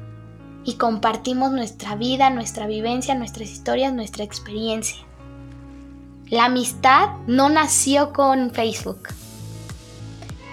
y 0.64 0.76
compartimos 0.76 1.52
nuestra 1.52 1.96
vida, 1.96 2.30
nuestra 2.30 2.68
vivencia, 2.68 3.16
nuestras 3.16 3.50
historias, 3.50 3.94
nuestra 3.94 4.24
experiencia. 4.24 4.98
La 6.30 6.46
amistad 6.46 7.10
no 7.26 7.50
nació 7.50 8.14
con 8.14 8.52
Facebook. 8.52 9.10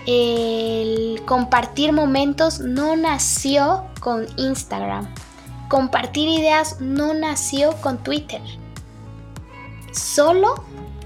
El 0.06 1.22
compartir 1.26 1.92
momentos 1.92 2.60
no 2.60 2.96
nació 2.96 3.84
con 4.00 4.26
Instagram. 4.38 5.12
Compartir 5.68 6.26
ideas 6.26 6.80
no 6.80 7.12
nació 7.12 7.72
con 7.82 7.98
Twitter. 7.98 8.40
Solo 9.92 10.64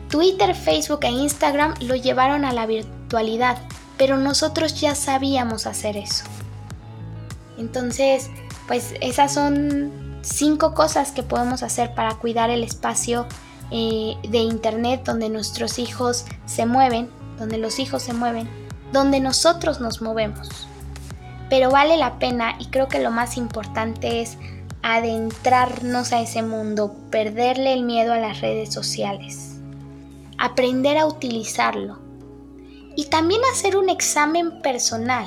Twitter, 0.09 0.55
Facebook 0.55 1.01
e 1.03 1.11
Instagram 1.11 1.75
lo 1.81 1.95
llevaron 1.97 2.45
a 2.45 2.53
la 2.53 2.67
virtualidad, 2.67 3.59
pero 3.97 4.17
nosotros 4.17 4.81
ya 4.81 4.95
sabíamos 4.95 5.67
hacer 5.67 5.97
eso. 5.97 6.25
Entonces, 7.59 8.31
pues 8.67 8.95
esas 9.01 9.35
son 9.35 10.19
cinco 10.23 10.75
cosas 10.75 11.13
que 11.13 11.23
podemos 11.23 11.63
hacer 11.63 11.95
para 11.95 12.15
cuidar 12.15 12.51
el 12.51 12.63
espacio 12.63 13.27
eh, 13.71 14.17
de 14.29 14.39
Internet 14.39 15.03
donde 15.05 15.29
nuestros 15.29 15.79
hijos 15.79 16.25
se 16.47 16.67
mueven, 16.67 17.11
donde 17.39 17.59
los 17.59 17.79
hijos 17.79 18.03
se 18.03 18.13
mueven, 18.13 18.49
donde 18.93 19.21
nosotros 19.21 19.81
nos 19.81 20.01
movemos. 20.01 20.69
Pero 21.51 21.71
vale 21.71 21.97
la 21.97 22.19
pena 22.19 22.57
y 22.59 22.67
creo 22.67 22.89
que 22.89 23.01
lo 23.01 23.11
más 23.11 23.37
importante 23.37 24.23
es 24.23 24.39
adentrarnos 24.87 26.13
a 26.13 26.21
ese 26.21 26.43
mundo, 26.43 26.95
perderle 27.11 27.73
el 27.73 27.85
miedo 27.85 28.13
a 28.13 28.19
las 28.19 28.43
redes 28.43 28.71
sociales, 28.71 29.55
aprender 30.37 30.99
a 30.99 31.07
utilizarlo 31.07 31.99
y 32.95 33.07
también 33.07 33.41
hacer 33.51 33.79
un 33.79 33.89
examen 33.89 34.61
personal 34.61 35.27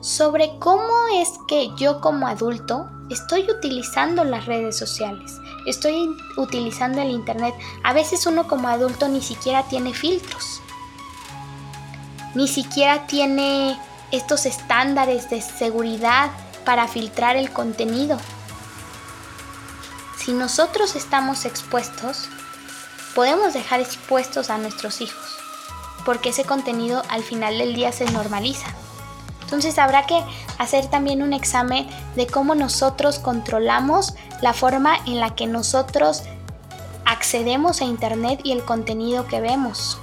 sobre 0.00 0.56
cómo 0.60 0.92
es 1.14 1.30
que 1.48 1.70
yo 1.76 2.00
como 2.00 2.28
adulto 2.28 2.88
estoy 3.10 3.50
utilizando 3.50 4.22
las 4.22 4.46
redes 4.46 4.78
sociales, 4.78 5.36
estoy 5.66 6.08
utilizando 6.36 7.02
el 7.02 7.10
Internet. 7.10 7.56
A 7.82 7.92
veces 7.92 8.26
uno 8.26 8.46
como 8.46 8.68
adulto 8.68 9.08
ni 9.08 9.22
siquiera 9.22 9.64
tiene 9.64 9.92
filtros, 9.92 10.60
ni 12.36 12.46
siquiera 12.46 13.08
tiene 13.08 13.76
estos 14.12 14.46
estándares 14.46 15.30
de 15.30 15.40
seguridad 15.40 16.30
para 16.64 16.86
filtrar 16.86 17.34
el 17.36 17.52
contenido. 17.52 18.18
Si 20.24 20.32
nosotros 20.32 20.94
estamos 20.94 21.44
expuestos, 21.46 22.28
podemos 23.16 23.54
dejar 23.54 23.80
expuestos 23.80 24.50
a 24.50 24.58
nuestros 24.58 25.00
hijos, 25.00 25.36
porque 26.04 26.28
ese 26.28 26.44
contenido 26.44 27.02
al 27.08 27.24
final 27.24 27.58
del 27.58 27.74
día 27.74 27.90
se 27.90 28.04
normaliza. 28.04 28.68
Entonces 29.42 29.78
habrá 29.78 30.06
que 30.06 30.22
hacer 30.58 30.86
también 30.86 31.24
un 31.24 31.32
examen 31.32 31.88
de 32.14 32.28
cómo 32.28 32.54
nosotros 32.54 33.18
controlamos 33.18 34.14
la 34.40 34.52
forma 34.52 34.96
en 35.06 35.18
la 35.18 35.34
que 35.34 35.48
nosotros 35.48 36.22
accedemos 37.04 37.80
a 37.80 37.84
Internet 37.84 38.42
y 38.44 38.52
el 38.52 38.64
contenido 38.64 39.26
que 39.26 39.40
vemos. 39.40 39.98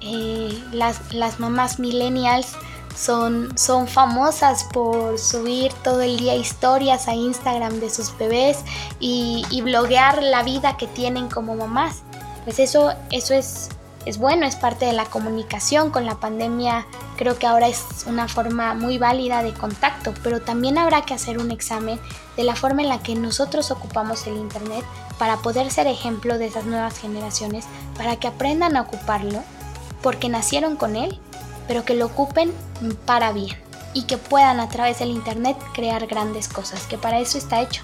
Eh, 0.00 0.62
las, 0.72 1.14
las 1.14 1.40
mamás 1.40 1.78
millennials 1.78 2.52
son, 2.96 3.56
son 3.58 3.88
famosas 3.88 4.64
por 4.64 5.18
subir 5.18 5.72
todo 5.82 6.02
el 6.02 6.16
día 6.16 6.34
historias 6.34 7.08
a 7.08 7.14
Instagram 7.14 7.80
de 7.80 7.90
sus 7.90 8.16
bebés 8.16 8.58
y, 9.00 9.44
bloguear 9.62 10.22
la 10.22 10.42
vida 10.42 10.76
que 10.76 10.86
tienen 10.86 11.28
como 11.28 11.54
mamás. 11.54 12.02
Pues 12.44 12.58
eso, 12.58 12.92
eso 13.10 13.32
es, 13.32 13.70
es 14.04 14.18
bueno, 14.18 14.46
es 14.46 14.56
parte 14.56 14.84
de 14.84 14.92
la 14.92 15.06
comunicación. 15.06 15.90
Con 15.90 16.04
la 16.04 16.16
pandemia 16.16 16.86
creo 17.16 17.38
que 17.38 17.46
ahora 17.46 17.68
es 17.68 18.04
una 18.06 18.28
forma 18.28 18.74
muy 18.74 18.98
válida 18.98 19.42
de 19.42 19.54
contacto, 19.54 20.12
pero 20.22 20.42
también 20.42 20.76
habrá 20.76 21.02
que 21.02 21.14
hacer 21.14 21.38
un 21.38 21.50
examen 21.50 21.98
de 22.36 22.44
la 22.44 22.54
forma 22.54 22.82
en 22.82 22.90
la 22.90 23.02
que 23.02 23.14
nosotros 23.14 23.70
ocupamos 23.70 24.26
el 24.26 24.36
Internet 24.36 24.84
para 25.18 25.38
poder 25.38 25.70
ser 25.70 25.86
ejemplo 25.86 26.36
de 26.36 26.46
esas 26.46 26.66
nuevas 26.66 26.98
generaciones, 26.98 27.64
para 27.96 28.16
que 28.16 28.28
aprendan 28.28 28.76
a 28.76 28.82
ocuparlo, 28.82 29.42
porque 30.02 30.28
nacieron 30.28 30.76
con 30.76 30.96
él 30.96 31.18
pero 31.66 31.84
que 31.84 31.94
lo 31.94 32.06
ocupen 32.06 32.52
para 33.06 33.32
bien 33.32 33.56
y 33.92 34.02
que 34.02 34.18
puedan 34.18 34.60
a 34.60 34.68
través 34.68 34.98
del 34.98 35.10
Internet 35.10 35.56
crear 35.72 36.06
grandes 36.06 36.48
cosas, 36.48 36.86
que 36.86 36.98
para 36.98 37.20
eso 37.20 37.38
está 37.38 37.60
hecho. 37.62 37.82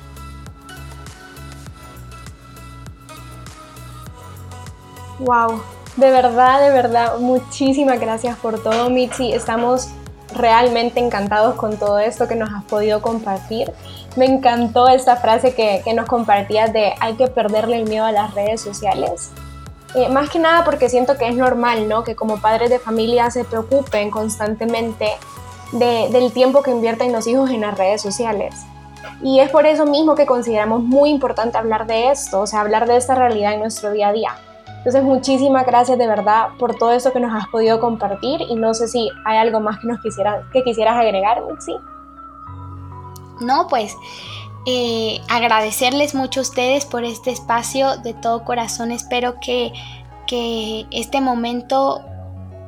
Wow, 5.21 5.63
de 5.97 6.11
verdad, 6.11 6.61
de 6.63 6.71
verdad, 6.71 7.19
muchísimas 7.19 8.01
gracias 8.01 8.37
por 8.39 8.63
todo, 8.63 8.91
Mitzi. 8.91 9.33
Estamos 9.33 9.89
realmente 10.35 11.01
encantados 11.01 11.57
con 11.57 11.77
todo 11.77 11.99
esto 11.99 12.27
que 12.27 12.37
nos 12.37 12.51
has 12.51 12.65
podido 12.65 13.03
compartir. 13.03 13.73
Me 14.17 14.25
encantó 14.25 14.89
esta 14.89 15.17
frase 15.17 15.55
que, 15.55 15.83
que 15.85 15.95
nos 15.95 16.07
compartías 16.07 16.73
de 16.73 16.95
hay 17.01 17.15
que 17.15 17.29
perderle 17.29 17.79
el 17.79 17.85
miedo 17.89 18.05
a 18.05 18.13
las 18.13 18.35
redes 18.35 18.61
sociales. 18.61 19.31
Eh, 19.95 20.09
más 20.09 20.31
que 20.31 20.39
nada 20.39 20.65
porque 20.65 20.89
siento 20.89 21.17
que 21.17 21.29
es 21.29 21.37
normal, 21.37 21.89
¿no? 21.89 22.05
Que 22.05 22.15
como 22.15 22.41
padres 22.41 22.71
de 22.71 22.79
familia 22.79 23.31
se 23.31 23.45
preocupen 23.45 24.11
constantemente 24.11 25.09
del 25.73 26.33
tiempo 26.33 26.63
que 26.63 26.71
invierten 26.71 27.13
los 27.13 27.27
hijos 27.27 27.51
en 27.51 27.61
las 27.61 27.77
redes 27.77 28.03
sociales. 28.03 28.55
Y 29.23 29.41
es 29.41 29.51
por 29.51 29.67
eso 29.67 29.87
mismo 29.87 30.15
que 30.15 30.27
consideramos 30.27 30.83
muy 30.83 31.11
importante 31.11 31.59
hablar 31.59 31.87
de 31.87 32.11
esto, 32.11 32.41
o 32.41 32.47
sea, 32.47 32.61
hablar 32.61 32.87
de 32.87 32.97
esta 32.97 33.15
realidad 33.15 33.53
en 33.53 33.61
nuestro 33.61 33.93
día 33.93 34.09
a 34.09 34.13
día. 34.13 34.37
Entonces, 34.79 35.03
muchísimas 35.03 35.67
gracias 35.67 35.99
de 35.99 36.07
verdad 36.07 36.49
por 36.59 36.75
todo 36.75 36.93
esto 36.93 37.13
que 37.13 37.21
nos 37.21 37.35
has 37.35 37.47
podido 37.49 37.81
compartir 37.81 38.41
y 38.49 38.55
no 38.55 38.73
sé 38.73 38.89
si 38.89 39.11
hay 39.27 39.37
algo 39.37 39.61
más 39.61 39.79
que 39.79 39.87
nos 39.87 40.01
quisiera, 40.01 40.43
que 40.53 40.65
quisieras 40.65 40.97
agregar, 40.97 41.43
¿sí? 41.59 41.77
No, 43.41 43.67
pues 43.69 43.95
eh, 44.67 45.21
agradecerles 45.29 46.15
mucho 46.15 46.41
a 46.41 46.43
ustedes 46.43 46.85
por 46.85 47.05
este 47.05 47.31
espacio 47.31 47.97
de 47.99 48.15
todo 48.15 48.45
corazón. 48.45 48.93
Espero 48.93 49.37
que, 49.41 49.73
que 50.27 50.87
este 50.91 51.21
momento 51.21 52.05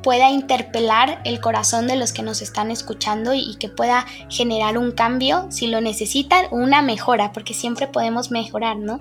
pueda 0.03 0.29
interpelar 0.29 1.21
el 1.23 1.39
corazón 1.39 1.87
de 1.87 1.95
los 1.95 2.11
que 2.11 2.21
nos 2.21 2.41
están 2.41 2.69
escuchando 2.69 3.33
y, 3.33 3.55
que 3.55 3.69
pueda 3.69 4.05
generar 4.29 4.77
un 4.77 4.91
cambio 4.91 5.47
si 5.49 5.67
lo 5.67 5.79
necesitan, 5.79 6.45
una 6.51 6.81
mejora, 6.81 7.31
porque 7.31 7.53
siempre 7.53 7.87
podemos 7.87 8.29
mejorar, 8.29 8.77
¿no? 8.77 8.99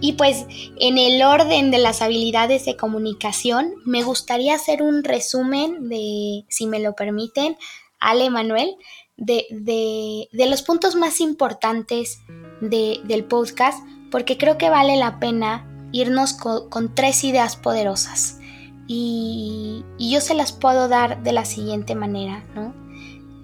Y 0.00 0.12
pues 0.12 0.46
en 0.78 0.96
el 0.96 1.20
orden 1.22 1.72
de 1.72 1.78
las 1.78 2.00
habilidades 2.00 2.64
de 2.64 2.76
comunicación, 2.76 3.74
me 3.84 4.04
gustaría 4.04 4.54
hacer 4.54 4.82
un 4.82 5.02
resumen 5.02 5.88
de, 5.88 6.44
si 6.48 6.66
me 6.66 6.78
lo 6.78 6.94
permiten, 6.94 7.56
Ale 7.98 8.30
Manuel, 8.30 8.76
de, 9.16 10.28
los 10.32 10.62
puntos 10.62 10.96
más 10.96 11.20
importantes 11.20 12.20
del 12.60 13.24
podcast, 13.24 13.84
porque 14.10 14.38
creo 14.38 14.58
que 14.58 14.70
vale 14.70 14.96
la 14.96 15.18
pena 15.18 15.68
irnos 15.92 16.34
con, 16.34 16.94
tres 16.94 17.24
ideas 17.24 17.56
poderosas. 17.56 18.38
Y, 18.86 19.84
yo 19.98 20.20
se 20.20 20.34
las 20.34 20.52
puedo 20.52 20.88
dar 20.88 21.22
de 21.22 21.32
la 21.32 21.44
siguiente 21.44 21.94
manera, 21.94 22.44
¿no? 22.54 22.74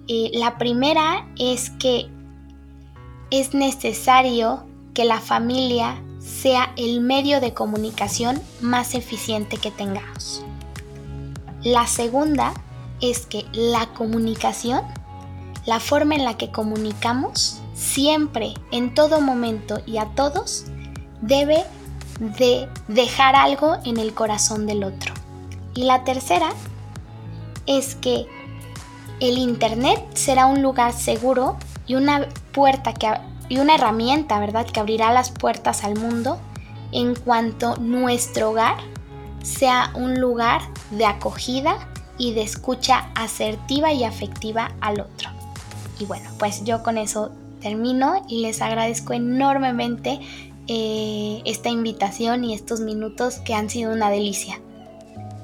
Eh, 0.07 0.31
la 0.33 0.57
primera 0.57 1.27
es 1.37 1.69
que 1.71 2.09
es 3.29 3.53
necesario 3.53 4.65
que 4.93 5.05
la 5.05 5.21
familia 5.21 6.01
sea 6.19 6.73
el 6.75 7.01
medio 7.01 7.39
de 7.39 7.53
comunicación 7.53 8.41
más 8.59 8.93
eficiente 8.93 9.57
que 9.57 9.71
tengamos. 9.71 10.43
La 11.63 11.87
segunda 11.87 12.53
es 12.99 13.25
que 13.25 13.45
la 13.53 13.87
comunicación 13.93 14.81
la 15.65 15.79
forma 15.79 16.15
en 16.15 16.25
la 16.25 16.37
que 16.37 16.51
comunicamos 16.51 17.61
siempre, 17.73 18.53
en 18.71 18.93
todo 18.93 19.21
momento 19.21 19.79
y 19.85 19.97
a 19.97 20.05
todos, 20.15 20.65
debe 21.21 21.63
de 22.19 22.67
dejar 22.87 23.35
algo 23.35 23.77
en 23.85 23.97
el 23.97 24.13
corazón 24.13 24.67
del 24.67 24.83
otro. 24.83 25.13
Y 25.73 25.83
la 25.83 26.03
tercera 26.03 26.49
es 27.65 27.95
que 27.95 28.27
el 29.19 29.37
Internet 29.37 30.01
será 30.13 30.47
un 30.47 30.61
lugar 30.61 30.93
seguro 30.93 31.57
y 31.87 31.95
una 31.95 32.27
puerta 32.51 32.93
que, 32.93 33.11
y 33.49 33.59
una 33.59 33.75
herramienta, 33.75 34.39
¿verdad?, 34.39 34.65
que 34.65 34.79
abrirá 34.79 35.11
las 35.13 35.31
puertas 35.31 35.83
al 35.83 35.97
mundo 35.97 36.39
en 36.91 37.15
cuanto 37.15 37.77
nuestro 37.77 38.49
hogar 38.49 38.77
sea 39.43 39.91
un 39.95 40.19
lugar 40.19 40.61
de 40.91 41.05
acogida 41.05 41.87
y 42.17 42.33
de 42.33 42.43
escucha 42.43 43.09
asertiva 43.15 43.91
y 43.93 44.03
afectiva 44.03 44.71
al 44.81 45.01
otro. 45.01 45.40
Y 46.01 46.05
bueno, 46.05 46.27
pues 46.39 46.63
yo 46.63 46.81
con 46.81 46.97
eso 46.97 47.29
termino 47.61 48.25
y 48.27 48.41
les 48.41 48.63
agradezco 48.63 49.13
enormemente 49.13 50.19
eh, 50.67 51.43
esta 51.45 51.69
invitación 51.69 52.43
y 52.43 52.55
estos 52.55 52.79
minutos 52.79 53.37
que 53.45 53.53
han 53.53 53.69
sido 53.69 53.93
una 53.93 54.09
delicia. 54.09 54.59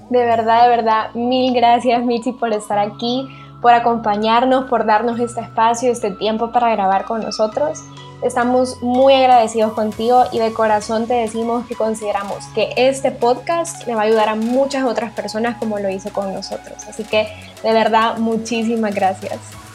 De 0.10 0.26
verdad, 0.26 0.64
de 0.64 0.70
verdad, 0.70 1.14
mil 1.14 1.54
gracias 1.54 2.04
Michi 2.04 2.32
por 2.32 2.52
estar 2.54 2.80
aquí, 2.80 3.28
por 3.62 3.74
acompañarnos, 3.74 4.66
por 4.66 4.88
darnos 4.88 5.20
este 5.20 5.42
espacio, 5.42 5.92
este 5.92 6.10
tiempo 6.10 6.52
para 6.52 6.72
grabar 6.72 7.06
con 7.06 7.22
nosotros. 7.22 7.84
Estamos 8.24 8.82
muy 8.82 9.14
agradecidos 9.14 9.74
contigo 9.74 10.24
y 10.32 10.40
de 10.40 10.54
corazón 10.54 11.06
te 11.06 11.14
decimos 11.14 11.68
que 11.68 11.76
consideramos 11.76 12.48
que 12.56 12.74
este 12.78 13.12
podcast 13.12 13.86
le 13.86 13.94
va 13.94 14.02
a 14.02 14.06
ayudar 14.06 14.30
a 14.30 14.36
muchas 14.36 14.86
otras 14.86 15.12
personas 15.12 15.58
como 15.60 15.78
lo 15.78 15.88
hizo 15.92 16.12
con 16.12 16.34
nosotros. 16.34 16.84
Así 16.90 17.04
que 17.04 17.28
de 17.62 17.74
verdad, 17.74 18.18
muchísimas 18.18 18.96
gracias. 18.96 19.67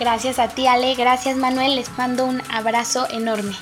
Gracias 0.00 0.38
a 0.38 0.48
ti, 0.48 0.66
Ale. 0.66 0.94
Gracias, 0.94 1.36
Manuel. 1.36 1.76
Les 1.76 1.96
mando 1.98 2.24
un 2.24 2.40
abrazo 2.50 3.06
enorme. 3.10 3.52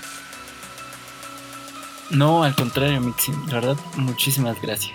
No, 2.11 2.45
al 2.45 2.55
contrario, 2.55 3.01
Mixi. 3.01 3.33
La 3.49 3.55
verdad, 3.55 3.77
muchísimas 3.97 4.63
gracias. 4.63 4.95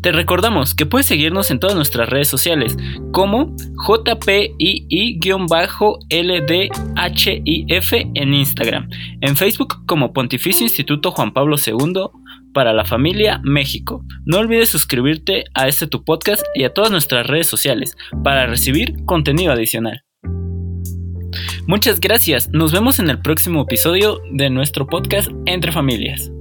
Te 0.00 0.12
recordamos 0.12 0.74
que 0.74 0.86
puedes 0.86 1.04
seguirnos 1.06 1.50
en 1.50 1.60
todas 1.60 1.76
nuestras 1.76 2.08
redes 2.08 2.28
sociales 2.28 2.74
como 3.12 3.54
JPII-LDHIF 3.86 4.56
en 8.14 8.32
Instagram, 8.32 8.88
en 9.20 9.36
Facebook 9.36 9.84
como 9.86 10.14
Pontificio 10.14 10.64
Instituto 10.64 11.10
Juan 11.10 11.34
Pablo 11.34 11.56
II 11.64 12.08
para 12.58 12.72
la 12.72 12.84
familia 12.84 13.40
México. 13.44 14.04
No 14.26 14.38
olvides 14.38 14.68
suscribirte 14.68 15.44
a 15.54 15.68
este 15.68 15.86
tu 15.86 16.02
podcast 16.02 16.42
y 16.56 16.64
a 16.64 16.74
todas 16.74 16.90
nuestras 16.90 17.24
redes 17.24 17.46
sociales 17.46 17.96
para 18.24 18.46
recibir 18.46 19.04
contenido 19.04 19.52
adicional. 19.52 20.02
Muchas 21.68 22.00
gracias, 22.00 22.48
nos 22.50 22.72
vemos 22.72 22.98
en 22.98 23.10
el 23.10 23.20
próximo 23.20 23.62
episodio 23.62 24.18
de 24.32 24.50
nuestro 24.50 24.88
podcast 24.88 25.30
Entre 25.46 25.70
Familias. 25.70 26.32